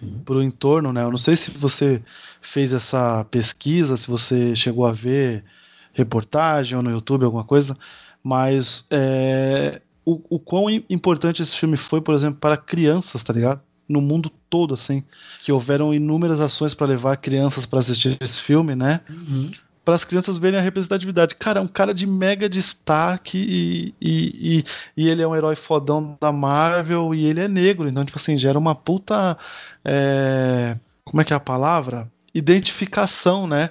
[0.01, 0.20] Sim.
[0.24, 1.02] Pro entorno, né?
[1.02, 2.02] Eu não sei se você
[2.40, 5.44] fez essa pesquisa, se você chegou a ver
[5.93, 7.77] reportagem ou no YouTube, alguma coisa,
[8.22, 13.32] mas é, o, o quão im- importante esse filme foi, por exemplo, para crianças, tá
[13.32, 13.60] ligado?
[13.89, 15.02] No mundo todo, assim,
[15.43, 19.01] que houveram inúmeras ações para levar crianças para assistir esse filme, né?
[19.10, 19.51] Uhum.
[19.90, 21.34] Para as crianças verem a representatividade.
[21.34, 24.62] Cara, é um cara de mega destaque e, e,
[24.96, 28.16] e, e ele é um herói fodão da Marvel e ele é negro, então, tipo
[28.16, 29.36] assim, gera uma puta.
[29.84, 32.08] é, como é que é a palavra?
[32.32, 33.70] Identificação, né?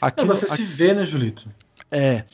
[0.00, 1.48] Aqui É, você se vê, né, Julito?
[1.88, 2.24] é.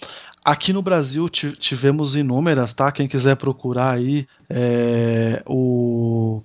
[0.43, 2.91] Aqui no Brasil ti- tivemos inúmeras, tá?
[2.93, 6.41] Quem quiser procurar aí, é, o.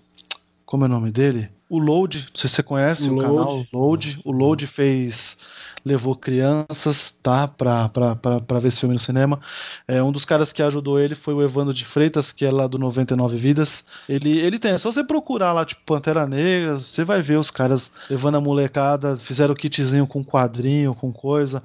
[0.65, 1.49] Como é o nome dele?
[1.69, 3.27] O Load, não sei se você conhece O o, Load.
[3.27, 4.19] canal Load.
[4.25, 5.37] O Load fez.
[5.83, 7.47] Levou crianças, tá?
[7.47, 9.39] Pra, pra, pra, pra ver esse filme no cinema.
[9.87, 12.67] É, um dos caras que ajudou ele foi o Evandro de Freitas, que é lá
[12.67, 13.83] do 99 Vidas.
[14.07, 17.49] Ele, ele tem, é só você procurar lá, tipo, Pantera Negra, você vai ver os
[17.49, 21.63] caras levando a molecada, fizeram kitzinho com quadrinho, com coisa.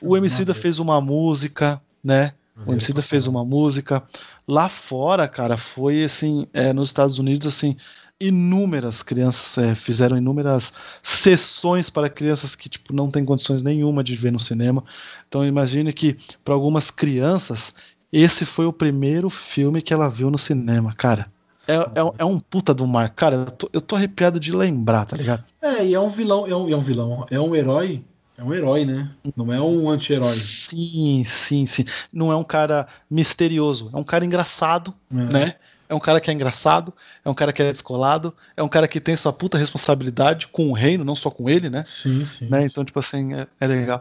[0.00, 2.32] O Emicida fez uma música, né?
[2.66, 4.02] O Emicida fez uma música.
[4.46, 7.76] Lá fora, cara, foi assim, é, nos Estados Unidos, assim,
[8.20, 10.72] inúmeras crianças é, fizeram inúmeras
[11.02, 14.84] sessões para crianças que tipo não têm condições nenhuma de ver no cinema.
[15.28, 17.74] Então imagine que para algumas crianças
[18.12, 21.26] esse foi o primeiro filme que ela viu no cinema, cara.
[21.66, 23.36] É, é, um- é um puta do mar, cara.
[23.36, 25.44] Eu tô, eu tô arrepiado de lembrar, tá ligado?
[25.62, 28.02] É, e é um vilão, é um, é um vilão, é um herói,
[28.36, 29.08] é um herói, né?
[29.36, 30.36] Não é um anti-herói.
[30.36, 31.84] Sim, sim, sim.
[32.12, 35.14] Não é um cara misterioso, é um cara engraçado, É.
[35.14, 35.54] né?
[35.90, 36.94] É um cara que é engraçado,
[37.24, 40.70] é um cara que é descolado, é um cara que tem sua puta responsabilidade com
[40.70, 41.82] o reino, não só com ele, né?
[41.84, 42.46] Sim, sim.
[42.48, 42.64] né?
[42.64, 44.00] Então, tipo assim, é, é legal.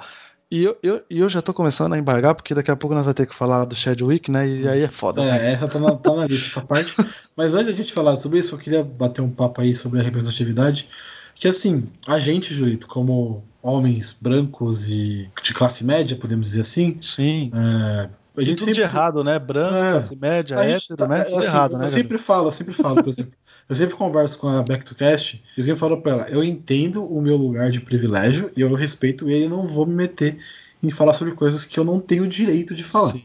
[0.52, 3.16] E eu, eu, eu já tô começando a embargar, porque daqui a pouco nós vamos
[3.16, 4.48] ter que falar do Chadwick, né?
[4.48, 5.26] E aí é foda.
[5.26, 5.48] né?
[5.48, 6.96] É, essa tá na, tá na lista, essa parte.
[7.36, 10.00] Mas antes de a gente falar sobre isso, eu queria bater um papo aí sobre
[10.00, 10.90] a representatividade.
[11.34, 17.00] Que assim, a gente, Julito, como homens brancos e de classe média, podemos dizer assim,
[17.02, 17.50] Sim.
[17.54, 19.40] é, a E gente tudo de sempre errado, né?
[19.40, 19.92] Branco, É.
[19.92, 21.20] classe média, hétero, tá- né?
[21.22, 21.86] é, Tudo assim, errado, né?
[21.86, 23.34] Eu sempre falo, eu sempre falo, por exemplo.
[23.68, 27.06] Eu sempre converso com a Back to Cast, eu sempre falo pra ela, eu entendo
[27.06, 30.40] o meu lugar de privilégio e eu respeito ele e não vou me meter
[30.82, 33.12] em falar sobre coisas que eu não tenho direito de falar.
[33.12, 33.24] Sim,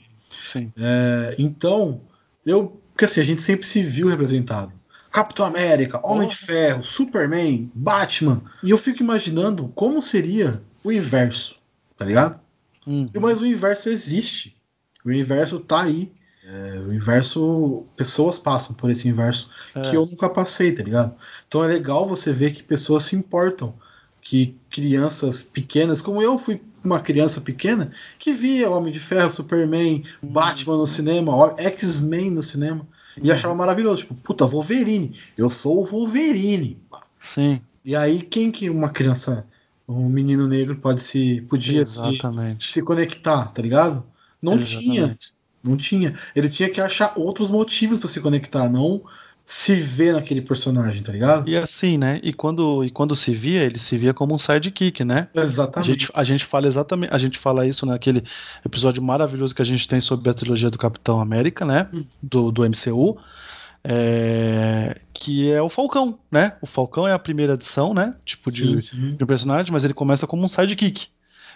[0.52, 0.72] sim.
[0.76, 2.00] É, então,
[2.44, 2.78] eu.
[2.92, 4.72] Porque assim, a gente sempre se viu representado.
[5.10, 8.42] Capitão América, Homem de Ferro, Superman, Batman.
[8.62, 11.56] E eu fico imaginando como seria o inverso,
[11.96, 12.38] tá ligado?
[12.86, 13.08] Hum.
[13.20, 14.53] Mas o inverso existe.
[15.04, 16.10] O inverso tá aí.
[16.46, 17.84] É, o inverso.
[17.96, 19.82] Pessoas passam por esse inverso É.
[19.82, 21.14] que eu nunca passei, tá ligado?
[21.48, 23.74] Então é legal você ver que pessoas se importam.
[24.20, 30.02] Que crianças pequenas, como eu fui uma criança pequena, que via Homem de Ferro, Superman,
[30.22, 32.86] Batman no cinema, X-Men no cinema,
[33.22, 34.02] e achava maravilhoso.
[34.02, 35.14] Tipo, puta, Wolverine.
[35.36, 36.78] Eu sou o Wolverine.
[37.20, 39.46] Sim, E aí, quem que uma criança,
[39.86, 41.42] um menino negro pode se.
[41.42, 42.00] podia se,
[42.60, 44.02] se conectar, tá ligado?
[44.44, 44.94] Não tinha.
[45.02, 45.32] Exatamente.
[45.62, 46.14] Não tinha.
[46.36, 49.02] Ele tinha que achar outros motivos pra se conectar, não
[49.46, 51.48] se ver naquele personagem, tá ligado?
[51.48, 52.18] E assim, né?
[52.22, 55.28] E quando, e quando se via, ele se via como um sidekick, né?
[55.36, 55.86] A Exatamente.
[55.92, 58.24] gente, a gente fala exatamente, a gente fala isso naquele
[58.64, 61.88] episódio maravilhoso que a gente tem sobre a trilogia do Capitão América, né?
[62.22, 63.18] Do, do MCU.
[63.82, 66.56] é, que é o Falcão, né?
[66.62, 68.14] O Falcão é a primeira edição, né?
[68.24, 69.16] Tipo de, Sim, sim.
[69.16, 71.08] de um personagem, mas ele começa como um sidekick.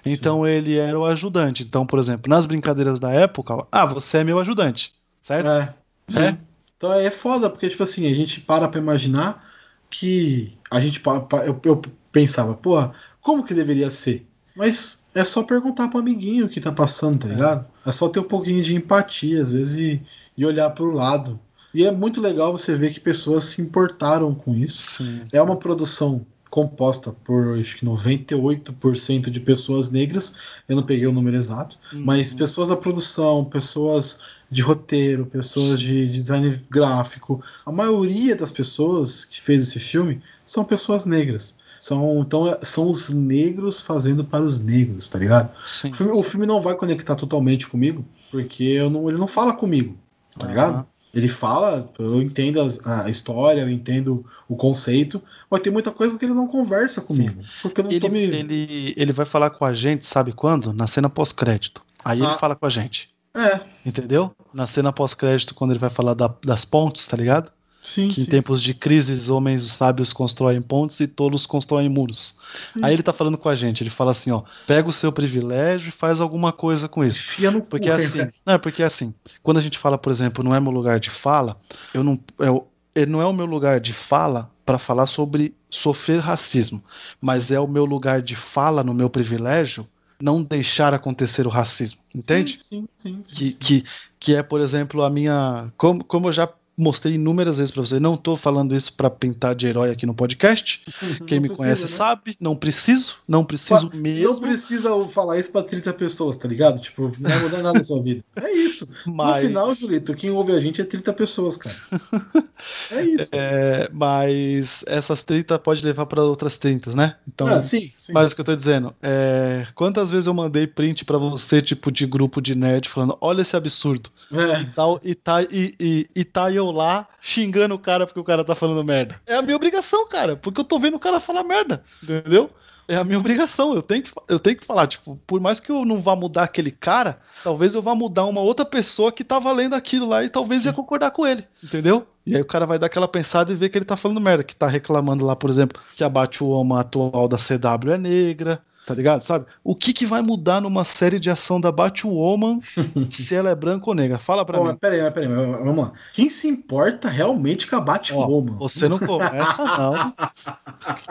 [0.05, 1.63] Então ele era o ajudante.
[1.63, 4.93] Então, por exemplo, nas brincadeiras da época, ah, você é meu ajudante,
[5.23, 5.49] certo?
[5.49, 5.75] É,
[6.09, 6.21] sim.
[6.21, 6.39] É.
[6.77, 9.45] Então é foda, porque, tipo assim, a gente para pra imaginar
[9.91, 11.03] que a gente.
[11.45, 14.27] Eu, eu pensava, porra, como que deveria ser?
[14.55, 17.67] Mas é só perguntar pro amiguinho o que tá passando, tá ligado?
[17.87, 20.03] É só ter um pouquinho de empatia, às vezes, e,
[20.37, 21.39] e olhar pro lado.
[21.73, 24.91] E é muito legal você ver que pessoas se importaram com isso.
[24.91, 25.23] Sim.
[25.33, 30.35] É uma produção composta por acho que 98% de pessoas negras.
[30.69, 34.21] Eu não peguei o número exato, mas pessoas da produção, pessoas
[34.51, 37.43] de roteiro, pessoas de design gráfico.
[37.67, 41.57] A maioria das pessoas que fez esse filme são pessoas negras.
[41.79, 45.51] São, então é- são os negros fazendo para os negros, tá ligado?
[45.85, 49.97] O filme, o filme não vai conectar totalmente comigo, porque não, ele não fala comigo,
[50.37, 50.49] tá Aham.
[50.51, 50.87] ligado?
[51.15, 56.25] Ele fala, eu entendo a história, eu entendo o conceito, mas tem muita coisa que
[56.25, 57.43] ele não conversa comigo.
[57.63, 58.19] Porque eu não tô Ele, me.
[58.37, 60.73] ele, ele vai falar com a gente, sabe quando?
[60.73, 61.83] Na cena pós-crédito.
[62.05, 62.37] Aí ele Ah.
[62.39, 63.09] fala com a gente.
[63.35, 64.33] É, Entendeu?
[64.53, 67.51] Na cena pós-crédito, quando ele vai falar da- das pontes, tá ligado?
[67.89, 68.31] Sim, Que em sim.
[68.31, 72.37] tempos de crises, homens sábios constroem pontes e tolos constroem muros.
[72.61, 72.81] sim.
[72.83, 75.89] Aí ele tá falando com a gente, ele fala assim, ó, pega o seu privilégio
[75.89, 77.29] e faz alguma coisa com isso.
[77.33, 78.33] Enfia no Porque cu, assim, Fê.
[78.47, 81.11] não, é porque assim, quando a gente fala, por exemplo, não é meu lugar de
[81.11, 81.61] fala,
[81.93, 86.21] eu não, eu, ele não é o meu lugar de fala para falar sobre sofrer
[86.21, 86.83] racismo,
[87.21, 89.87] mas é o meu lugar de fala no meu privilégio
[90.21, 92.59] não deixar acontecer o racismo, entende?
[92.61, 93.57] Sim, sim, sim, Que, sim.
[93.59, 93.85] que,
[94.19, 95.73] que é, por exemplo, a minha.
[95.77, 96.49] Como, como eu já
[96.79, 100.15] mostrei inúmeras vezes pra você, não tô falando isso pra pintar de herói aqui no
[100.15, 100.83] podcast.
[101.27, 101.89] Quem Não me precisa, conhece né?
[101.89, 104.33] sabe, não preciso, não preciso mesmo.
[104.33, 106.81] Não precisa falar isso pra 30 pessoas, tá ligado?
[106.81, 108.25] Tipo, não vai mudar nada na sua vida.
[108.37, 108.89] É isso.
[109.07, 111.77] mas, No final, Julito, quem ouve a gente é 30 pessoas, cara.
[112.91, 113.29] É isso.
[113.33, 117.15] é, mas essas 30 pode levar pra outras 30, né?
[117.27, 118.13] Então, ah, sim, sim.
[118.13, 121.93] Mas o que eu tô dizendo, é, quantas vezes eu mandei print pra você, tipo,
[121.93, 124.11] de grupo de nerd, falando, olha esse absurdo.
[124.33, 128.21] É, E, tal, e, tá, e, e, e tá eu lá xingando o cara porque
[128.21, 129.21] o cara tá falando merda.
[129.27, 132.51] É a minha obrigação, cara, porque eu tô vendo o cara falar merda, entendeu?
[132.91, 135.71] É a minha obrigação, eu tenho, que, eu tenho que falar, tipo, por mais que
[135.71, 139.39] eu não vá mudar aquele cara, talvez eu vá mudar uma outra pessoa que tá
[139.39, 142.07] valendo aquilo lá e talvez ia concordar com ele, entendeu?
[142.25, 144.43] E aí o cara vai dar aquela pensada e ver que ele tá falando merda,
[144.43, 148.95] que tá reclamando lá, por exemplo, que a Batwoman atual da CW é negra, tá
[148.95, 149.23] ligado?
[149.23, 149.45] Sabe?
[149.63, 152.59] O que que vai mudar numa série de ação da Batwoman
[153.13, 154.19] se ela é branca ou negra?
[154.19, 154.77] Fala pra Bom, mim.
[154.77, 155.93] peraí, peraí, mas vamos lá.
[156.15, 158.57] Quem se importa realmente com a Batwoman?
[158.57, 160.15] Você não começa, não.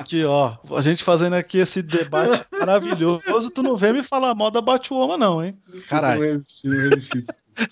[0.05, 4.49] Que, ó, a gente fazendo aqui esse debate maravilhoso, tu não vem me falar mal
[4.49, 5.55] da Batwoman, não, hein?
[5.87, 6.19] Caralho.
[6.19, 7.25] Não resisti, não resisti.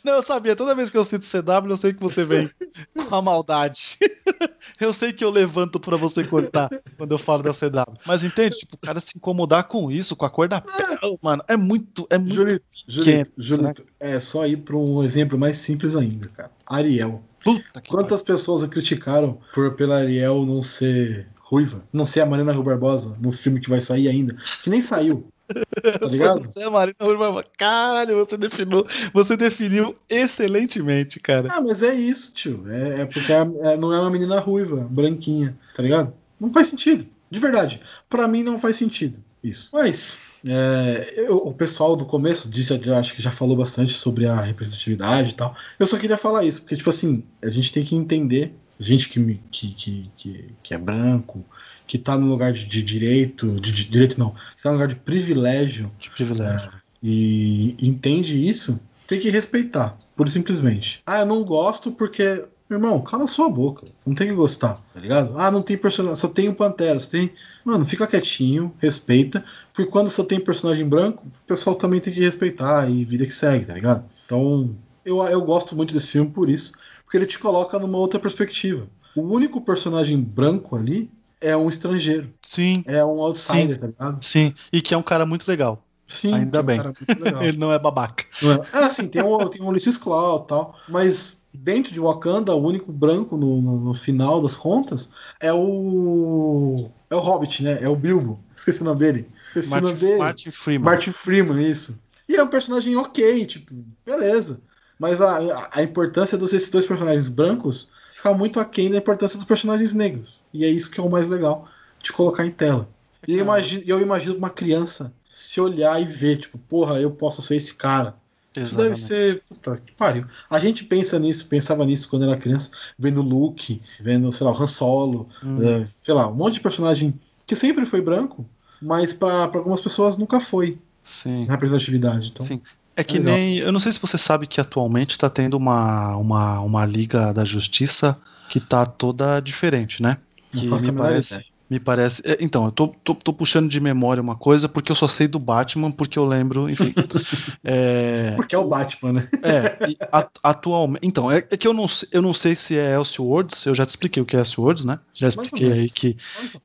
[0.04, 2.50] Não, eu sabia, toda vez que eu cito CW, eu sei que você vem
[3.10, 3.98] com a maldade.
[4.80, 7.98] Eu sei que eu levanto pra você cortar quando eu falo da CW.
[8.06, 8.58] Mas entende?
[8.58, 12.06] Tipo, o cara se incomodar com isso, com a cor da pele, mano, é muito,
[12.10, 12.34] é muito.
[12.34, 16.52] Julito, Julito, Quente, Julito, é só ir pra um exemplo mais simples ainda, cara.
[16.66, 17.24] Ariel.
[17.44, 21.84] Puta que Quantas pessoas a criticaram por pela Ariel não ser ruiva?
[21.94, 24.36] Não ser a Marina Rui Barbosa no filme que vai sair ainda?
[24.64, 25.28] Que nem saiu.
[26.00, 26.42] Tá ligado?
[26.44, 27.44] Você é Marina Urbana.
[27.58, 31.50] Caralho, você definiu, você definiu excelentemente, cara.
[31.52, 32.64] Ah, mas é isso, tio.
[32.68, 36.14] É, é porque a- é- não é uma menina ruiva, branquinha, tá ligado?
[36.40, 37.06] Não faz sentido.
[37.30, 37.82] De verdade.
[38.10, 39.70] Pra mim não faz sentido isso.
[39.74, 44.26] Mas é, eu- o pessoal do começo disse, já, acho que já falou bastante sobre
[44.26, 45.56] a representatividade e tal.
[45.80, 49.40] Eu só queria falar isso, porque, tipo assim, a gente tem que entender, gente que,
[49.52, 51.44] que, que, que é branco,
[51.88, 54.88] que tá no lugar de, de direito, de, de direito não, que tá no lugar
[54.88, 56.72] de privilégio, Que privilégio.
[57.02, 61.02] e entende isso, tem que respeitar, pura e simplesmente.
[61.06, 62.44] Ah, eu não gosto porque.
[62.68, 63.86] Irmão, cala sua boca.
[64.04, 65.38] Não tem que gostar, tá ligado?
[65.38, 66.16] Ah, não tem personagem.
[66.16, 67.00] Só tem o Pantera.
[67.00, 67.32] Só tem.
[67.64, 69.46] Mano, fica quietinho, respeita.
[69.72, 73.32] Porque quando só tem personagem branco, o pessoal também tem que respeitar e vida que
[73.32, 74.04] segue, tá ligado?
[74.26, 74.76] Então,
[75.06, 76.72] eu, eu gosto muito desse filme por isso.
[77.04, 78.88] Porque ele te coloca numa outra perspectiva.
[79.16, 82.34] O único personagem branco ali é um estrangeiro.
[82.46, 84.24] Sim, É um outsider, tá ligado?
[84.24, 84.54] sim.
[84.72, 85.82] E que é um cara muito legal.
[86.08, 86.80] Sim, Ainda é um bem.
[87.42, 88.26] Ele não é babaca.
[88.42, 88.62] Não é?
[88.72, 92.64] Ah, sim, tem o, tem o Ulysses Claw e tal, mas dentro de Wakanda, o
[92.64, 95.10] único branco no, no, no final das contas
[95.40, 96.90] é o.
[97.10, 97.80] É o Hobbit, né?
[97.82, 98.40] É o Bilbo.
[98.56, 99.28] Esqueci o nome dele.
[99.48, 100.18] Esqueci o nome Martin, dele.
[100.20, 100.86] Martin Freeman.
[100.86, 102.00] Martin Freeman, isso.
[102.28, 103.74] E é um personagem ok, tipo,
[104.06, 104.62] beleza.
[105.00, 107.90] Mas a, a, a importância dos esses dois personagens brancos
[108.26, 110.44] fica muito aquém da importância dos personagens negros.
[110.52, 111.68] E é isso que é o mais legal
[112.02, 112.90] de colocar em tela.
[113.28, 117.42] E eu imagino, eu imagino uma criança se olhar e ver, tipo, porra, eu posso
[117.42, 118.16] ser esse cara.
[118.56, 119.44] Isso deve ser.
[119.50, 120.26] Puta que pariu.
[120.50, 124.62] A gente pensa nisso, pensava nisso quando era criança, vendo Luke, vendo, sei lá, o
[124.64, 125.62] Han Solo, Hum.
[125.62, 128.46] é, sei lá, um monte de personagem que sempre foi branco,
[128.82, 131.46] mas pra algumas pessoas nunca foi Sim.
[131.46, 132.30] representatividade.
[132.30, 132.62] Então, Sim.
[132.96, 133.36] É que Legal.
[133.36, 133.58] nem.
[133.58, 137.44] Eu não sei se você sabe que atualmente tá tendo uma, uma, uma Liga da
[137.44, 138.18] Justiça
[138.50, 140.18] que tá toda diferente, né?
[140.54, 141.55] não Que me parece, ideia.
[141.70, 142.22] Me parece.
[142.26, 145.28] é, Então, eu tô, tô, tô puxando de memória uma coisa porque eu só sei
[145.28, 146.94] do Batman, porque eu lembro, enfim.
[147.64, 149.30] é, Porque é o Batman, né?
[149.44, 149.96] é,
[150.44, 151.06] atualmente.
[151.06, 153.86] Então, é, é que eu não, sei- eu não sei se é Elseworlds, eu já
[153.86, 155.00] te expliquei o que é Elseworlds, né?
[155.14, 156.18] Já expliquei aí que,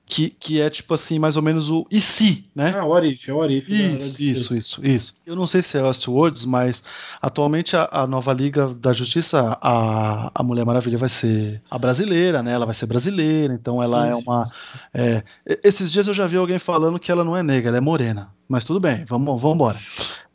[0.06, 2.72] que, que é tipo assim, mais ou menos o e se, né?
[2.72, 3.68] Ah, o Arif, é o Arif.
[3.72, 5.14] Isso, isso, isso, isso.
[5.24, 6.82] Eu não sei se é Westworlds, mas
[7.22, 12.42] atualmente a, a nova Liga da Justiça, a, a Mulher Maravilha vai ser a brasileira,
[12.42, 12.52] né?
[12.52, 14.42] Ela vai ser brasileira, então ela Sim, é uma.
[14.42, 14.56] sim.
[14.92, 17.78] É, e- esses dias eu já vi alguém falando que ela não é negra, ela
[17.78, 18.32] é morena.
[18.48, 19.78] Mas tudo bem, vamos, vamos embora.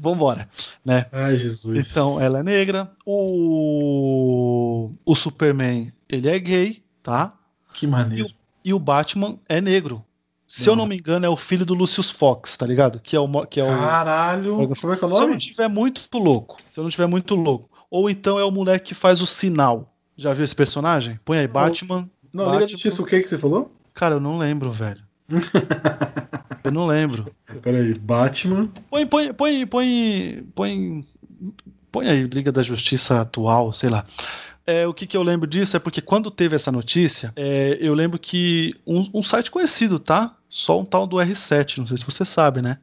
[0.00, 0.48] Vambora,
[0.84, 1.06] né?
[1.12, 1.90] Ai, Jesus.
[1.90, 2.90] Então, ela é negra.
[3.04, 7.34] O, o Superman, ele é gay, tá?
[7.72, 8.30] Que maneiro.
[8.64, 10.04] E o Batman é negro.
[10.46, 13.00] Se eu não me engano, é o filho do Lucius Fox, tá ligado?
[13.00, 14.56] Que é o, que é o, Caralho.
[14.80, 15.38] Como é que é o se eu não nome?
[15.38, 17.68] tiver muito louco, se eu não tiver muito louco.
[17.90, 19.94] Ou então é o moleque que faz o sinal.
[20.16, 21.20] Já viu esse personagem?
[21.24, 21.46] Põe aí.
[21.46, 22.08] Batman.
[22.38, 22.68] Não, Liga da.
[22.68, 23.72] Justiça, o que que você falou?
[23.94, 25.02] Cara, eu não lembro, velho.
[26.62, 27.32] eu não lembro.
[27.60, 28.68] Peraí, Batman.
[28.88, 31.06] Põe, põe, põe, põe, põe,
[31.90, 34.04] põe aí, Liga da Justiça atual, sei lá.
[34.64, 37.94] É, o que, que eu lembro disso é porque quando teve essa notícia, é, eu
[37.94, 40.36] lembro que um, um site conhecido, tá?
[40.48, 42.78] Só um tal do R7, não sei se você sabe, né?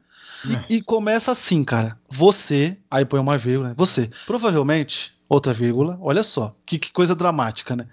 [0.68, 1.98] E, e começa assim, cara.
[2.10, 3.74] Você, aí põe uma vírgula, né?
[3.76, 7.86] Você, provavelmente, outra vírgula, olha só, que, que coisa dramática, né?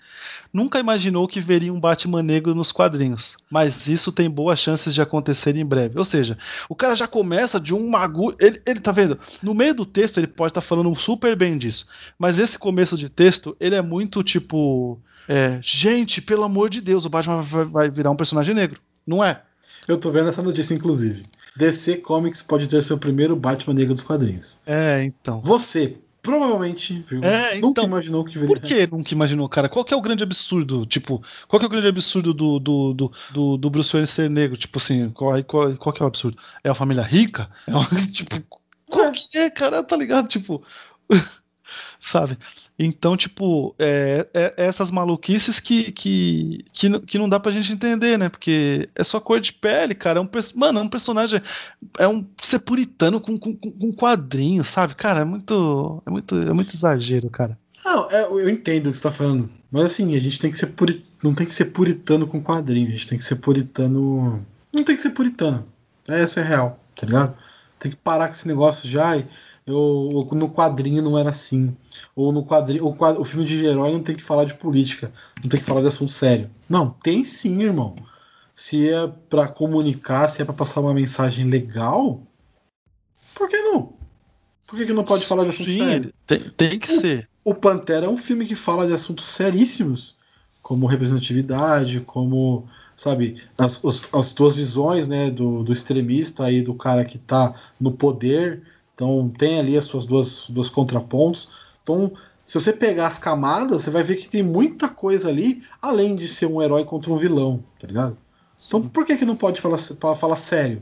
[0.52, 5.02] Nunca imaginou que veria um Batman negro nos quadrinhos, mas isso tem boas chances de
[5.02, 5.98] acontecer em breve.
[5.98, 6.38] Ou seja,
[6.70, 8.36] o cara já começa de um magu.
[8.40, 9.20] Ele, ele tá vendo?
[9.42, 11.88] No meio do texto ele pode estar falando super bem disso,
[12.18, 15.00] mas esse começo de texto ele é muito tipo.
[15.28, 18.80] é, gente, pelo amor de Deus, o Batman vai, vai virar um personagem negro.
[19.06, 19.42] Não é?
[19.88, 21.24] Eu tô vendo essa notícia, inclusive.
[21.56, 24.60] DC Comics pode ter seu primeiro Batman negro dos quadrinhos.
[24.66, 25.42] É, então.
[25.42, 28.48] Você provavelmente viu, É, nunca então, imaginou que viria.
[28.48, 29.68] Por que nunca imaginou, cara?
[29.68, 30.86] Qual que é o grande absurdo?
[30.86, 34.30] Tipo, qual que é o grande absurdo do, do, do, do, do Bruce Wayne ser
[34.30, 34.58] negro?
[34.58, 36.38] Tipo assim, qual, qual, qual que é o absurdo?
[36.64, 37.50] É a família rica?
[37.68, 38.42] É uma, tipo,
[38.86, 39.84] qual que é, cara?
[39.84, 40.28] Tá ligado?
[40.28, 40.64] Tipo.
[42.00, 42.38] Sabe?
[42.78, 47.52] Então, tipo, é, é- é essas maluquices que, que, que, não- que não dá pra
[47.52, 48.30] gente entender, né?
[48.30, 50.20] Porque é só cor de pele, cara.
[50.20, 51.42] É um, mano, é um personagem.
[51.98, 54.96] É um ser puritano com, com, com quadrinho, sabe?
[54.96, 56.02] Cara, é muito.
[56.06, 57.58] É muito, é muito exagero, cara.
[57.86, 59.50] Não, é, eu entendo o que você tá falando.
[59.72, 61.04] Mas assim, a gente tem que ser puri...
[61.24, 64.46] não tem que ser puritano com quadrinho, a gente tem que ser puritano.
[64.74, 65.66] Não tem que ser puritano.
[66.08, 67.36] Essa é real, tá ligado?
[67.80, 69.18] Tem que parar com esse negócio já.
[69.18, 69.26] e
[69.66, 71.76] Eu, eu- no quadrinho não era assim.
[72.16, 72.86] Ou no quadrinho.
[72.86, 75.12] O, o filme de herói não tem que falar de política.
[75.42, 76.50] Não tem que falar de assunto sério.
[76.70, 77.96] Não, tem sim, irmão.
[78.56, 82.22] Se é pra comunicar, se é pra passar uma mensagem legal,
[83.36, 83.94] por que não?
[84.68, 86.14] Por que, que não pode falar de assunto Sim, sério?
[86.26, 87.30] tem, tem que ser.
[87.44, 90.16] O Pantera é um filme que fala de assuntos seríssimos,
[90.62, 93.82] como representatividade, como, sabe, as,
[94.14, 98.62] as duas visões, né, do, do extremista e do cara que tá no poder.
[98.96, 101.50] Então tem ali as suas duas, duas contrapontos.
[101.82, 102.12] Então,
[102.46, 106.28] se você pegar as camadas, você vai ver que tem muita coisa ali, além de
[106.28, 108.18] ser um herói contra um vilão, tá ligado?
[108.68, 110.82] Então por que, que não pode falar, fa- falar sério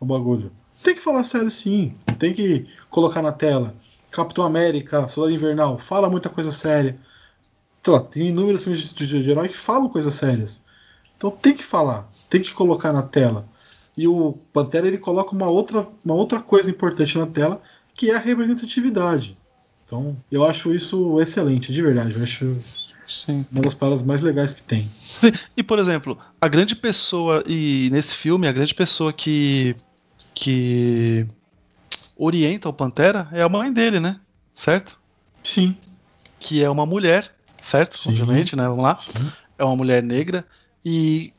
[0.00, 0.52] o bagulho?
[0.82, 3.74] Tem que falar sério sim, tem que colocar na tela.
[4.10, 6.98] Capitão América, Soldado Invernal, fala muita coisa séria.
[8.10, 10.62] Tem inúmeros filmes de, de, de herói que falam coisas sérias.
[11.16, 13.46] Então tem que falar, tem que colocar na tela.
[14.00, 17.60] E o Pantera ele coloca uma outra, uma outra coisa importante na tela,
[17.94, 19.36] que é a representatividade.
[19.84, 22.14] Então eu acho isso excelente, de verdade.
[22.16, 22.56] Eu acho
[23.06, 23.44] Sim.
[23.52, 24.90] uma das palavras mais legais que tem.
[25.20, 29.76] Sim, E, por exemplo, a grande pessoa, e nesse filme, a grande pessoa que.
[30.34, 31.26] que
[32.16, 34.18] orienta o Pantera é a mãe dele, né?
[34.54, 34.98] Certo?
[35.44, 35.76] Sim.
[36.38, 37.98] Que é uma mulher, certo?
[37.98, 38.12] Sim.
[38.12, 38.66] Obviamente, né?
[38.66, 38.96] Vamos lá.
[39.58, 40.46] É uma mulher negra.
[40.82, 41.34] E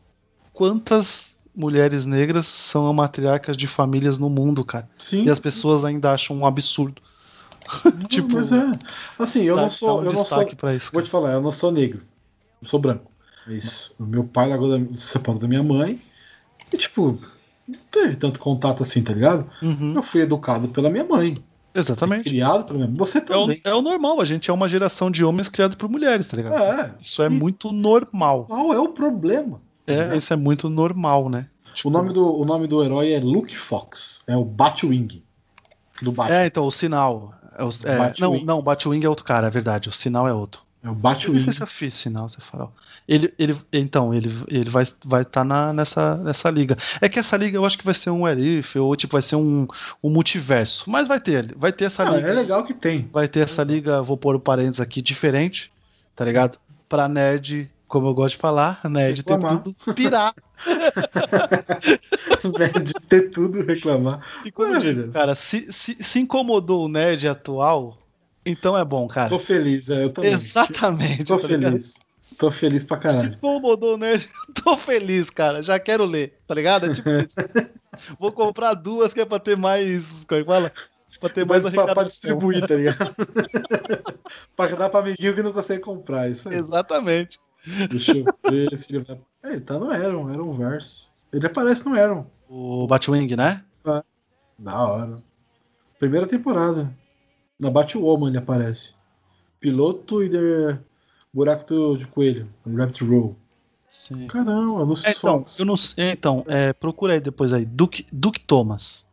[0.53, 4.87] quantas mulheres negras são matriarcas de famílias no mundo, cara?
[4.97, 5.25] Sim.
[5.25, 7.01] E as pessoas ainda acham um absurdo.
[8.09, 8.71] tipo, Mas é.
[9.19, 10.01] Assim, eu dá- não sou.
[10.01, 10.41] um eu não sou
[10.75, 10.89] isso.
[10.91, 12.01] Vou te falar, eu não sou negro.
[12.61, 13.11] Eu sou branco.
[13.47, 15.99] Mas o meu pai largou da, separou da minha mãe.
[16.73, 17.19] E, tipo,
[17.67, 19.49] não teve tanto contato assim, tá ligado?
[19.61, 19.93] Uhum.
[19.95, 21.35] Eu fui educado pela minha mãe.
[21.73, 22.23] Exatamente.
[22.23, 22.97] Criado pela minha mãe.
[22.97, 23.61] Você É o, também.
[23.63, 26.55] é o normal, a gente é uma geração de homens criados por mulheres, tá ligado?
[26.61, 26.93] É.
[26.99, 28.45] Isso é muito normal.
[28.45, 29.61] Qual é o problema?
[29.93, 31.47] É, isso é muito normal, né?
[31.85, 34.21] O nome, do, o nome do herói é Luke Fox.
[34.27, 35.23] É o Batwing.
[36.01, 36.35] Do Batman.
[36.37, 37.33] É, então, o sinal.
[37.57, 38.21] É o, é, Batwing.
[38.21, 39.87] não, não, o Batwing é outro cara, é verdade.
[39.87, 40.61] O sinal é outro.
[40.83, 41.39] É o Eu não Batwing.
[41.39, 42.73] sei se eu fiz sinal, se é farol.
[43.07, 46.77] Ele, ele, então, ele, ele vai estar vai tá na, nessa, nessa liga.
[47.01, 49.35] É que essa liga eu acho que vai ser um Erif, ou tipo, vai ser
[49.35, 49.67] um,
[50.03, 50.89] um multiverso.
[50.89, 52.27] Mas vai ter, vai ter essa Ah, liga.
[52.27, 53.09] é legal que tem.
[53.11, 55.71] Vai ter essa liga, vou pôr o parênteses aqui, diferente,
[56.15, 56.57] tá ligado?
[56.87, 59.61] Pra nerd, como eu gosto de falar, nerd tem Reclamar.
[59.61, 60.33] tudo pirar.
[62.83, 64.25] de ter tudo reclamar.
[64.45, 67.97] E como diz, cara, se, se, se incomodou o nerd atual,
[68.45, 69.27] então é bom, cara.
[69.27, 70.31] Tô feliz, é, eu também.
[70.31, 71.25] Exatamente.
[71.25, 71.71] Tô tá ligado?
[71.73, 71.93] feliz.
[72.37, 73.33] Tô feliz pra Se caralho.
[73.33, 74.29] incomodou o nerd,
[74.63, 75.61] tô feliz, cara.
[75.61, 76.85] Já quero ler, tá ligado?
[76.85, 77.35] É tipo isso.
[78.17, 80.07] Vou comprar duas que é pra ter mais.
[80.25, 80.71] Como é que fala?
[81.19, 83.13] Pra ter mais Mas pra, pra distribuir, tá ligado?
[84.55, 86.29] pra dar pra amiguinho que não consegue comprar.
[86.29, 86.57] Isso aí.
[86.57, 87.37] Exatamente.
[87.89, 89.19] Deixa eu ver se ele vai.
[89.43, 91.09] É, ele tá no Aeron, Aeron Verse.
[91.31, 92.25] Ele aparece no Aeron.
[92.49, 93.63] O Batwing, né?
[94.57, 95.23] Da hora.
[95.99, 96.91] Primeira temporada.
[97.59, 98.95] Na Batwoman ele aparece.
[99.59, 100.79] Piloto e The
[101.33, 102.49] Buraco de Coelho.
[102.65, 103.35] Rabbit Roll.
[103.89, 104.25] Sim.
[104.27, 105.59] Caramba, É, então, Fox.
[105.59, 106.11] eu não sei.
[106.11, 107.65] Então, é, procura aí depois aí.
[107.65, 109.05] Duke, Duke Thomas.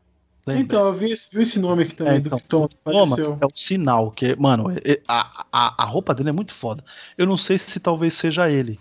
[0.49, 0.63] Lembra?
[0.63, 3.19] Então, eu vi, esse- vi esse nome aqui também, É, do então, que Thomas Thomas
[3.19, 6.83] é o sinal, que, mano, é- a, a, a roupa dele é muito foda.
[7.17, 8.79] Eu não sei se talvez seja ele.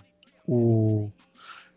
[0.48, 1.10] O.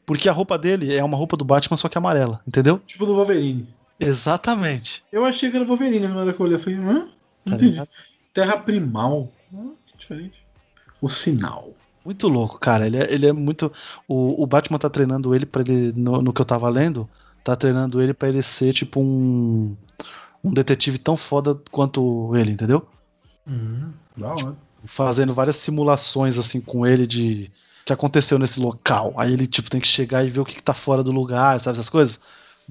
[0.06, 2.80] Porque a roupa dele é uma roupa do Batman, só que amarela, entendeu?
[2.86, 3.68] Tipo do Wolverine.
[3.98, 5.02] Exatamente.
[5.12, 6.56] Eu achei que era Wolverine na hora que eu olhei.
[6.56, 6.82] Eu falei, hã?
[6.84, 7.08] Não
[7.44, 7.70] Tá entendi.
[7.72, 7.88] ligado?
[8.34, 9.28] Terra Primal.
[9.54, 9.70] Hã?
[9.86, 10.44] Que diferente.
[11.00, 11.72] O sinal.
[12.04, 12.86] Muito louco, cara.
[12.86, 13.72] Ele é, ele é muito.
[14.08, 15.92] O, o Batman tá treinando ele para ele.
[15.94, 17.08] No, no que eu tava lendo,
[17.44, 19.76] tá treinando ele pra ele ser tipo um.
[20.42, 22.88] Um detetive tão foda quanto ele, entendeu?
[23.46, 24.56] Hum, da hora.
[24.86, 27.50] Fazendo várias simulações assim com ele de.
[27.84, 29.12] que aconteceu nesse local.
[29.18, 31.60] Aí ele, tipo, tem que chegar e ver o que, que tá fora do lugar,
[31.60, 32.18] sabe essas coisas?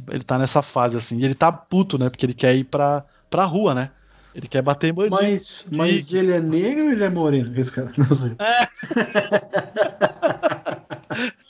[0.09, 1.19] Ele tá nessa fase, assim.
[1.19, 2.09] E ele tá puto, né?
[2.09, 3.91] Porque ele quer ir pra, pra rua, né?
[4.33, 5.21] Ele quer bater em bandido.
[5.21, 7.51] Mas, mas ele é negro ou ele é moreno?
[7.59, 7.91] Esse cara.
[7.97, 8.35] Não sei.
[8.39, 8.69] É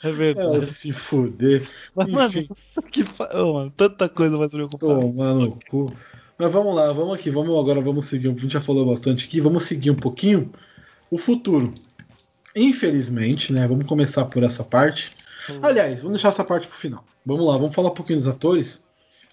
[0.04, 0.66] Ah, verdade.
[0.66, 1.68] se fuder.
[1.96, 2.48] Mas, mano, Enfim,
[2.92, 3.30] que fa...
[3.42, 5.00] Ô, mano, tanta coisa mais preocupada.
[5.00, 5.92] tomar no cu.
[6.38, 8.30] Mas vamos lá, vamos aqui, vamos agora, vamos seguir.
[8.30, 10.52] A gente já falou bastante aqui, vamos seguir um pouquinho
[11.12, 11.74] o futuro.
[12.56, 13.68] Infelizmente, né?
[13.68, 15.10] Vamos começar por essa parte.
[15.62, 17.04] Aliás, vamos deixar essa parte pro final.
[17.26, 18.84] Vamos lá, vamos falar um pouquinho dos atores.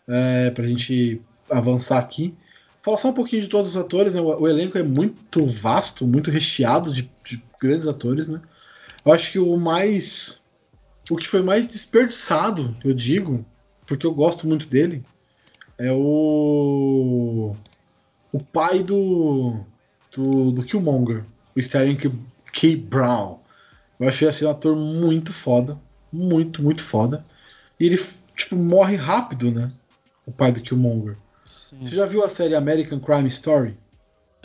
[0.08, 1.20] É, pra gente
[1.50, 2.34] avançar aqui.
[2.80, 4.20] Falar só um pouquinho de todos os atores, né?
[4.20, 8.40] O, o elenco é muito vasto, muito recheado de, de grandes atores, né?
[9.04, 10.42] Eu acho que o mais.
[11.10, 13.44] O que foi mais desperdiçado, eu digo,
[13.86, 15.04] porque eu gosto muito dele,
[15.78, 17.54] é o.
[18.32, 19.60] O pai do.
[20.12, 21.24] Do, do Killmonger,
[21.54, 21.98] o Sterling
[22.52, 22.76] K.
[22.76, 23.38] Brown.
[24.00, 25.78] Eu achei assim um ator muito foda.
[26.10, 27.24] Muito, muito foda.
[27.78, 28.02] E ele,
[28.34, 29.70] tipo, morre rápido, né?
[30.24, 31.16] O pai do Killmonger.
[31.44, 33.76] Você já viu a série American Crime Story?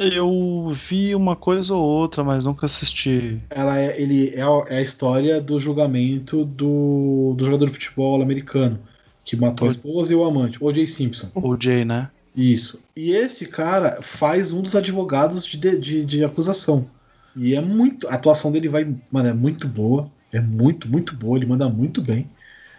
[0.04, 3.40] Eu vi uma coisa ou outra, mas nunca assisti.
[3.50, 8.22] Ela é, ele é, a- é a história do julgamento do, do jogador de futebol
[8.22, 8.80] americano
[9.24, 10.88] que matou a esposa e o amante, O.J.
[10.88, 11.30] Simpson.
[11.36, 12.10] O Jay, né?
[12.36, 12.84] Isso.
[12.96, 16.90] E esse cara faz um dos advogados de, de, de- de acusação.
[17.36, 18.08] E é muito.
[18.08, 18.86] A atuação dele vai.
[19.12, 20.12] Mano, é muito boa.
[20.34, 21.38] É muito, muito boa.
[21.38, 22.30] Ele manda muito bem.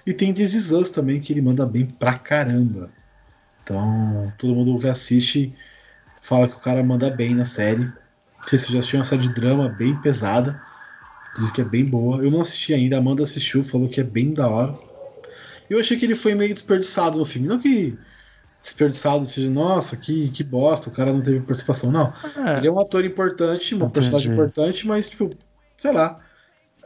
[0.07, 2.91] E tem This Is Us também, que ele manda bem pra caramba.
[3.63, 5.55] Então, todo mundo que assiste
[6.23, 7.85] fala que o cara manda bem na série.
[7.85, 10.63] Não sei se você já assistiu uma série de drama bem pesada.
[11.37, 12.23] Diz que é bem boa.
[12.23, 14.79] Eu não assisti ainda, a Amanda assistiu, falou que é bem da hora.
[15.69, 17.49] Eu achei que ele foi meio desperdiçado no filme.
[17.49, 17.99] Não que
[18.61, 21.91] desperdiçado seja, nossa, que, que bosta, o cara não teve participação.
[21.91, 22.13] Não.
[22.47, 22.59] É.
[22.59, 23.95] Ele é um ator importante, uma Entendi.
[23.95, 25.29] personagem importante, mas, tipo,
[25.77, 26.21] sei lá.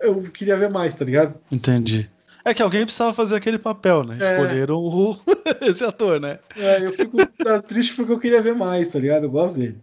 [0.01, 1.35] Eu queria ver mais, tá ligado?
[1.53, 2.09] Entendi.
[2.47, 4.19] É que alguém precisava fazer aquele papel, né?
[4.21, 4.41] É.
[4.41, 5.19] Escolheram o...
[5.63, 6.39] esse ator, né?
[6.57, 9.25] É, eu fico tá, triste porque eu queria ver mais, tá ligado?
[9.25, 9.77] Eu gosto dele.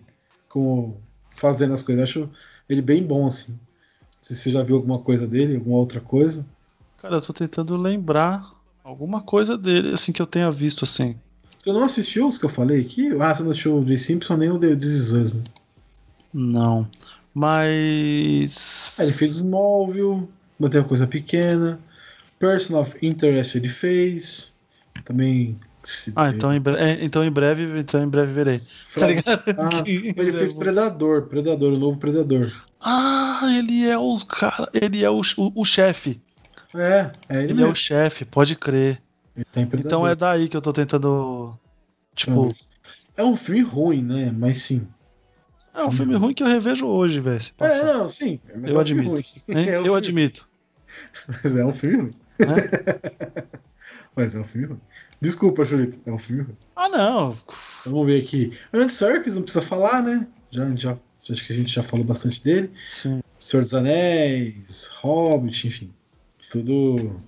[0.48, 0.98] Como
[1.30, 2.00] fazendo as coisas.
[2.00, 2.30] Eu acho
[2.70, 3.52] ele bem bom, assim.
[3.52, 3.60] Não
[4.22, 6.46] sei se você já viu alguma coisa dele, alguma outra coisa.
[7.02, 8.50] Cara, eu tô tentando lembrar
[8.82, 11.18] alguma coisa dele, assim, que eu tenha visto, assim.
[11.58, 13.10] Você não assistiu os que eu falei aqui?
[13.20, 15.44] Ah, você não assistiu o The Simpson nem o The This Is Us, né?
[16.34, 16.88] Não.
[17.34, 18.96] Mas.
[18.98, 21.78] Ah, ele fez Smallville, manteve uma coisa pequena.
[22.44, 24.54] Person of Interest ele fez.
[25.06, 25.58] Também.
[25.82, 28.58] se Ah, teve- então em, bre- é, então em breve, então em breve verei.
[28.60, 29.44] Tá Fra- ligado?
[29.58, 32.52] Ah, ele fez Predador, Predador, o novo Predador.
[32.82, 36.22] Ah, ele é o cara, ele é o, o, o chefe.
[36.76, 37.76] É, é ele, Ele é o mesmo.
[37.78, 39.02] chefe, pode crer.
[39.54, 39.62] Tá.
[39.62, 41.58] Então é daí que eu tô tentando.
[42.16, 42.50] Tipo,
[43.16, 44.34] É um filme ruim, né?
[44.38, 44.86] Mas sim.
[45.74, 47.42] é um filme ruim que eu revejo hoje, velho.
[47.60, 48.40] É, não, sim.
[48.50, 49.28] Eu é um filme admito.
[49.48, 50.50] É um Eu filme- admito.
[51.44, 52.56] Mas é um filme ruim.
[54.16, 54.82] mas é um filme ruim.
[55.22, 56.00] Desculpa, Julito.
[56.06, 56.58] É um filme ruim.
[56.76, 57.38] Ah, não.
[57.86, 58.52] Vamos ver aqui.
[58.74, 60.28] Andy Serkis, não precisa falar, né?
[60.52, 60.98] Já, já,
[61.30, 62.72] acho que a gente já falou bastante dele.
[62.90, 63.22] Sim.
[63.40, 65.94] Senhor dos Anéis, Hobbit, enfim.
[66.50, 67.22] Tudo.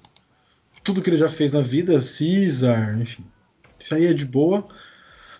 [0.84, 3.26] Tudo que ele já fez na vida, Caesar, enfim.
[3.80, 4.68] Isso aí é de boa.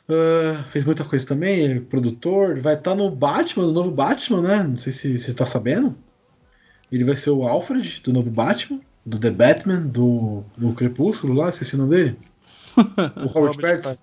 [0.08, 2.60] Ah, fez muita coisa também, é produtor.
[2.60, 4.64] Vai estar no Batman, no novo Batman, né?
[4.64, 5.98] Não sei se você tá sabendo.
[6.92, 11.50] Ele vai ser o Alfred do novo Batman, do The Batman, do, do Crepúsculo lá,
[11.50, 12.20] esqueci o nome dele.
[13.24, 13.98] O Robert Pattinson.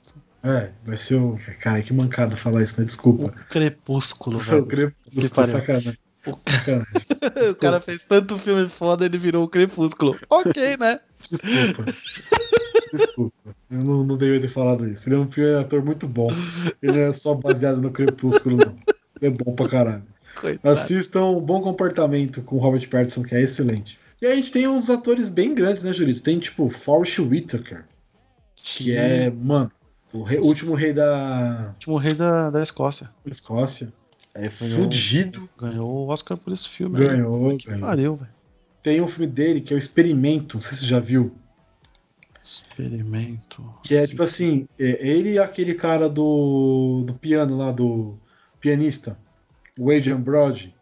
[0.45, 1.39] É, vai ser o.
[1.61, 2.87] Cara, que mancada falar isso, né?
[2.87, 3.27] Desculpa.
[3.27, 4.67] O Crepúsculo, O velho.
[4.67, 5.53] Crepúsculo, Que pariu.
[5.53, 5.99] sacanagem.
[6.27, 7.51] O- Sacanagem.
[7.51, 10.17] O cara fez tanto filme foda, ele virou o Crepúsculo.
[10.31, 11.01] Ok, né?
[11.21, 11.85] Desculpa.
[12.93, 13.55] Desculpa.
[13.71, 15.09] Eu não, não deveria ter falado isso.
[15.09, 16.31] Ele é um filme ator muito bom.
[16.83, 18.77] Ele não é só baseado no Crepúsculo, não.
[19.21, 20.03] Ele é bom pra caralho.
[20.41, 20.73] Coitado.
[20.73, 23.99] Assistam Bom Comportamento com o Robert Pattinson, que é excelente.
[24.23, 26.23] E aí a gente tem uns atores bem grandes, né, Jurito?
[26.23, 27.85] Tem tipo Forrest Whitaker,
[28.55, 29.69] que é, mano,
[30.13, 33.11] o rei- último rei da Último rei da, da Escócia.
[33.27, 33.93] Escócia.
[34.35, 35.49] É Ganhou- fudido.
[35.59, 36.99] Ganhou o Oscar por esse filme.
[36.99, 37.05] né?
[37.07, 37.81] Ganhou, Que ganhou.
[37.81, 38.31] pariu, velho.
[38.83, 41.35] Tem um filme dele que é o Experimento, não sei se você já viu.
[42.43, 43.63] Experimento.
[43.83, 48.19] Que é tipo assim, é, ele e aquele cara do, do piano lá, do
[48.61, 49.19] pianista,
[49.79, 50.75] o Adrian Brody.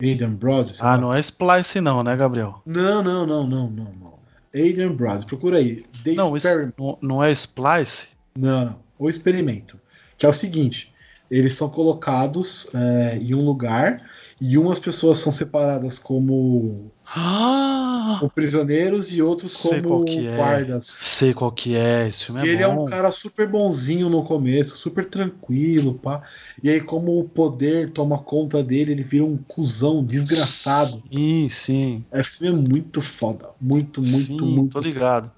[0.00, 0.74] Brody.
[0.76, 0.98] sei Ah, lá.
[0.98, 2.60] não é Splice, não, né, Gabriel?
[2.66, 4.16] Não, não, não, não, não, não.
[4.54, 5.84] Adrian Brody, procura aí.
[6.04, 6.74] The Não, isso Experiment.
[6.78, 8.08] não, não é Splice?
[8.38, 8.78] Não, não.
[8.98, 9.78] O experimento.
[10.18, 10.94] Que é o seguinte:
[11.30, 14.02] eles são colocados é, em um lugar
[14.40, 18.16] e umas pessoas são separadas como, Ah!
[18.18, 20.36] como prisioneiros e outros Sei como é.
[20.36, 20.86] guardas.
[20.86, 22.08] Sei qual que é.
[22.08, 22.84] Esse filme é E ele é bom.
[22.84, 26.22] um cara super bonzinho no começo, super tranquilo, pá.
[26.62, 31.02] E aí, como o poder toma conta dele, ele vira um cuzão desgraçado.
[31.14, 32.04] Sim, sim.
[32.12, 33.50] Esse filme é muito foda.
[33.60, 34.88] Muito, muito, sim, muito tô foda.
[34.88, 35.32] ligado.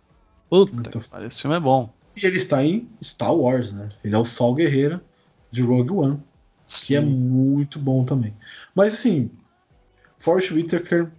[0.49, 1.93] Puta, pariu, esse filme é bom.
[2.17, 3.91] E ele está em Star Wars, né?
[4.03, 5.03] Ele é o Sol Guerreira
[5.51, 6.21] de Rogue One,
[6.67, 7.07] que é Sim.
[7.07, 8.35] muito bom também.
[8.75, 9.31] Mas assim,
[10.17, 11.11] Forrest Whitaker,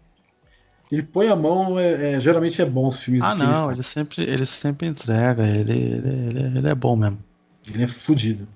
[0.92, 3.74] ele põe a mão, é, é- geralmente é bom os filmes Ah, ele não, faz.
[3.74, 5.46] ele sempre, ele sempre entrega.
[5.48, 7.20] Ele, ele, ele, ele é bom mesmo.
[7.68, 8.48] Ele é fudido.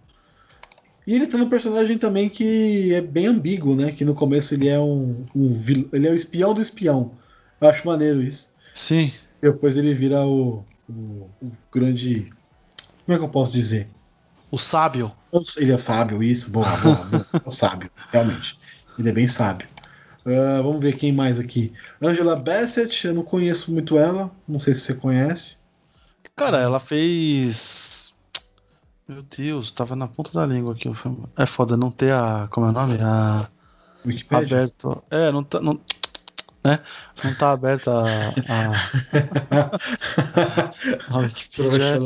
[1.06, 3.92] E ele tem um personagem também que é bem ambíguo, né?
[3.92, 7.12] Que no começo ele é um, um vil- ele é o espião do espião.
[7.60, 8.52] Eu acho maneiro isso.
[8.74, 9.12] Sim.
[9.42, 10.94] Depois ele vira o, o,
[11.42, 12.28] o grande.
[13.06, 13.90] Como é que eu posso dizer?
[14.50, 15.12] O sábio.
[15.58, 17.26] Ele é sábio, isso, boa, boa, boa.
[17.34, 18.58] É o sábio, realmente.
[18.98, 19.68] Ele é bem sábio.
[20.26, 21.74] Ah, vamos ver quem mais aqui.
[22.02, 24.32] Angela Bassett, eu não conheço muito ela.
[24.48, 25.58] Não sei se você conhece.
[26.36, 28.14] Cara, ela fez.
[29.08, 31.26] Meu Deus, tava na ponta da língua aqui o filme.
[31.38, 32.48] É foda não ter a.
[32.50, 32.98] Como é o nome?
[33.02, 33.50] A.
[34.06, 34.58] Wikipedia.
[34.58, 35.04] Aberto.
[35.12, 35.60] É, não tá.
[35.60, 35.80] Não,
[36.64, 36.80] né?
[37.24, 38.04] Não tá aberta a.
[38.50, 38.72] a...
[41.12, 42.00] a Wikipedia.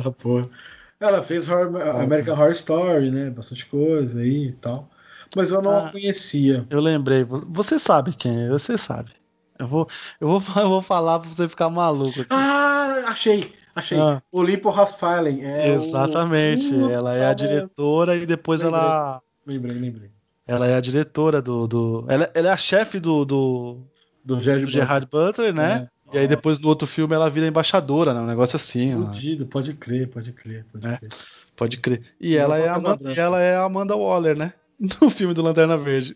[0.99, 3.29] Ela fez Horror- American Horror Story, né?
[3.29, 4.89] Bastante coisa aí e tal.
[5.35, 5.87] Mas eu não Ah.
[5.87, 6.65] a conhecia.
[6.69, 7.23] Eu lembrei.
[7.23, 9.11] vo- Você sabe quem é, você sabe.
[9.59, 9.87] Eu vou,
[10.21, 12.27] eu vou, eu vou falar pra você ficar maluco aqui.
[12.31, 13.99] Ah, achei, achei.
[13.99, 14.21] Ah.
[14.31, 15.43] Olimpo Rasfallen.
[15.43, 16.69] É o- Exatamente.
[16.73, 18.79] Puta Ela é a diretora e depois Lembrei.
[18.81, 19.21] ela.
[19.45, 20.11] Lembrei, lembrei.
[20.45, 21.67] Ela é a diretora do.
[21.67, 23.79] do ela, ela é a chefe do, do,
[24.23, 25.89] Do Gerard do Gerard Butler, né?
[26.13, 26.15] É.
[26.15, 28.21] E aí depois no outro filme ela vira embaixadora, né?
[28.21, 28.95] Um negócio assim.
[28.95, 29.07] ó.
[29.07, 30.97] Fudido, pode crer, pode crer, pode É.
[30.97, 31.09] crer.
[31.55, 32.01] Pode crer.
[32.21, 33.19] E ela é, a Casa Amanda, Branca.
[33.19, 34.53] e ela é a Amanda Waller, né?
[35.01, 36.15] No filme do Lanterna Verde.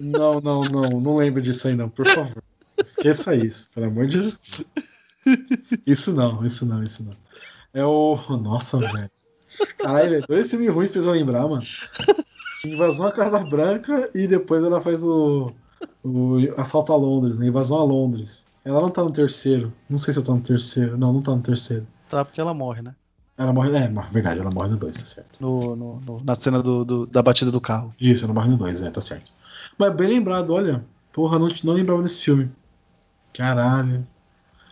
[0.00, 2.42] Não, não, não, não lembro disso aí não, por favor.
[2.78, 4.40] Esqueça isso, pelo amor de Deus.
[5.86, 7.16] Isso não, isso não, isso não.
[7.72, 8.16] É o.
[8.40, 9.10] Nossa, velho.
[9.78, 11.64] Caralho, dois filmes ruins eu lembrar, mano.
[12.64, 15.50] Invasão à Casa Branca e depois ela faz o.
[16.04, 17.46] O assalto a Londres, né?
[17.46, 18.46] Invasão a Londres.
[18.64, 19.72] Ela não tá no terceiro.
[19.88, 20.96] Não sei se ela tá no terceiro.
[20.96, 21.86] Não, não tá no terceiro.
[22.08, 22.94] Tá, porque ela morre, né?
[23.38, 23.68] Ela morre.
[23.76, 25.38] É, verdade, ela morre no dois, tá certo.
[25.40, 27.94] No, no- no- na cena do, do- da batida do carro.
[28.00, 29.30] Isso, ela morre no 2, é, tá certo.
[29.78, 30.84] Mas bem lembrado, olha.
[31.12, 32.50] Porra, não, não lembrava desse filme.
[33.34, 34.06] Caralho.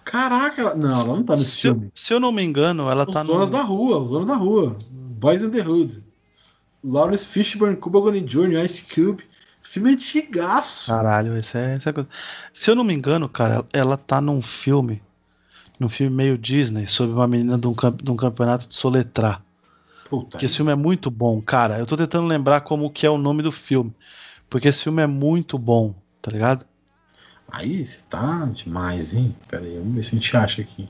[0.04, 0.74] Caraca, ela...
[0.74, 1.90] não, ela não tá nesse Se eu, filme.
[1.94, 3.56] se eu não me engano, ela Os tá donos no.
[3.56, 4.76] da rua, os donos da rua.
[4.90, 6.02] Boys in the Hood.
[6.82, 9.24] Lawrence Fishburne, Cuba Gooding Jr., Ice Cube.
[9.62, 10.88] Filme antigaço.
[10.88, 12.08] Caralho, esse é, esse é coisa.
[12.52, 15.02] Se eu não me engano, cara, ela tá num filme.
[15.80, 19.42] Num filme meio Disney, sobre uma menina de um, camp- de um campeonato de soletrar.
[20.08, 20.38] Puta.
[20.38, 21.78] Que esse filme é muito bom, cara.
[21.78, 23.92] Eu tô tentando lembrar como que é o nome do filme.
[24.48, 26.64] Porque esse filme é muito bom, tá ligado?
[27.50, 29.34] Aí você tá demais, hein?
[29.48, 30.88] Pera aí, vamos ver se a gente acha aqui.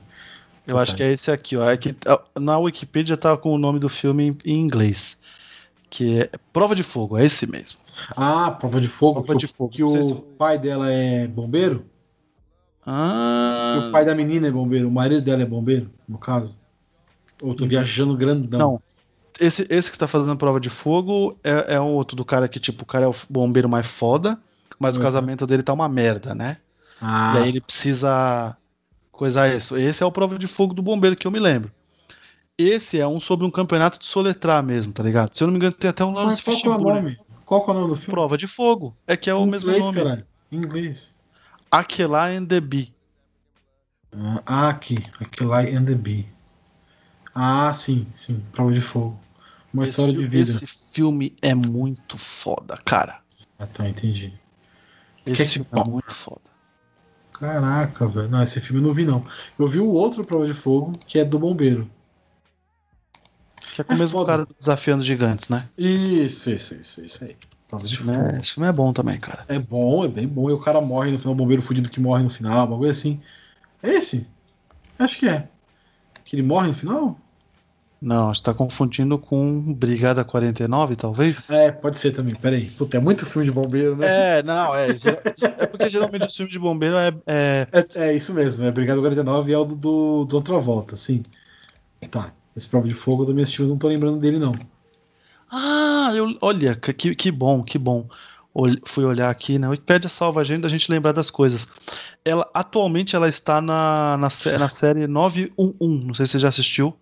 [0.67, 1.69] Eu acho que é esse aqui, ó.
[1.69, 1.95] É que
[2.39, 5.17] na Wikipedia tá com o nome do filme em, inglês.
[5.89, 7.79] Que é Prova de Fogo, é esse mesmo.
[8.17, 9.21] Ah, prova de fogo.
[9.23, 9.69] Prova que de o- fogo.
[9.71, 11.85] Que o se- pai dela é bombeiro?
[12.85, 13.87] Ah.
[13.89, 14.87] O pai da menina é bombeiro?
[14.87, 16.57] O marido dela é bombeiro, no caso?
[17.41, 18.59] Ou tô viajando grandão?
[18.59, 18.81] Não.
[19.39, 22.59] Esse, esse que tá fazendo a prova de fogo é, é outro do cara que,
[22.59, 24.39] tipo, o cara é o bombeiro mais foda,
[24.79, 25.01] mas Uhum.
[25.01, 26.57] o casamento dele tá uma merda, né?
[27.01, 28.57] Ah, E aí ele precisa
[29.11, 29.77] coisar isso.
[29.77, 31.71] Esse é o prova de fogo do bombeiro que eu me lembro.
[32.57, 35.33] Esse é um sobre um campeonato de soletrar mesmo, tá ligado?
[35.35, 37.17] Se eu não me engano, tem até um mas lance qual que é o nome?
[37.45, 38.11] Qual que é o nome do filme?
[38.13, 38.97] Prova de fogo.
[39.07, 39.97] É que é o Em mesmo inglês, nome.
[40.03, 40.27] caralho.
[40.51, 41.14] Em inglês.
[41.71, 42.93] Aquela and the Bee.
[44.45, 44.95] Ah, aqui.
[45.19, 46.27] Aqui lá and the Bee.
[47.33, 48.39] Ah, sim, sim.
[48.51, 49.19] Prova de fogo.
[49.73, 50.51] Uma Esse, história de vida.
[50.51, 53.19] esse filme é muito foda, cara.
[53.59, 54.33] Ah, tá, entendi.
[55.25, 56.41] Esse Que filme que- é muito foda.
[57.33, 58.29] Caraca, velho.
[58.29, 59.25] Não, esse filme eu não vi, não.
[59.59, 61.89] Eu vi o outro Prova de Fogo, que é do bombeiro.
[63.73, 64.31] Que é com o É mesmo foda.
[64.31, 65.67] cara do Desafiando os Gigantes, né?
[65.77, 67.35] Isso, isso, isso, isso aí.
[67.83, 68.27] Esse filme, Fogo.
[68.35, 69.43] é, esse filme é bom também, cara.
[69.47, 70.49] É bom, é bem bom.
[70.49, 72.91] E o cara morre no final, o bombeiro fudido que morre no final, uma coisa
[72.91, 73.19] assim.
[73.81, 74.27] É esse?
[74.99, 75.47] Acho que é.
[76.23, 77.19] Que ele morre no final?
[78.01, 81.49] Não, você tá confundindo com Brigada 49, talvez?
[81.49, 82.35] É, pode ser também.
[82.35, 82.65] Pera aí.
[82.69, 84.37] Puta, é muito filme de bombeiro, né?
[84.37, 84.87] É, não, é.
[84.91, 87.07] É porque geralmente o filme de bombeiro é.
[87.25, 88.63] é- É, é isso mesmo.
[88.65, 91.23] É Brigada 49 é o do, do, do outra volta, sim.
[92.11, 92.31] Tá.
[92.55, 94.53] Esse prova de fogo do minhas timas não tô lembrando dele, não.
[95.51, 98.07] Ah, eu, olha, que, que bom, que bom.
[98.85, 99.67] Fui olhar aqui, né?
[99.67, 101.67] Wikipedia salva a gente da gente lembrar das coisas.
[102.23, 106.05] Ela atualmente ela está na, na, na série 911.
[106.05, 106.95] Não sei se você já assistiu.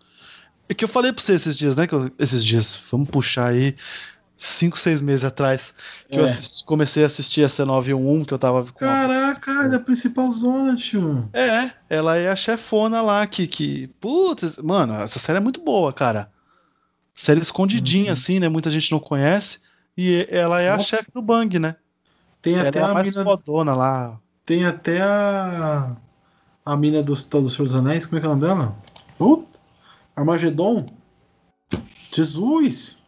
[0.68, 1.86] É que eu falei pra você esses dias, né?
[1.86, 3.76] Que eu- esses dias, vamos puxar aí.
[4.36, 5.74] Cinco, seis meses atrás,
[6.10, 6.30] que eu É.
[6.30, 10.30] assisti- comecei a assistir essa 911, que eu tava com uma Caraca, é da principal
[10.32, 11.30] zona, tio.
[11.32, 13.88] É, ela é a chefona lá que, que.
[14.02, 16.30] Putz, mano, essa série é muito boa, cara.
[17.14, 18.50] Série escondidinha, assim, né?
[18.50, 19.60] Muita gente não conhece.
[19.98, 20.98] E ela é a Nossa.
[20.98, 21.76] chefe do Bang, né?
[22.42, 23.24] Tem Ela até é a a mais mina.
[23.24, 24.20] fodona lá.
[24.46, 25.96] Tem até a.
[26.66, 28.76] A mina do, do Senhor dos Anéis, como é que é o nome dela?
[29.18, 29.60] Puta.
[30.16, 30.78] Armagedon.
[32.14, 33.00] Jesus!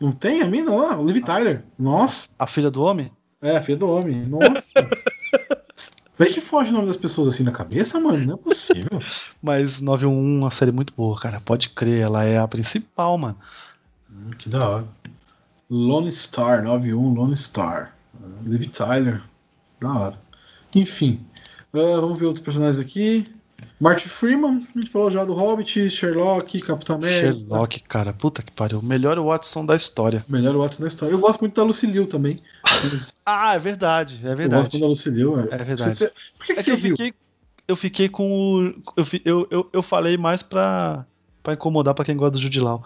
[0.00, 0.96] Não tem a mina lá?
[0.96, 1.64] O Liv Tyler.
[1.78, 2.28] Nossa!
[2.38, 3.10] A filha do homem?
[3.42, 4.24] É, a filha do homem.
[4.26, 4.72] Nossa!
[6.18, 8.24] Vê que foge o nome das pessoas assim na cabeça, mano.
[8.24, 9.00] Não é possível.
[9.40, 11.40] Mas 911 é uma série muito boa, cara.
[11.40, 13.38] Pode crer, ela é a principal, mano.
[14.10, 14.88] Hum, que da hora.
[15.70, 17.94] Lone Star, 91 Lone Star.
[18.44, 19.22] Liv Tyler.
[19.80, 20.18] Da hora.
[20.74, 21.20] Enfim.
[21.72, 23.24] ah, vamos ver outros personagens aqui.
[23.80, 27.32] Martin Freeman, a gente falou já do Hobbit, Sherlock, Capitão América.
[27.32, 28.12] Sherlock, cara.
[28.12, 28.82] Puta que pariu.
[28.82, 30.24] Melhor Watson da história.
[30.28, 31.12] Melhor Watson da história.
[31.12, 32.38] Eu gosto muito da Lucy Liu também.
[33.26, 34.62] Ah, é verdade, é Eu gosto verdade.
[34.62, 35.38] muito da Lucy Liu.
[35.50, 35.96] É verdade.
[35.98, 36.90] Você- Por que, que É que você eu viu?
[36.96, 37.14] fiquei,
[37.66, 38.82] eu fiquei com o.
[38.96, 41.04] Eu, eu, eu, eu falei mais pra,
[41.42, 42.84] pra incomodar pra quem gosta do Jude Law.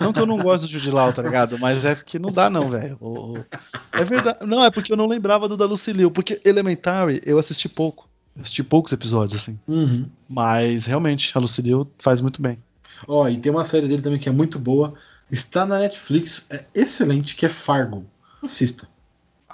[0.00, 1.58] Não que eu não gosto do Jude Law, tá ligado?
[1.58, 2.96] Mas é porque não dá, não, velho.
[3.00, 3.44] O- o-
[3.92, 4.38] É verdade.
[4.46, 6.10] Não, é porque eu não lembrava do da Lucy Liu.
[6.10, 8.08] Porque Elementary eu assisti pouco.
[8.34, 9.58] Eu assisti poucos episódios, assim.
[9.66, 10.06] Uhum.
[10.28, 12.58] Mas realmente, a Lucy Liu faz muito bem.
[13.06, 14.94] Ó, e tem uma série dele também que é muito boa.
[15.30, 18.04] Está na Netflix, é excelente, que é Fargo.
[18.42, 18.86] Assista.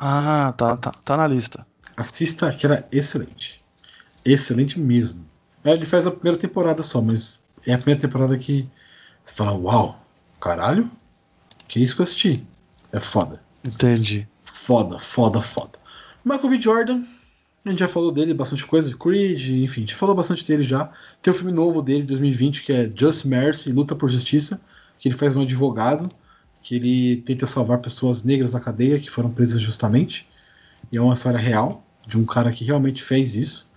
[0.04, 1.64] Ah, tá, tá, tá na lista.
[1.96, 3.62] Assista, que ela é excelente.
[4.24, 5.24] Excelente mesmo.
[5.62, 8.68] É, Ele faz a primeira temporada só, mas é a primeira temporada que
[9.24, 10.04] você fala, uau,
[10.40, 10.90] caralho,
[11.68, 12.44] que isso que eu assisti.
[12.92, 13.40] É foda.
[13.62, 14.26] Entendi.
[14.42, 15.78] Foda, foda, foda.
[16.24, 16.60] Michael B.
[16.60, 17.04] Jordan,
[17.64, 20.90] a gente já falou dele bastante coisa, Creed, enfim, a gente falou bastante dele já.
[21.22, 24.60] Tem o filme novo dele, de 2020, que é Just Mercy, Luta por Justiça,
[24.98, 26.08] que ele faz um advogado,
[26.62, 30.26] que ele tenta salvar pessoas negras na cadeia que foram presas justamente.
[30.90, 33.70] E é uma história real, de um cara que realmente fez isso.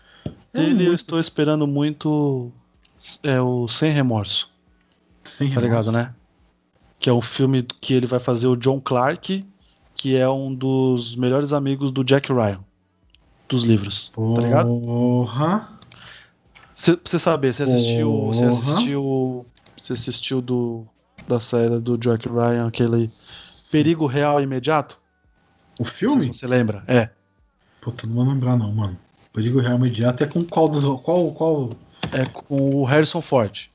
[0.54, 2.52] É Ele eu muito estou esperando muito.
[3.24, 4.50] É o Sem Remorso.
[5.24, 5.92] sem Tá ligado, remorso.
[5.92, 6.14] né?
[7.00, 9.42] Que é um filme que ele vai fazer o John Clark,
[9.96, 12.64] que é um dos melhores amigos do Jack Ryan.
[13.50, 14.12] Dos livros.
[14.16, 14.80] Tá ligado?
[14.82, 15.70] Porra.
[16.84, 18.26] Pra você saber, você assistiu.
[18.28, 18.50] Você Porra.
[18.74, 19.46] assistiu.
[19.78, 20.86] Você assistiu do.
[21.28, 23.08] Da série do Jack Ryan, aquele
[23.72, 25.00] Perigo Real Imediato?
[25.80, 26.22] O filme?
[26.24, 26.84] se você lembra?
[26.88, 27.10] É.
[27.82, 28.98] Puta, não vou lembrar não, mano.
[29.34, 30.84] Perigo Real Imediato é com qual dos...
[31.02, 31.70] Qual, qual...
[32.14, 33.68] É com o Harrison Ford.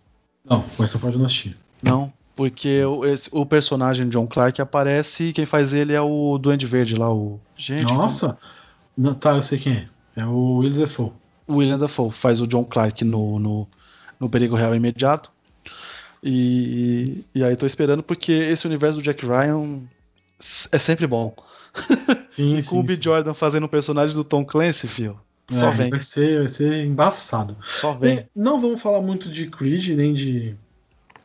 [0.49, 1.57] Não, com essa parte eu não assisti.
[1.83, 6.39] Não, porque o, esse- o personagem John Clark aparece e quem faz ele é o
[6.39, 7.41] Duende Verde lá, o.
[7.57, 7.83] Gente.
[7.93, 8.39] Nossa!
[8.97, 9.89] Não, tá, eu sei quem é.
[10.17, 11.13] É o Will Defoe.
[11.47, 13.69] O William Dafoe faz o John Clark no, no,
[14.19, 15.31] no Perigo Real Imediato.
[16.23, 19.81] E, e aí tô esperando porque esse universo do Jack Ryan
[20.73, 21.35] é sempre bom.
[22.31, 22.99] Sim, E com o B.
[23.01, 25.19] Jordan fazendo o personagem do Tom Clancy, fio.
[25.51, 25.91] Só É, vem.
[25.91, 27.57] Vai ser, vai ser embaçado.
[27.63, 28.17] Só vem.
[28.17, 30.55] Bem, não vamos falar muito de Creed, nem de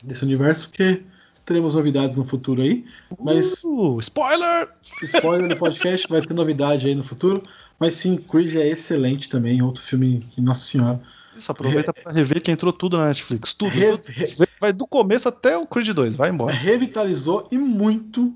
[0.04, 1.04] desse universo, porque
[1.46, 2.86] teremos novidades no futuro aí.
[3.20, 4.70] Mas Uh, spoiler!
[5.04, 7.42] spoiler do podcast, vai ter novidade aí no futuro.
[7.80, 11.00] Mas sim, Creed é excelente também, outro filme que, nossa senhora.
[11.36, 13.54] Isso, aproveita pra rever que entrou tudo na Netflix.
[13.54, 13.72] Tudo.
[13.74, 14.12] Re- tudo.
[14.12, 16.16] re- Vai do começo até o Creed 2.
[16.16, 16.54] Vai embora.
[16.54, 18.34] revitalizou e muito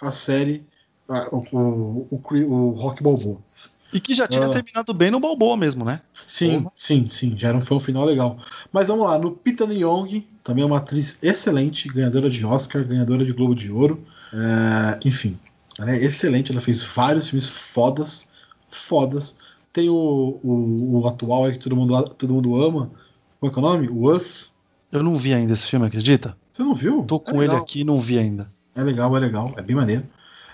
[0.00, 0.64] a série,
[1.08, 3.38] a- o, o, o, o Rock Balboa.
[3.92, 4.50] E que já tinha Ah.
[4.50, 6.00] terminado bem no Balboa mesmo, né?
[6.26, 6.72] Sim, Porra.
[6.76, 8.36] sim, sim, já um, foi um final legal.
[8.72, 13.24] Mas vamos lá, no Pita Young, também é uma atriz excelente, ganhadora de Oscar, ganhadora
[13.24, 14.04] de Globo de Ouro.
[14.32, 15.38] É, enfim,
[15.78, 18.26] ela é excelente, ela fez vários filmes fodas,
[18.68, 19.36] fodas.
[19.74, 19.94] Tem o,
[20.42, 22.90] o, o atual aí que todo mundo, todo mundo ama.
[23.40, 23.88] Como é que é o nome?
[23.88, 24.54] O Us.
[24.90, 26.34] Eu não vi ainda esse filme, acredita?
[26.52, 27.02] Você não viu?
[27.04, 27.56] Tô É com ele legal.
[27.62, 28.50] aqui e não vi ainda.
[28.74, 30.04] É legal, é legal, é bem maneiro.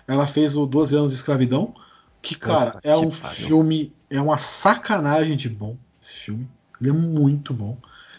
[0.09, 1.73] Ela fez o 12 anos de escravidão,
[2.23, 3.11] que, cara, é que um pariu.
[3.37, 6.49] filme, é uma sacanagem de bom, esse filme.
[6.81, 7.77] Ele é muito bom.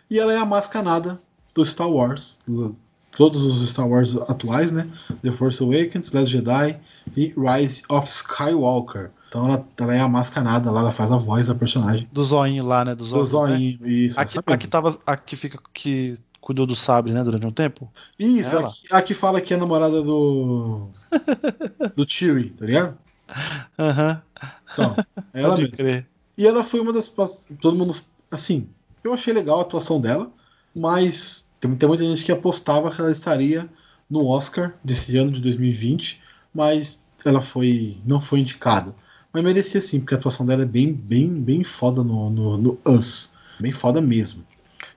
[0.10, 1.20] E ela é a mascanada
[1.54, 2.38] do Star Wars.
[2.48, 2.76] do-
[3.18, 4.88] Todos os Star Wars atuais, né?
[5.22, 6.80] The Force Awakens, Last Jedi
[7.18, 9.12] e Rise of Skywalker.
[9.32, 12.06] Então ela, ela é a mascanada lá, ela faz a voz da personagem.
[12.12, 12.94] Do zoinho lá, né?
[12.94, 13.06] Do.
[13.06, 13.26] Né?
[13.26, 14.20] zoinho, isso.
[14.20, 14.56] Aqui, essa mesmo.
[14.56, 15.00] aqui tava.
[15.08, 15.58] Aqui fica.
[15.74, 17.24] Que cuidou do sabre, né?
[17.24, 17.90] Durante um tempo.
[18.20, 18.68] Isso, Ela.
[18.68, 20.90] aqui, aqui fala que é a namorada do.
[21.96, 22.98] do Chewie, tá ligado?
[23.80, 24.22] Aham.
[24.74, 24.96] Então,
[25.34, 25.78] é ela Pode mesma.
[25.78, 26.08] crer.
[26.38, 27.10] E ela foi uma das.
[27.62, 27.96] Todo mundo.
[28.30, 28.68] Assim,
[29.02, 30.30] eu achei legal a atuação dela,
[30.76, 33.70] mas tem, tem muita gente que apostava que ela estaria
[34.10, 36.22] no Oscar desse ano de 2020,
[36.54, 37.98] mas ela foi.
[38.06, 38.94] não foi indicada.
[39.34, 42.80] Mas merecia sim, porque a atuação dela é bem, bem, bem foda no, no, no
[42.86, 43.32] Us.
[43.60, 44.44] Bem foda mesmo.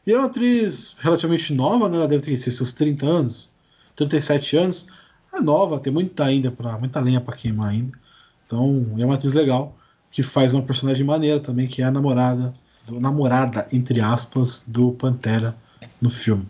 [0.07, 1.97] E é uma atriz relativamente nova, né?
[1.97, 3.51] Ela deve ter seus 30 anos,
[3.97, 4.87] 37 anos.
[5.33, 7.97] É nova, tem muita ainda para muita lenha para queimar ainda.
[8.47, 9.77] Então, é uma atriz legal
[10.11, 12.55] que faz uma personagem maneira também, que é a namorada,
[12.87, 15.57] do, namorada, entre aspas, do Pantera
[16.01, 16.47] no filme.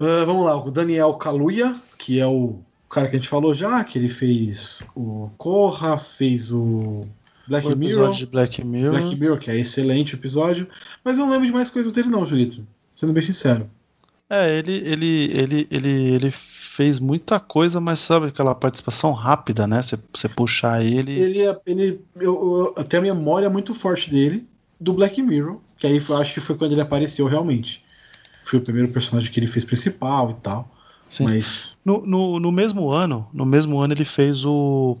[0.00, 2.58] Ah, vamos lá, o Daniel Kaluuya, que é o
[2.88, 7.06] cara que a gente falou já, que ele fez o Corra, fez o
[7.46, 8.12] Black O episódio Mirror.
[8.14, 8.90] de Black Mirror.
[8.92, 10.68] Black Mirror, que é excelente episódio,
[11.04, 12.66] mas eu não lembro de mais coisas dele não, Julito.
[12.96, 13.68] Sendo bem sincero.
[14.30, 19.80] É, ele, ele, ele, ele, ele fez muita coisa, mas sabe aquela participação rápida, né?
[19.82, 21.12] Você, puxar ele.
[21.12, 24.46] Ele, é- ele eu, eu, eu tenho a memória muito forte dele
[24.80, 27.84] do Black Mirror, que aí foi- acho que foi quando ele apareceu realmente.
[28.44, 30.73] Foi o primeiro personagem que ele fez principal e tal.
[31.08, 31.24] Sim.
[31.24, 34.96] Mas No, no, no mesmo ano, no mesmo ano ele fez o.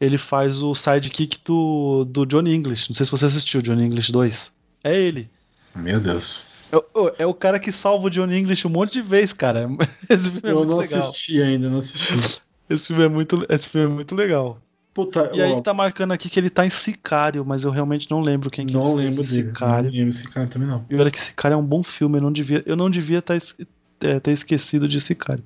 [0.00, 2.88] Ele faz o sidekick do, do Johnny English.
[2.88, 4.52] Não sei se você assistiu Johnny English 2.
[4.84, 5.28] É ele.
[5.74, 6.42] meu Deus.
[6.70, 9.68] É, o- é o cara que salva o Johnny English um monte de vez, cara.
[10.08, 11.00] Esse filme é eu não legal.
[11.00, 12.40] assisti ainda, não assisti.
[12.70, 14.60] Esse filme é muito, esse filme é muito legal.
[14.92, 18.10] Puta, E aí ó, tá marcando aqui que ele tá em Sicário, mas eu realmente
[18.10, 19.46] não lembro quem que não lembro dele.
[19.48, 19.90] Sicário.
[19.90, 20.84] Não lembro cara também não.
[20.90, 23.34] E olha que Sicário é um bom filme, eu não devia, eu não devia tá
[23.36, 23.54] es-
[24.00, 25.44] é, ter esquecido de Sicário.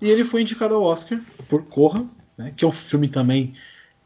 [0.00, 2.04] E ele foi indicado ao Oscar por Corra,
[2.36, 3.54] né, que é um filme também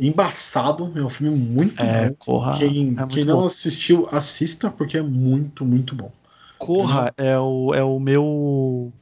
[0.00, 2.14] embaçado, é um filme muito É, bom.
[2.18, 2.56] Corra.
[2.58, 3.46] Quem, é muito quem não bom.
[3.46, 6.12] assistiu, assista, porque é muito, muito bom.
[6.58, 8.92] Corra é o, é o meu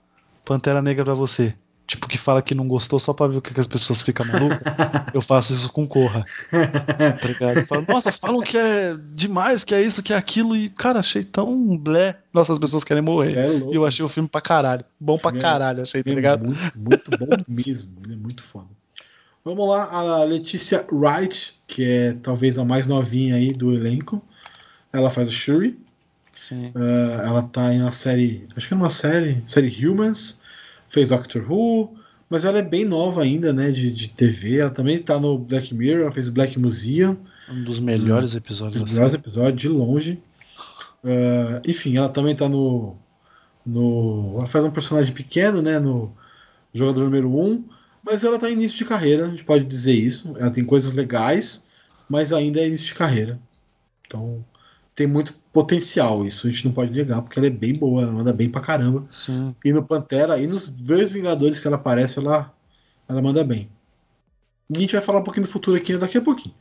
[0.44, 1.54] Pantera Negra pra você.
[1.86, 4.26] Tipo, que fala que não gostou só pra ver o que que as pessoas ficam
[4.26, 4.58] malucas.
[5.14, 6.24] eu faço isso com Corra.
[6.50, 7.58] Tá ligado?
[7.58, 10.56] Eu falo, Nossa, falam que é demais, que é isso, que é aquilo.
[10.56, 12.18] E, cara, achei tão blé.
[12.32, 13.38] Nossa, as pessoas querem morrer.
[13.38, 13.56] É.
[13.56, 14.84] E eu achei o filme pra caralho.
[14.98, 16.44] Bom pra é- caralho, achei, tá é ligado?
[16.44, 17.96] muito, muito bom mesmo.
[18.04, 18.66] Ele é muito foda.
[19.44, 24.20] Vamos lá, a Letícia Wright, que é talvez a mais novinha aí do elenco.
[24.92, 25.78] Ela faz o Shuri.
[26.32, 26.72] Sim.
[26.74, 28.48] Uh, ela tá em uma série.
[28.56, 29.44] Acho que é uma série.
[29.46, 30.40] Série Humans.
[30.88, 31.96] Fez Doctor Who.
[32.28, 33.70] Mas ela é bem nova ainda, né?
[33.70, 34.58] De, de TV.
[34.58, 36.02] Ela também tá no Black Mirror.
[36.02, 37.16] Ela fez o Black Museum.
[37.48, 40.22] Um dos melhores episódios Os da melhores episódios, de longe.
[41.04, 42.96] Uh, enfim, ela também tá no.
[43.64, 45.78] no ela faz um personagem pequeno, né?
[45.78, 46.12] No
[46.72, 47.44] jogador número 1.
[47.44, 47.64] Um,
[48.02, 50.34] mas ela tá em início de carreira, a gente pode dizer isso.
[50.38, 51.66] Ela tem coisas legais,
[52.08, 53.38] mas ainda é início de carreira.
[54.06, 54.44] Então
[54.94, 58.12] tem muito potencial isso, a gente não pode negar, porque ela é bem boa, ela
[58.12, 59.06] manda bem pra caramba.
[59.08, 59.54] Sim.
[59.64, 62.52] E no Pantera, e nos dois Vingadores que ela aparece, ela,
[63.08, 63.70] ela manda bem.
[64.68, 66.54] E a gente vai falar um pouquinho do futuro aqui daqui a pouquinho.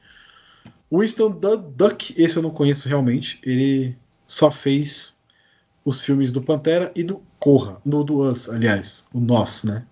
[0.90, 3.38] Winston Du- Duck, esse eu não conheço realmente.
[3.44, 5.18] Ele só fez
[5.84, 9.86] os filmes do Pantera e do Corra, no do Us, aliás, o Nós, né?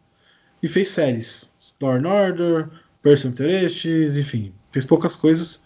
[0.62, 1.54] E fez séries.
[1.82, 2.70] And Order,
[3.02, 5.62] Person Interests, enfim, fez poucas coisas.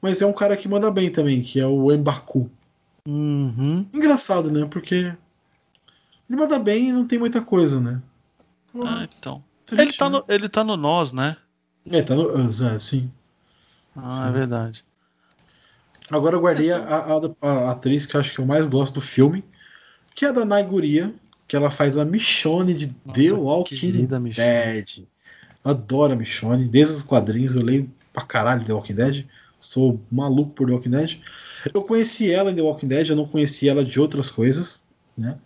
[0.00, 2.50] Mas é um cara que manda bem também, que é o Embaku.
[3.10, 3.86] Uhum.
[3.92, 4.66] Engraçado, né?
[4.66, 4.94] Porque
[6.28, 8.02] ele manda bem e não tem muita coisa, né?
[8.84, 9.42] Ah, então.
[9.72, 11.36] Ele tá, no, ele tá no Nós, né?
[11.90, 13.10] É, tá no Us, é, sim.
[13.96, 14.28] Ah, Sim.
[14.28, 14.84] é verdade.
[16.10, 19.00] Agora eu guardei a, a- a atriz que eu acho que eu mais gosto do
[19.00, 19.42] filme,
[20.14, 21.14] que é a da Naiguria,
[21.46, 24.06] que ela faz a Michonne de The Walking.
[24.06, 25.06] Dead.
[25.64, 29.26] Adoro a Michonne, desde os quadrinhos eu leio pra caralho The Walking Dead.
[29.58, 31.20] Sou maluco por The Walking Dead.
[31.72, 34.82] Eu conheci ela em The Walking Dead, eu não conhecia ela de outras coisas,
[35.16, 35.38] né?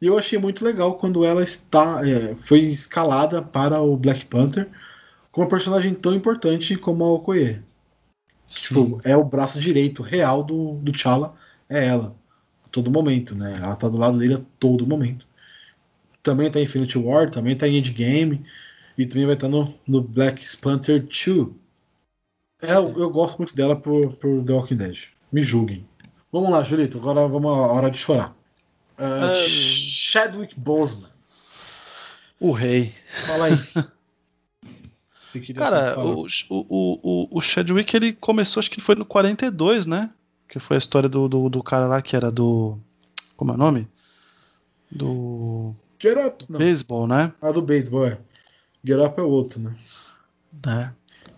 [0.00, 4.68] E eu achei muito legal quando ela está é, foi escalada para o Black Panther
[5.32, 7.62] com uma personagem tão importante como a Okoye.
[8.46, 11.34] Tipo, é o braço direito real do, do T'Challa,
[11.68, 12.14] é ela.
[12.64, 13.58] A todo momento, né?
[13.62, 15.26] Ela tá do lado dele a todo momento.
[16.22, 18.44] Também tá em Infinity War, também tá em Endgame.
[18.96, 21.48] E também vai estar no, no Black Panther 2.
[22.62, 25.13] É, eu, eu gosto muito dela por, por The Walking Dead.
[25.34, 25.84] Me julguem.
[26.30, 26.96] Vamos lá, Julito.
[26.98, 28.36] Agora vamos à hora de chorar.
[28.96, 31.10] Ah, Chadwick Boseman.
[32.38, 32.94] O rei.
[33.26, 33.56] Fala aí.
[35.26, 36.14] Você queria Cara, falar?
[36.14, 40.08] o, o, o, o Chadwick ele começou, acho que foi no 42, né?
[40.48, 42.78] Que foi a história do, do, do cara lá que era do.
[43.36, 43.88] Como é o nome?
[44.88, 45.74] Do.
[45.98, 46.44] Get Up.
[46.48, 46.60] Não.
[46.60, 47.32] Beisebol, né?
[47.42, 48.20] Ah, do beisebol, é.
[48.84, 49.74] Get Up é o outro, né?
[50.64, 50.94] né?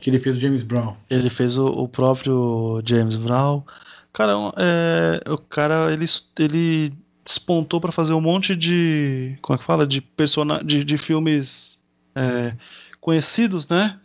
[0.07, 0.95] Que ele fez o James Brown.
[1.11, 3.65] Ele fez o, o próprio James Brown.
[4.13, 6.07] Cara, é, o cara ele,
[6.39, 6.93] ele
[7.25, 9.37] despontou pra fazer um monte de.
[9.43, 9.85] Como é que fala?
[9.85, 11.83] De, persona, de, de filmes
[12.15, 12.55] é,
[13.01, 13.99] conhecidos, né?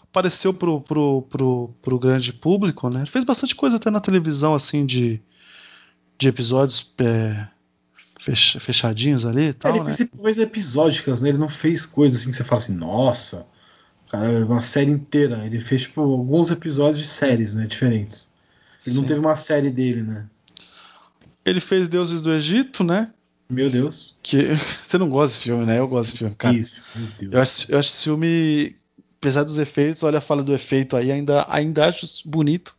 [0.00, 3.00] Apareceu pro, pro, pro, pro grande público, né?
[3.00, 5.20] Ele fez bastante coisa até na televisão, assim, de,
[6.18, 7.46] de episódios é,
[8.18, 9.70] fech- fechadinhos ali e tal.
[9.70, 9.92] ele né?
[9.92, 11.28] fez coisas episódicas, né?
[11.28, 13.46] Ele não fez coisas assim que você fala assim, nossa,
[14.12, 15.44] cara, é uma série inteira.
[15.46, 17.66] Ele fez, tipo, alguns episódios de séries, né?
[17.66, 18.30] Diferentes.
[18.86, 19.08] Ele não Sim.
[19.08, 20.28] teve uma série dele, né?
[21.44, 23.10] Ele fez Deuses do Egito, né?
[23.48, 24.14] Meu Deus.
[24.22, 24.48] Que
[24.86, 25.78] você não gosta desse filme, né?
[25.78, 26.54] Eu gosto desse filme, cara.
[26.54, 27.32] Isso, meu Deus.
[27.32, 28.76] Eu acho, eu acho esse filme,
[29.18, 32.76] apesar dos efeitos, olha a fala do efeito aí, ainda, ainda acho bonito,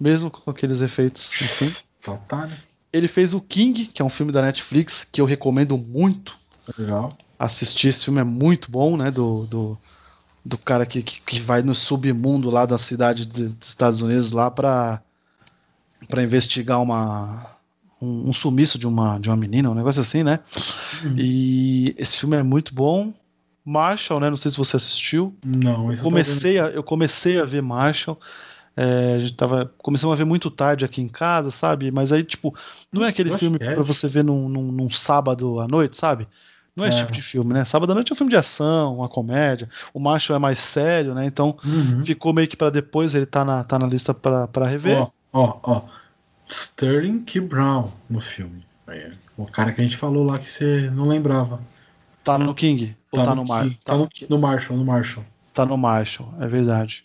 [0.00, 1.30] mesmo com aqueles efeitos.
[1.40, 1.72] Enfim.
[2.00, 2.58] Faltar, né?
[2.92, 6.36] Ele fez o King, que é um filme da Netflix que eu recomendo muito
[6.76, 7.08] Legal.
[7.38, 7.88] assistir.
[7.88, 9.10] Esse filme é muito bom, né?
[9.10, 9.78] Do, do,
[10.44, 14.32] do cara que, que, que vai no submundo lá da cidade de- dos Estados Unidos
[14.32, 15.00] lá pra,
[16.08, 17.46] pra investigar uma,
[18.00, 20.40] um, um sumiço de uma, de uma menina, um negócio assim, né?
[21.16, 23.12] E esse filme é muito bom.
[23.64, 24.28] Marshall, né?
[24.28, 25.34] Não sei se você assistiu.
[25.44, 28.18] Não, eu comecei a, eu comecei a ver Marshall.
[28.76, 31.90] É, a gente tava começamos a ver muito tarde aqui em casa, sabe?
[31.90, 32.54] Mas aí, tipo,
[32.90, 33.74] não é aquele filme é.
[33.74, 36.26] pra você ver num, num, num sábado à noite, sabe?
[36.74, 37.00] Não é, esse É.
[37.00, 37.64] tipo de filme, né?
[37.64, 39.68] Sábado à noite é um filme de ação, uma comédia.
[39.92, 41.26] O Marshall é mais sério, né?
[41.26, 42.04] Então Uhum.
[42.04, 44.98] ficou meio que pra depois, ele tá na, tá na lista pra, pra rever.
[44.98, 45.82] Ó, ó, ó.
[46.48, 47.40] Sterling K.
[47.40, 48.64] Brown no filme.
[48.88, 51.60] É, o cara que a gente falou lá que você não lembrava.
[52.24, 52.96] Tá no King?
[53.10, 55.24] Ou tá, no, Mar Ki- Tá no, no Marshall, no Marshall.
[55.54, 57.04] Tá no Marshall, é verdade.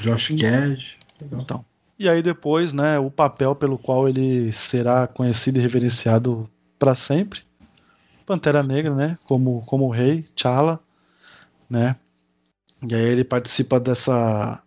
[0.00, 0.78] Josh Gad.
[1.20, 1.40] Legal.
[1.40, 1.64] Então.
[1.98, 6.48] E aí depois, né, o papel pelo qual ele será conhecido e reverenciado
[6.78, 7.40] para sempre.
[8.22, 10.80] Pantera Negra, né, como como o rei, T'Challa,
[11.68, 11.96] né?
[12.88, 14.60] E aí ele participa dessa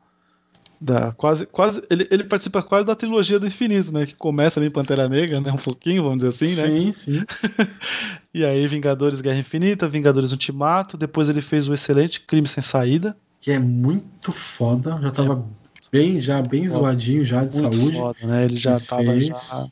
[0.80, 4.68] da quase quase ele, ele participa quase da trilogia do infinito, né, que começa ali
[4.68, 6.68] em Pantera Negra, né, um pouquinho, vamos dizer assim, né?
[6.68, 7.24] Sim, sim.
[8.34, 13.16] E aí Vingadores Guerra Infinita, Vingadores Ultimato, depois ele fez o excelente Crime sem Saída,
[13.40, 15.00] Que é muito foda.
[15.02, 15.48] Já tava
[15.90, 16.80] bem, já bem Foda.
[16.82, 17.98] zoadinho já de muito saúde.
[17.98, 18.44] foda, né?
[18.44, 19.28] Ele já tava fez.
[19.28, 19.66] já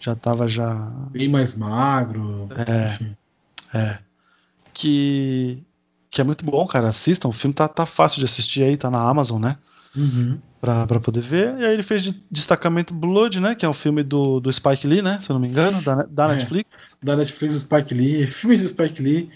[0.00, 0.74] já tava já
[1.10, 2.48] Bem mais magro.
[2.66, 2.86] É.
[2.86, 3.16] Enfim.
[3.74, 3.98] É.
[4.72, 5.62] Que,
[6.10, 6.88] que é muito bom, cara.
[6.88, 7.28] Assistam.
[7.28, 9.56] O filme tá, tá fácil de assistir aí, tá na Amazon, né?
[9.96, 10.38] Uhum.
[10.60, 11.56] Pra, pra poder ver.
[11.58, 13.54] E aí ele fez de- Destacamento Blood, né?
[13.54, 15.18] Que é um filme do, do Spike Lee, né?
[15.20, 16.36] Se eu não me engano, da, da É.
[16.36, 16.70] Netflix.
[17.02, 18.26] Da Netflix Spike Lee.
[18.26, 19.28] Filmes do Spike Lee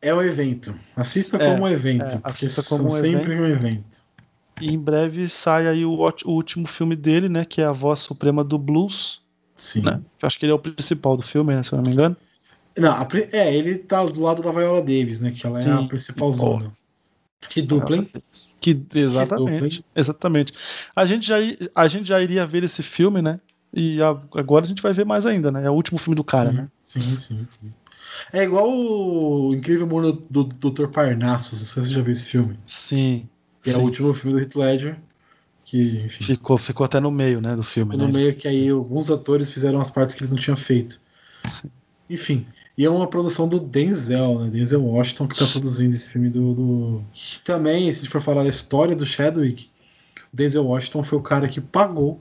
[0.00, 0.74] é um evento.
[0.96, 2.14] Assista É, como um evento.
[2.14, 4.02] é, porque assista são como um sempre um evento.
[4.60, 7.44] E em breve sai aí o, o último filme dele, né?
[7.44, 9.20] Que é A Voz Suprema do Blues.
[9.62, 9.82] Sim.
[9.82, 10.00] Né?
[10.18, 11.62] Que eu acho que ele é o principal do filme, né?
[11.62, 12.16] Se eu não me engano.
[12.76, 15.30] Não, a é, ele tá do lado da Viola Davis, né?
[15.30, 15.84] Que ela é Sim.
[15.84, 16.72] a principal zona.
[17.48, 18.08] Que dupla, hein?
[18.60, 19.76] Que, exatamente.
[19.76, 19.84] hein?
[19.94, 20.52] exatamente.
[20.96, 21.36] A gente, já,
[21.76, 23.38] a gente já iria ver esse filme, né?
[23.72, 25.64] E a- agora a gente vai ver mais ainda, né?
[25.64, 26.68] É o último filme do cara, sim, né?
[26.82, 27.72] Sim, sim, sim.
[28.32, 30.88] É igual o Incrível Mundo do Dr.
[30.88, 32.58] Parnassus, não sei se você já viu esse filme.
[32.66, 33.28] Sim.
[33.62, 33.78] Que é sim.
[33.78, 34.98] o último filme do Heath Ledger.
[35.72, 37.92] Que, enfim, Ficou, ficou até no meio, né, do filme.
[37.92, 38.20] ficou no né?
[38.20, 41.00] meio que aí alguns atores fizeram as partes que ele não tinha feito.
[41.46, 41.70] Sim.
[42.10, 42.46] Enfim,
[42.76, 44.50] e é uma produção do Denzel, né?
[44.50, 47.04] Denzel Washington que tá produzindo esse filme do, do...
[47.42, 49.70] Também, se a gente for falar da história do Chadwick,
[50.30, 52.20] o Denzel Washington foi o cara que pagou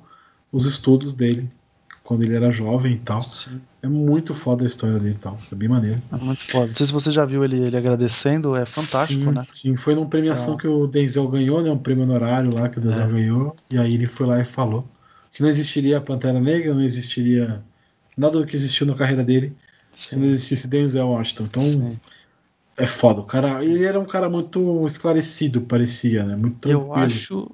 [0.49, 1.51] os estudos dele
[2.11, 3.21] quando ele era jovem e tal.
[3.23, 5.37] Sim, É muito foda a história dele e tal.
[5.49, 6.01] É bem maneiro.
[6.11, 6.67] é muito foda.
[6.67, 9.47] Não sei se você já viu ele, ele agradecendo, é fantástico, sim, né?
[9.53, 10.57] Sim, foi numa premiação É.
[10.57, 11.71] que o Denzel ganhou, né?
[11.71, 13.11] Um prêmio honorário lá que o Denzel É.
[13.11, 13.55] ganhou.
[13.71, 14.85] E aí ele foi lá e falou.
[15.33, 17.63] que não existiria a Pantera Negra, não existiria
[18.17, 19.55] nada do que existiu na carreira dele
[19.93, 21.43] se não existisse Denzel Washington.
[21.45, 21.99] Então Sim.
[22.75, 23.21] é foda.
[23.21, 26.35] O cara, ele era um cara muito esclarecido, parecia, né?
[26.35, 26.87] Muito tranquilo.
[26.87, 27.51] Eu acho.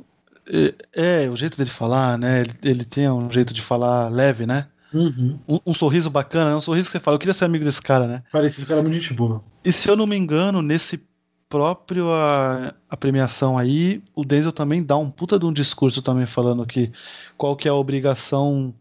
[0.94, 2.42] É, é, o jeito dele falar, né?
[2.42, 4.68] Ele, ele tem um jeito de falar leve, né?
[4.94, 5.38] Uhum.
[5.48, 6.56] Um, um sorriso bacana, né?
[6.56, 8.24] Um sorriso que você fala, eu queria ser amigo desse cara, né?
[8.32, 9.44] Parecia esse cara muito gente boa.
[9.64, 11.06] E se eu não me engano, nesse
[11.50, 16.26] próprio a, a premiação aí, o Denzel também dá um puta de um discurso também
[16.26, 16.92] falando que
[17.38, 18.74] qual que é a obrigação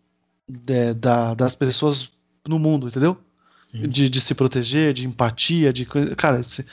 [0.48, 2.10] de- da, das pessoas
[2.46, 3.16] no mundo, entendeu?
[3.72, 5.84] De, de se proteger, de empatia, de.
[6.16, 6.64] Cara, esse-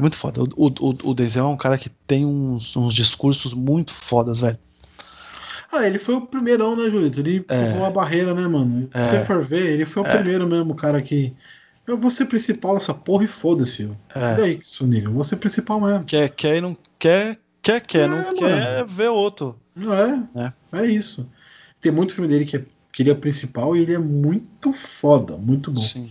[0.00, 0.42] é muito foda.
[0.42, 4.58] O, o, o Denzel é um cara que tem uns, uns discursos muito fodas, velho.
[5.72, 7.20] Ah, ele foi o primeirão, né, Julito?
[7.20, 7.70] Ele É.
[7.72, 8.88] pulou a barreira, né, mano?
[8.92, 9.06] Se É.
[9.06, 10.16] você for ver, ele foi o É.
[10.16, 11.32] primeiro mesmo, cara que.
[11.86, 13.90] Eu vou ser principal nessa porra e foda-se.
[14.14, 14.32] É.
[14.32, 15.08] E daí, Soniga?
[15.08, 16.04] Eu vou ser principal mesmo.
[16.04, 18.36] Quer, quer e não quer, quer, quer, É, não mano.
[18.36, 19.56] quer ver outro.
[19.74, 20.22] Não é?
[20.34, 20.52] É.
[20.82, 21.28] É isso.
[21.80, 25.36] Tem muito filme dele que, é, que ele é principal e ele é muito foda,
[25.36, 25.82] muito bom.
[25.82, 26.10] Sim.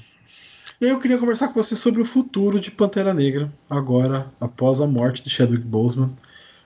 [0.81, 4.79] E aí eu queria conversar com você sobre o futuro de Pantera Negra, agora, após
[4.79, 6.15] a morte de Chadwick Boseman.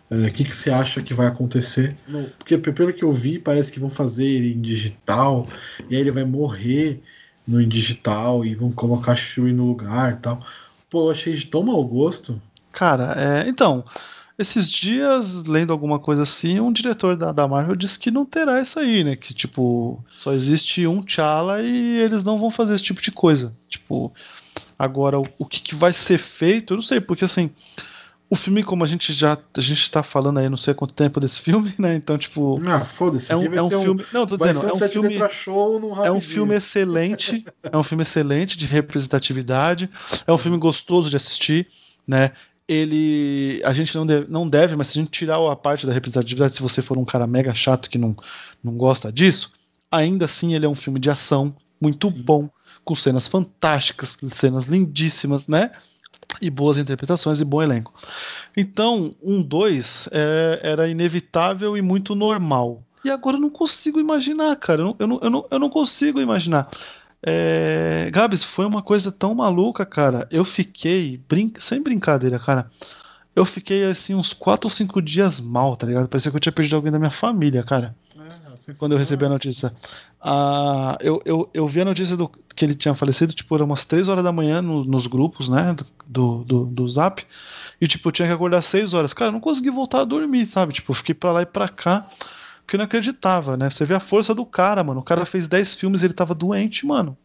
[0.10, 1.96] É, O que, que você acha que vai acontecer?
[2.38, 5.48] Porque pelo que eu vi, parece que vão fazer ele em digital,
[5.90, 7.02] e aí ele vai morrer
[7.48, 10.46] no em digital, e vão colocar Shuri no lugar e tal.
[10.92, 12.40] Pô, eu achei de tão mau gosto.
[12.72, 13.84] Cara, é, então,
[14.44, 18.62] esses dias, lendo alguma coisa assim, um diretor da, da Marvel disse que não terá
[18.62, 19.16] isso aí, né?
[19.16, 23.54] Que, tipo, só existe um T'Challa e eles não vão fazer esse tipo de coisa.
[23.68, 24.14] Tipo,
[24.78, 27.52] agora, o, o que, que vai ser feito, eu não sei, porque assim,
[28.30, 31.20] o filme, como a gente já, a gente tá falando aí não sei quanto tempo
[31.20, 31.96] desse filme, né?
[31.96, 33.32] Então, tipo, Ah, foda-se.
[33.32, 34.06] é um, é um filme.
[34.12, 35.10] Não, tô dizendo, um é um filme.
[35.10, 39.90] letra show no É um filme excelente, é um filme excelente de representatividade,
[40.26, 41.68] é um filme gostoso de assistir,
[42.08, 42.32] né?
[42.68, 45.94] Ele, a gente não deve, não deve, mas se a gente tirar a parte da
[45.94, 48.16] representatividade, se você for um cara mega chato que não,
[48.64, 49.52] não gosta disso,
[49.92, 52.22] ainda assim ele é um filme de ação muito Sim.
[52.22, 52.50] bom,
[52.86, 55.72] com cenas fantásticas, cenas lindíssimas, né?
[56.42, 57.94] E boas interpretações e bom elenco.
[58.56, 60.10] Então, um 2
[60.62, 62.82] era inevitável e muito normal.
[63.04, 64.82] E agora eu não consigo imaginar, cara.
[64.82, 66.70] Eu não, eu não, eu não, eu não consigo imaginar.
[67.26, 68.10] É...
[68.12, 70.28] Gabs, foi uma coisa tão maluca, cara.
[70.32, 71.52] Eu fiquei, brin...
[71.60, 72.70] sem brincadeira, cara.
[73.36, 76.08] Eu fiquei assim uns 4 ou 5 dias mal, tá ligado?
[76.08, 77.96] Parecia que eu tinha perdido alguém da minha família, cara.
[78.16, 79.74] É, Quando eu recebi a notícia.
[80.22, 83.86] Ah, eu, eu, eu vi a notícia do, que ele tinha falecido, tipo, era umas
[83.86, 85.76] 3 horas da manhã no- nos grupos, né?
[86.06, 87.26] Do, do, do zap.
[87.82, 89.14] E, tipo, eu tinha que acordar 6 horas.
[89.14, 90.72] Cara, eu não consegui voltar a dormir, sabe?
[90.74, 92.06] Tipo, eu fiquei pra lá e pra cá.
[92.66, 93.70] Porque eu não acreditava, né?
[93.70, 95.02] Você vê a força do cara, mano.
[95.02, 97.18] O cara fez 10 filmes e ele tava doente, mano.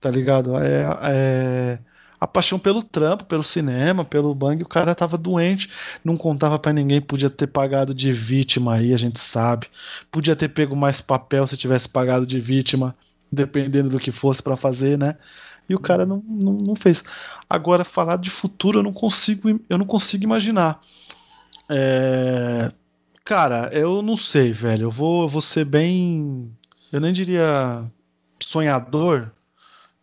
[0.00, 0.56] Tá ligado?
[0.58, 1.78] É, é
[2.20, 5.70] a paixão pelo trampo, pelo cinema, pelo bang, o cara tava doente,
[6.04, 9.68] não contava pra ninguém, podia ter pagado de vítima aí, a gente sabe.
[10.10, 12.96] Podia ter pego mais papel se tivesse pagado de vítima,
[13.30, 15.16] dependendo do que fosse pra fazer, né?
[15.68, 17.04] E o cara não, não, não fez.
[17.48, 20.80] Agora, falar de futuro eu não consigo, eu não consigo imaginar.
[21.68, 22.72] É,
[23.28, 24.84] Cara, eu não sei, velho.
[24.84, 26.50] Eu vou, eu vou ser bem.
[26.90, 27.84] Eu nem diria
[28.42, 29.30] sonhador,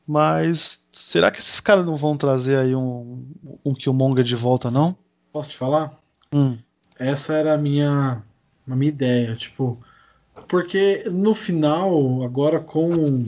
[0.05, 3.25] mas será que esses caras não vão trazer aí um,
[3.65, 4.95] um Killmonger de volta, não?
[5.33, 5.91] Posso te falar?
[6.31, 6.59] Hum.
[6.99, 8.21] Essa era a minha,
[8.69, 9.83] a minha ideia, tipo,
[10.47, 13.25] porque no final, agora com,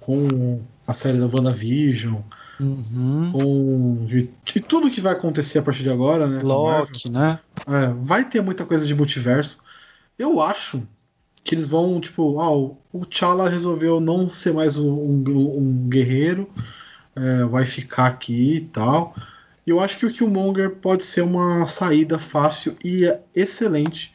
[0.00, 2.20] com a série da WandaVision,
[2.60, 3.32] Uhum.
[3.32, 6.42] com e, e tudo que vai acontecer a partir de agora, né?
[6.42, 7.40] Loki, né?
[7.66, 9.62] é, vai ter muita coisa de multiverso.
[10.18, 10.82] Eu acho
[11.44, 15.88] que eles vão, tipo, ah, o o T'Challa resolveu não ser mais um, um- um
[15.88, 16.50] guerreiro,
[17.16, 19.14] é, vai ficar aqui e tal.
[19.66, 23.04] E eu acho que o Killmonger pode ser uma saída fácil e
[23.34, 24.14] excelente,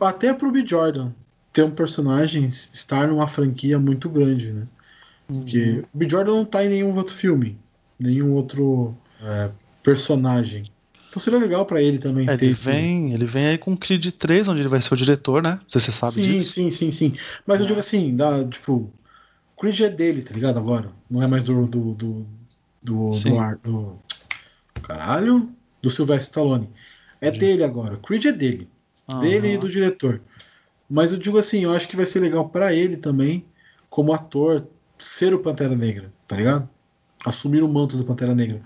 [0.00, 0.64] até pro B.
[0.66, 1.12] Jordan
[1.52, 4.68] ter um personagem, estar numa franquia muito grande, né?
[5.40, 6.08] Porque o B.
[6.08, 7.58] Jordan não tá em nenhum outro filme,
[8.02, 9.50] nenhum outro é,
[9.82, 10.70] personagem.
[11.08, 13.76] Então seria legal pra ele também É, ter ele esse- vem, ele vem aí com
[13.76, 15.58] Creed 3, onde ele vai ser o diretor, né?
[15.62, 16.52] Não sei se você sabe sim, disso.
[16.54, 17.14] sim, sim, sim.
[17.46, 18.90] Mas eu digo assim, dá, tipo,
[19.58, 20.58] Creed é dele, tá ligado?
[20.58, 20.90] Agora.
[21.10, 21.66] Não é mais do.
[21.66, 21.94] do.
[21.94, 22.26] do.
[22.82, 23.98] do, do, ar- do-
[24.82, 25.48] caralho?
[25.82, 26.70] Do Sylvester Stallone.
[27.20, 27.96] É dele agora.
[27.98, 28.68] Creed é dele.
[29.20, 30.20] Dele e do diretor.
[30.88, 33.44] Mas eu digo assim, eu acho que vai ser legal pra ele também,
[33.90, 34.66] como ator,
[34.98, 36.68] ser o Pantera Negra, tá ligado?
[37.24, 38.60] Assumir o manto do Pantera Negra.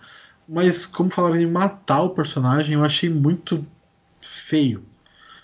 [0.49, 3.67] Mas como falaram em matar o personagem, eu achei muito
[4.21, 4.85] feio.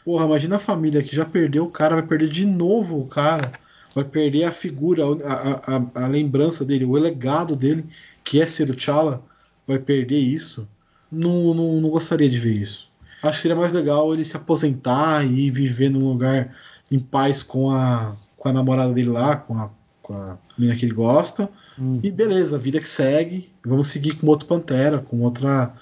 [0.05, 3.52] Porra, imagina a família que já perdeu o cara, vai perder de novo o cara.
[3.94, 7.84] Vai perder a figura, a, a, a, lembrança dele, o legado dele,
[8.24, 9.22] que é ser o T'Challa,
[9.66, 10.66] vai perder isso.
[11.10, 12.90] Não, não, não gostaria de ver isso.
[13.22, 16.55] Acho que seria mais legal ele se aposentar e viver num lugar
[16.90, 19.70] em paz com a, com a namorada dele lá, com a,
[20.02, 21.48] com a menina que ele gosta.
[21.78, 21.98] Hum.
[22.02, 23.50] E beleza, a vida que segue.
[23.64, 25.72] Vamos seguir com outro Pantera, com outra,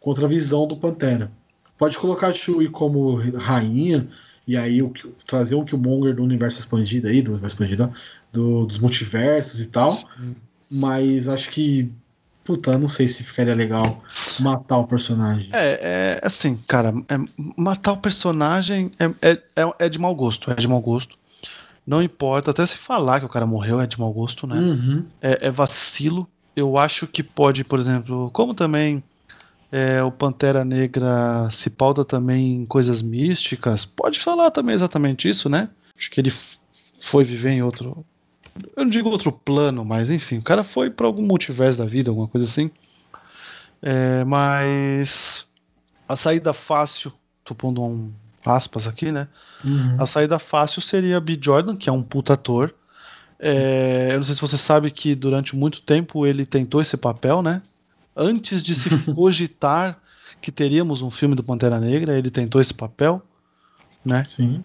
[0.00, 1.30] com outra visão do Pantera.
[1.78, 4.08] Pode colocar a Shuri como rainha,
[4.46, 7.88] e aí o, que- trazer um Killmonger do universo expandido aí, do universo expandido, ó,
[8.32, 9.96] do- dos multiversos e tal.
[10.70, 11.90] Mas acho que.
[12.44, 14.02] Puta, não sei se ficaria legal
[14.40, 15.50] matar o personagem.
[15.52, 17.18] É, é assim, cara, é-
[17.58, 21.14] matar o personagem é, é, é de mau gosto, é de mau gosto.
[21.88, 24.58] Não importa, até se falar que o cara morreu é de mau gosto, né?
[24.58, 25.06] Uhum.
[25.22, 26.28] é, é vacilo.
[26.54, 29.02] Eu acho que pode, por exemplo, como também
[29.72, 35.48] é, o Pantera Negra se pauta também em coisas místicas, pode falar também exatamente isso,
[35.48, 35.70] né?
[35.96, 36.30] Acho que ele
[37.00, 38.04] foi viver em outro.
[38.76, 42.10] Eu não digo outro plano, mas enfim, o cara foi para algum multiverso da vida,
[42.10, 42.70] alguma coisa assim.
[43.80, 45.46] É, mas
[46.06, 47.10] a saída fácil,
[47.42, 48.12] tô pondo um
[48.44, 49.28] aspas aqui, né?
[49.64, 49.96] Uhum.
[49.98, 51.38] A saída fácil seria B.
[51.40, 52.74] Jordan, que é um puta ator.
[53.38, 57.42] É, eu não sei se você sabe que durante muito tempo ele tentou esse papel,
[57.42, 57.62] né?
[58.16, 59.98] Antes de se cogitar
[60.40, 63.22] que teríamos um filme do Pantera Negra, ele tentou esse papel,
[64.04, 64.24] né?
[64.24, 64.64] Sim.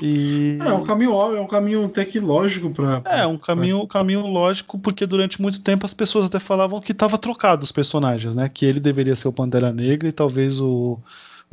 [0.00, 3.00] E É um caminho é um caminho até que lógico pra.
[3.04, 6.92] é um caminho, um caminho lógico, porque durante muito tempo as pessoas até falavam que
[6.92, 8.48] estava trocado os personagens, né?
[8.48, 10.98] Que ele deveria ser o Pantera Negra e talvez o,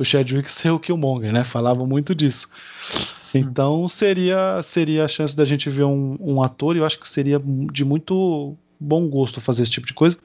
[0.02, 1.44] o Chadwick ser o Killmonger, né?
[1.44, 2.48] Falavam muito disso.
[3.34, 7.08] Então seria seria a chance da gente ver um, um ator, e eu acho que
[7.08, 7.40] seria
[7.72, 10.18] de muito bom gosto fazer esse tipo de coisa.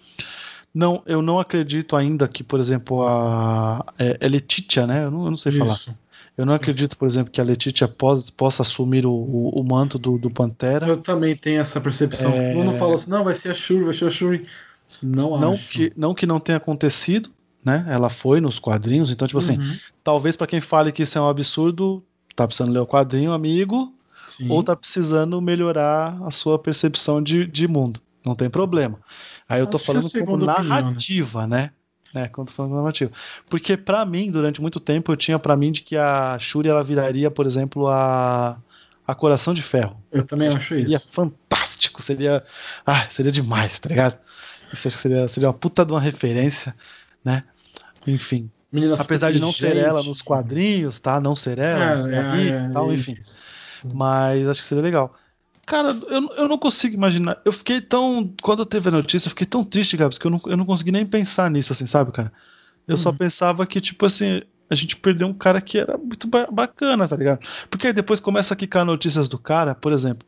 [0.74, 5.06] Não, eu não acredito ainda que, por exemplo, a é, é Letitia, né?
[5.06, 5.74] Eu não, eu não sei falar.
[5.74, 5.98] Isso.
[6.38, 9.98] Eu não acredito, por exemplo, que a Letitia pos- possa assumir o, o, o manto
[9.98, 10.86] do, do Pantera.
[10.88, 12.32] Eu também tenho essa percepção.
[12.34, 12.54] É.
[12.54, 14.46] Quando fala assim, não, vai ser a Shuri, vai ser a Shuri.
[15.02, 15.72] Não, Não acho.
[15.72, 17.32] que, não que não tenha acontecido,
[17.68, 17.86] né?
[17.90, 19.78] Ela foi nos quadrinhos, então, tipo assim, Uhum.
[20.02, 22.02] talvez pra quem fale que isso é um absurdo,
[22.34, 23.94] tá precisando ler o quadrinho, amigo,
[24.26, 24.50] Sim.
[24.50, 28.00] ou tá precisando melhorar a sua percepção de, de mundo.
[28.26, 29.00] Não tem problema.
[29.50, 30.82] Aí eu tô Acho que é a falando como segunda opinião, né?
[30.82, 31.72] narrativa, né?
[32.14, 32.28] né?
[32.30, 33.12] Quando tô falando narrativa.
[33.50, 36.84] Porque pra mim, durante muito tempo, eu tinha pra mim de que a Shuri ela
[36.84, 38.58] viraria, por exemplo, a,
[39.06, 40.02] a Coração de Ferro.
[40.12, 41.12] Eu também acho Seria isso.
[41.12, 42.44] fantástico, seria.
[42.86, 44.18] Ah, seria demais, tá ligado?
[44.72, 46.74] Isso acho que seria, seria uma puta de uma referência,
[47.24, 47.44] né?
[48.08, 48.50] Enfim.
[48.72, 51.20] Menina Apesar de não ser ela nos quadrinhos, tá?
[51.20, 51.82] Não ser ela,
[52.12, 53.14] É, é, e tal, é enfim.
[53.14, 53.48] isso.
[53.94, 55.16] Mas acho que seria legal.
[55.66, 57.42] Cara, eu, não- eu não consigo imaginar.
[57.44, 58.34] Eu fiquei tão.
[58.42, 60.66] Quando eu teve a notícia, eu fiquei tão triste, Gabs, que eu não, eu não
[60.66, 62.32] consegui nem pensar nisso, assim, sabe, cara?
[62.88, 66.48] Eu só pensava que, tipo assim, a gente perdeu um cara que era muito ba-
[66.52, 67.40] bacana, tá ligado?
[67.70, 70.26] Porque aí depois começa a quicar notícias do cara, por exemplo.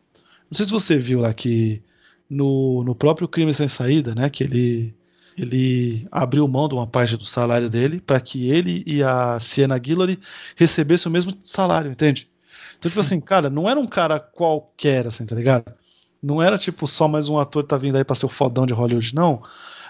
[0.51, 1.81] Não sei se você viu lá que
[2.29, 4.29] no, no próprio Crime Sem Saída, né?
[4.29, 4.93] Que ele,
[5.37, 9.77] ele abriu mão de uma parte do salário dele para que ele e a Sienna
[9.77, 10.19] Guillory
[10.55, 12.29] recebessem o mesmo salário, entende?
[12.77, 15.73] Então, tipo assim, cara, não era um cara qualquer, assim, tá ligado?
[16.21, 18.65] Não era tipo só mais um ator que tá vindo aí pra ser o fodão
[18.65, 19.41] de Hollywood, não.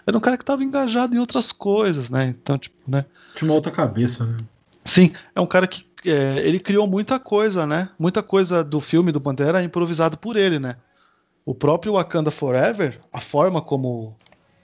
[0.05, 2.27] Era um cara que tava engajado em outras coisas, né?
[2.27, 3.05] Então, tipo, né?
[3.35, 4.37] Tinha uma outra cabeça, né?
[4.83, 7.89] Sim, é um cara que é, ele criou muita coisa, né?
[7.97, 10.77] Muita coisa do filme do Pantera é improvisado por ele, né?
[11.45, 14.15] O próprio Wakanda Forever, a forma como,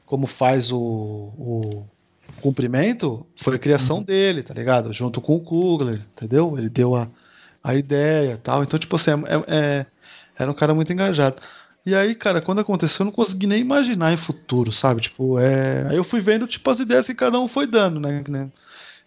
[0.06, 1.86] como faz o, o
[2.42, 4.94] cumprimento foi a criação dele, tá ligado?
[4.94, 6.58] Junto com o Kugler, entendeu?
[6.58, 7.08] Ele deu a,
[7.64, 8.64] a ideia e tal.
[8.64, 9.86] Então, tipo assim, é, é-
[10.38, 11.42] era um cara muito engajado.
[11.86, 15.02] E aí, cara, quando aconteceu, eu não consegui nem imaginar em futuro, sabe?
[15.02, 15.88] Tipo, é...
[15.90, 18.24] aí eu fui vendo, tipo, as ideias que cada um foi dando, né?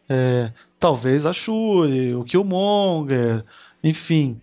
[0.09, 3.45] É, talvez a Shuri, o Killmonger,
[3.83, 4.41] enfim.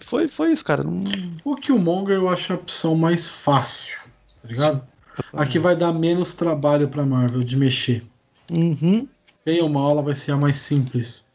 [0.00, 0.84] Foi, foi isso, cara.
[0.84, 1.00] Não...
[1.44, 3.98] O Killmonger eu acho a opção mais fácil,
[4.42, 4.82] tá ligado?
[5.32, 8.02] A que vai dar menos trabalho pra Marvel de mexer.
[8.50, 9.06] Uhum.
[9.44, 11.26] Bem ou mal, ela vai ser a mais simples.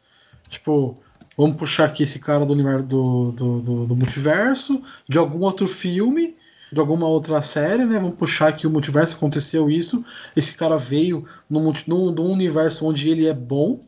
[0.48, 0.94] Tipo,
[1.36, 5.66] vamos puxar aqui esse cara do universo do, do, do- do multiverso, de algum outro
[5.66, 6.36] filme,
[6.72, 7.98] de alguma outra série, né?
[7.98, 10.04] Vamos puxar aqui o multiverso, aconteceu isso.
[10.36, 13.80] Esse cara veio num, num, num universo onde ele é bom,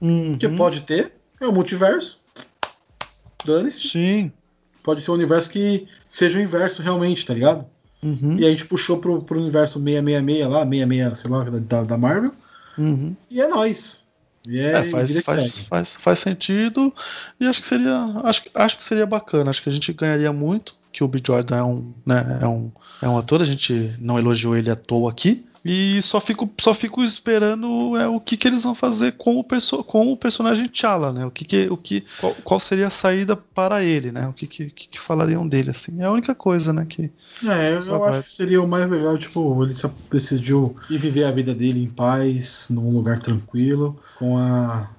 [0.00, 0.38] Uhum.
[0.38, 2.20] que pode ter, é o multiverso.
[3.44, 3.88] Dane-se.
[3.90, 4.32] Sim.
[4.82, 7.66] Pode ser um universo que seja o inverso realmente, tá ligado?
[8.02, 8.36] Uhum.
[8.38, 12.32] E a gente puxou pro, pro universo 666 lá, 66, sei lá, da, da Marvel.
[12.78, 13.14] Uhum.
[13.30, 14.04] E é nóis.
[14.46, 16.92] E é, É, faz, faz, faz, faz sentido
[17.38, 20.74] e acho que seria acho, acho que seria bacana acho que a gente ganharia muito
[20.90, 21.20] que o B.
[21.24, 22.72] Jordan é um, né, é um
[23.02, 26.72] é um ator a gente não elogiou ele à toa aqui e só fico só
[26.72, 30.68] fico esperando é o que, que eles vão fazer com o perso com o personagem
[30.68, 34.26] T'Challa né o que, que o que qual, qual seria a saída para ele né
[34.28, 37.10] o que que, que que falariam dele assim é a única coisa né que
[37.42, 41.24] É, eu, eu acho que seria o mais legal, tipo, ele se- decidiu ir viver
[41.24, 44.90] a vida dele em paz, num lugar tranquilo, com a,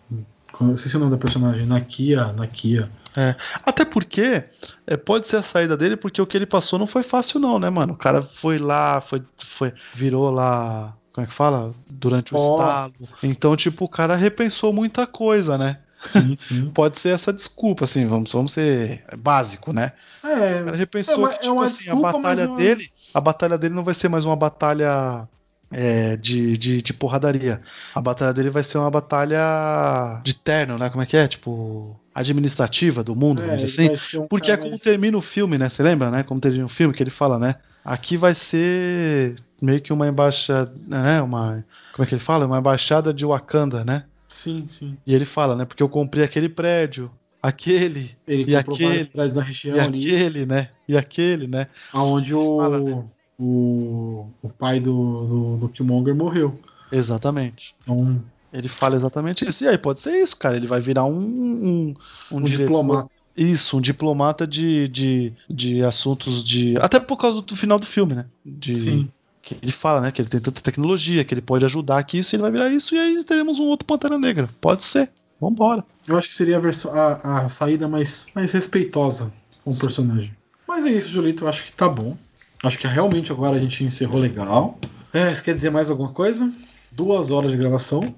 [0.52, 1.66] com Eu esqueci o nome da personagem.
[1.66, 2.90] Nakia, Nakia.
[3.18, 3.36] É.
[3.66, 4.44] Até porque
[4.88, 7.60] é, pode ser a saída dele, porque o que ele passou não foi fácil, não,
[7.60, 7.94] né, mano?
[7.94, 10.94] O cara foi lá, foi, foi virou lá.
[11.14, 11.74] Como é que fala?
[11.90, 12.56] Durante o Ó.
[12.56, 13.10] estado.
[13.22, 15.80] Então, tipo, o cara repensou muita coisa, né?
[16.00, 16.70] Sim, sim.
[16.74, 19.92] Pode ser essa desculpa, assim, vamos, vamos ser básico, né?
[20.24, 20.40] O cara
[20.74, 22.92] É, repensou É uma- que, é tipo uma assim, desculpa, a batalha é uma- dele.
[23.14, 25.28] A batalha dele não vai ser mais uma batalha
[25.70, 27.62] é, de, de, de porradaria.
[27.94, 30.90] A batalha dele vai ser uma batalha de terno, né?
[30.90, 31.28] Como é que é?
[31.28, 34.18] Tipo, administrativa do mundo, é, vamos dizer assim.
[34.20, 35.70] um Porque é como mais- termina o filme, né?
[35.70, 36.24] Você lembra, né?
[36.24, 37.56] Como termina o filme que ele fala, né?
[37.84, 41.22] Aqui vai ser meio que uma embaixada, né?
[41.22, 42.46] Uma, como é que ele fala?
[42.46, 44.06] Uma embaixada de Wakanda, né?
[44.28, 44.98] Sim, sim.
[45.06, 45.66] E ele fala, né?
[45.66, 47.12] Porque eu comprei aquele prédio,
[47.42, 50.70] aquele Ele E aquele- prédios e região ali, aquele, né?
[50.88, 51.68] E aquele, né?
[51.94, 53.04] onde fala, o, né?
[53.40, 56.60] o, o pai do, do, do Killmonger morreu.
[56.92, 57.76] Exatamente.
[57.82, 58.22] Então,
[58.54, 59.64] Ele fala exatamente isso.
[59.64, 60.56] E aí, pode ser isso, cara.
[60.58, 61.18] Ele vai virar um.
[61.20, 61.96] Um,
[62.32, 63.10] um um diplomata.
[63.36, 66.76] Isso, um diplomata de, de, de assuntos de.
[66.78, 68.26] Até por causa do final do filme, né?
[68.46, 69.10] De, Sim.
[69.42, 70.12] Que ele fala, né?
[70.12, 72.94] Que ele tem tanta tecnologia, que ele pode ajudar aqui, isso ele vai virar isso,
[72.94, 74.50] e aí teremos um outro Pantera Negra.
[74.60, 75.10] Pode ser.
[75.40, 75.84] Vambora.
[76.08, 79.34] Eu acho que seria a, versão, a, a saída mais, mais respeitosa
[79.64, 80.32] com o personagem.
[80.68, 81.46] Mas é isso, Julito.
[81.46, 82.16] Eu acho que tá bom.
[82.64, 84.78] Acho que realmente agora a gente encerrou legal.
[85.12, 86.52] É, você quer dizer mais alguma coisa?
[86.92, 88.14] Duas horas de gravação.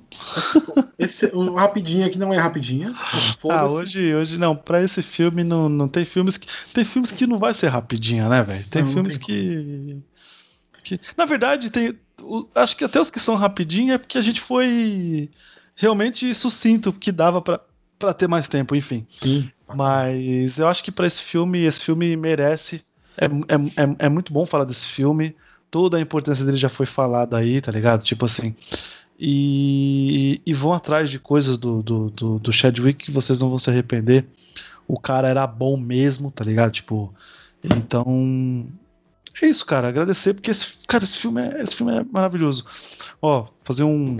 [0.98, 2.92] Esse, um rapidinho aqui não é rapidinha.
[3.50, 6.48] Ah, hoje, hoje não, pra esse filme não, não tem filmes que.
[6.74, 8.66] Tem filmes que não vai ser rapidinha, né, velho?
[8.70, 9.98] Tem Não, não filmes tem que,
[10.84, 11.00] que.
[11.16, 11.94] Na verdade, tem.
[12.20, 15.30] o- acho que até os que são rapidinho é porque a gente foi
[15.76, 17.60] realmente sucinto, que dava pra,
[18.00, 19.06] pra ter mais tempo, enfim.
[19.18, 19.52] Sim.
[19.76, 22.82] Mas eu acho que pra esse filme, esse filme merece.
[23.18, 25.36] É, é, é, é muito bom falar desse filme.
[25.74, 28.04] Toda a importância dele já foi falada aí, tá ligado?
[28.04, 28.56] Tipo assim.
[29.20, 33.58] E, e vão atrás de coisas do, do, do, do Chadwick que vocês não vão
[33.58, 34.24] se arrepender.
[34.88, 36.72] O cara era bom mesmo, tá ligado?
[36.72, 37.12] Tipo.
[37.64, 38.68] Então.
[39.42, 39.88] É isso, cara.
[39.88, 42.66] Agradecer, porque esse, cara, esse filme é, esse filme é maravilhoso.
[43.20, 44.20] Ó, fazer um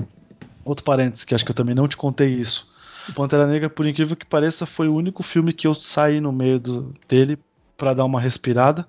[0.66, 2.68] outro parênteses, que acho que eu também não te contei isso.
[3.08, 6.32] O Pantera Negra, por incrível que pareça, foi o único filme que eu saí no
[6.32, 7.38] meio do- dele
[7.78, 8.88] pra dar uma respirada,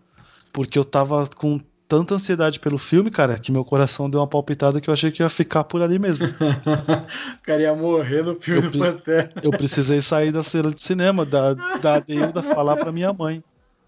[0.50, 4.80] porque eu tava com tanta ansiedade pelo filme, cara, que meu coração deu uma palpitada
[4.80, 6.26] que eu achei que ia ficar por ali mesmo.
[7.38, 9.30] o cara ia morrer no filme Eu do Pantera.
[9.42, 13.42] Eu precisei sair da sala de cinema, da, da Adeilda falar pra minha mãe,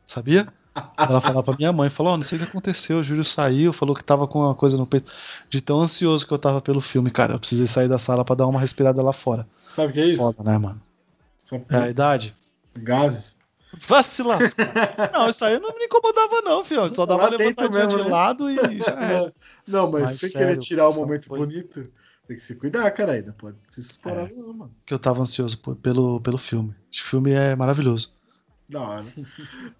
[0.06, 0.46] sabia?
[0.98, 3.72] Ela falar pra minha mãe, falou, ó, não sei o que aconteceu, o Júlio saiu,
[3.72, 5.10] falou que tava com uma coisa no peito,
[5.48, 8.34] de tão ansioso que eu tava pelo filme, cara, eu precisei sair da sala pra
[8.34, 9.46] dar uma respirada lá fora.
[9.66, 10.18] Sabe o que é isso?
[10.18, 10.82] Foda, né, mano?
[11.70, 12.34] É a idade.
[12.76, 13.35] Gases.
[13.88, 14.38] Vacilar.
[15.12, 16.92] Não, isso aí não me incomodava, não, filho.
[16.94, 18.10] Só dava levantadinha mesmo, de né?
[18.10, 19.34] lado e já era.
[19.66, 21.82] Não, mas, Mas se você sério, querer tirar o só momento foi- bonito,
[22.26, 23.12] tem que se cuidar, cara.
[23.12, 24.34] Ainda pode se explorar, É.
[24.34, 24.74] não, mano.
[24.86, 26.74] Que eu tava ansioso por- pelo, pelo filme.
[26.92, 28.10] Esse filme é maravilhoso.
[28.68, 29.04] Da hora.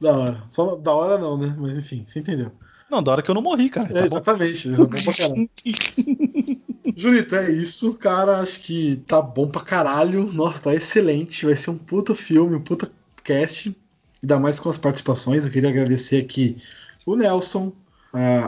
[0.01, 0.43] da hora.
[0.51, 1.55] Só não- da hora não, né?
[1.59, 2.52] Mas enfim, você entendeu.
[2.90, 3.89] Não, da hora que eu não morri, cara.
[3.89, 4.73] É, Tá exatamente.
[4.73, 5.51] É bom pra caralho.
[6.97, 8.39] Julito, é isso, cara.
[8.40, 10.32] Acho que tá bom pra caralho.
[10.32, 11.44] Nossa, tá excelente.
[11.44, 12.90] Vai ser um puta filme, um puta
[13.24, 13.77] cast.
[14.23, 15.45] Ainda mais com as participações.
[15.45, 16.57] Eu queria agradecer aqui
[17.05, 17.73] o Nelson,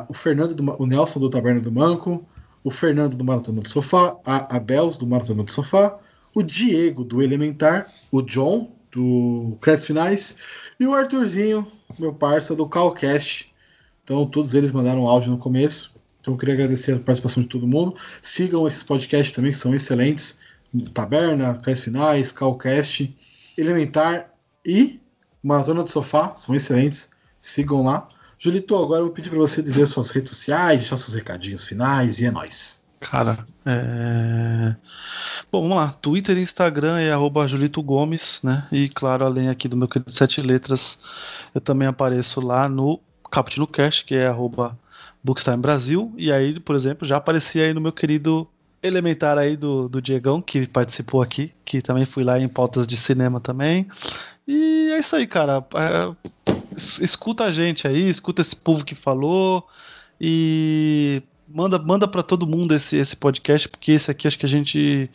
[0.08, 2.26] o Fernando, do, o Nelson do Taberna do Manco,
[2.64, 5.98] o Fernando do Maratona do Sofá, a Abels do Maratona do Sofá,
[6.34, 10.38] o Diego do Elementar, o John do Créditos Finais
[10.78, 11.66] e o Arthurzinho,
[11.98, 13.52] meu parça do Calcast.
[14.04, 15.94] Então, todos eles mandaram áudio no começo.
[16.20, 17.94] Então, eu queria agradecer a participação de todo mundo.
[18.22, 20.38] Sigam esses podcasts também, que são excelentes.
[20.92, 23.14] Taberna, Cais Finais, Calcast,
[23.56, 24.32] Elementar
[24.64, 24.97] e
[25.42, 27.10] Maratona do Sofá, são excelentes.
[27.40, 28.08] Sigam lá.
[28.38, 32.20] Julito, agora eu vou pedir para você dizer suas redes sociais, deixar seus recadinhos finais
[32.20, 32.82] e é nóis.
[33.00, 34.74] Cara, é.
[35.50, 35.94] Bom, vamos lá.
[36.02, 38.66] Twitter e Instagram é arroba Julito Gomes, né?
[38.72, 40.98] E claro, além aqui do meu querido Sete Letras,
[41.54, 43.00] eu também apareço lá no
[43.30, 44.78] Caputino Cash, que é arroba
[45.22, 46.12] Bookstime Brasil.
[46.16, 48.48] E aí, por exemplo, já apareci aí no meu querido
[48.80, 52.96] Elementar aí do, do Diegão, que participou aqui, que também fui lá em pautas de
[52.96, 53.88] cinema também.
[54.48, 55.62] E é isso aí, cara.
[55.74, 56.32] É,
[56.74, 59.66] es- escuta a gente aí, escuta esse povo que falou
[60.20, 64.48] e manda manda para todo mundo esse, esse podcast, porque esse aqui acho que a
[64.48, 65.10] gente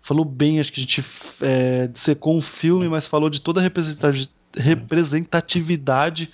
[0.00, 1.04] falou bem, acho que a gente
[1.40, 6.30] é, dissecou um filme, mas falou de toda a representati- representatividade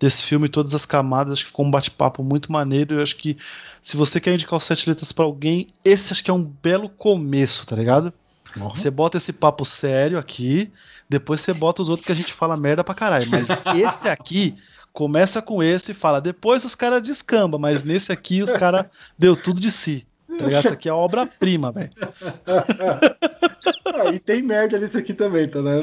[0.00, 2.96] desse filme, todas as camadas, acho que ficou um bate-papo muito maneiro.
[2.96, 3.36] Eu acho que
[3.80, 6.88] se você quer indicar os sete letras para alguém, esse acho que é um belo
[6.88, 8.12] começo, tá ligado?
[8.56, 10.70] Você bota esse papo sério aqui,
[11.08, 13.26] depois você bota os outros que a gente fala merda pra caralho.
[13.30, 13.46] Mas
[13.76, 14.54] esse aqui,
[14.92, 18.86] começa com esse e fala, depois os caras descamba, mas nesse aqui os caras
[19.18, 20.06] deu tudo de si.
[20.38, 20.64] Tá ligado?
[20.64, 21.90] Isso aqui é obra-prima, velho.
[23.94, 25.80] Ah, e tem merda nisso aqui também, tá né?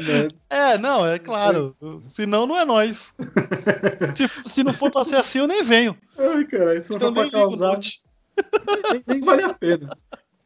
[0.50, 1.76] É, não, é claro.
[2.08, 3.14] Senão não é nós.
[4.16, 5.96] se, se não for pra ser assim, eu nem venho.
[6.18, 7.80] Ai, caralho, se não for pra causar.
[8.92, 9.96] Nem, nem, vale a pena.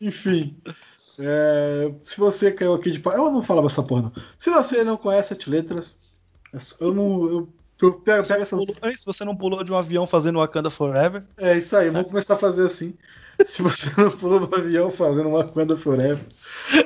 [0.02, 0.58] Enfim.
[1.19, 3.14] É, se você caiu aqui de pau.
[3.14, 4.11] Eu não falava essa porra, não.
[4.38, 5.98] Se você não conhece sete letras,
[6.80, 7.26] eu não.
[7.26, 7.49] Eu,
[7.81, 8.65] eu pego, pego essas.
[8.65, 11.23] Se você não pulou de um avião fazendo Wakanda Forever.
[11.38, 12.95] É isso aí, vou começar a fazer assim.
[13.45, 16.23] Se você não pulou do avião fazendo Wakanda Forever.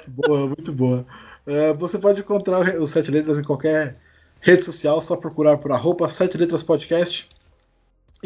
[0.08, 1.06] Boa, muito boa.
[1.46, 3.98] É, você pode encontrar os Sete Letras em qualquer
[4.40, 7.28] rede social, só procurar por arroba Sete Letras Podcast.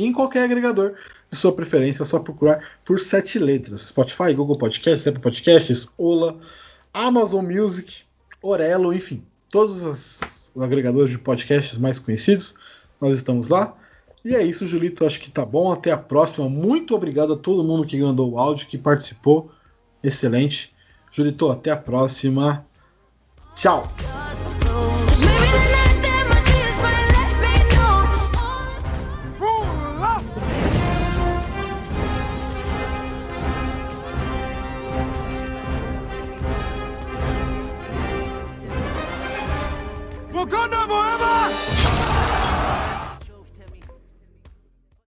[0.04, 0.96] Em qualquer agregador
[1.30, 3.82] de sua preferência, é só procurar por Sete Letras.
[3.82, 6.38] Spotify, Google Podcasts, Apple Podcasts, Ola,
[6.94, 8.04] Amazon Music,
[8.42, 9.24] Orelo, enfim.
[9.50, 12.56] Todos os agregadores de podcasts mais conhecidos,
[13.00, 13.76] nós estamos lá.
[14.24, 15.06] E é isso, Julito.
[15.06, 15.72] Acho que tá bom.
[15.72, 16.48] Até a próxima.
[16.48, 19.52] Muito obrigado a todo mundo que mandou o áudio, que participou.
[20.04, 20.74] Excelente.
[21.12, 22.66] Julito, até a próxima.
[23.56, 23.88] Tchau.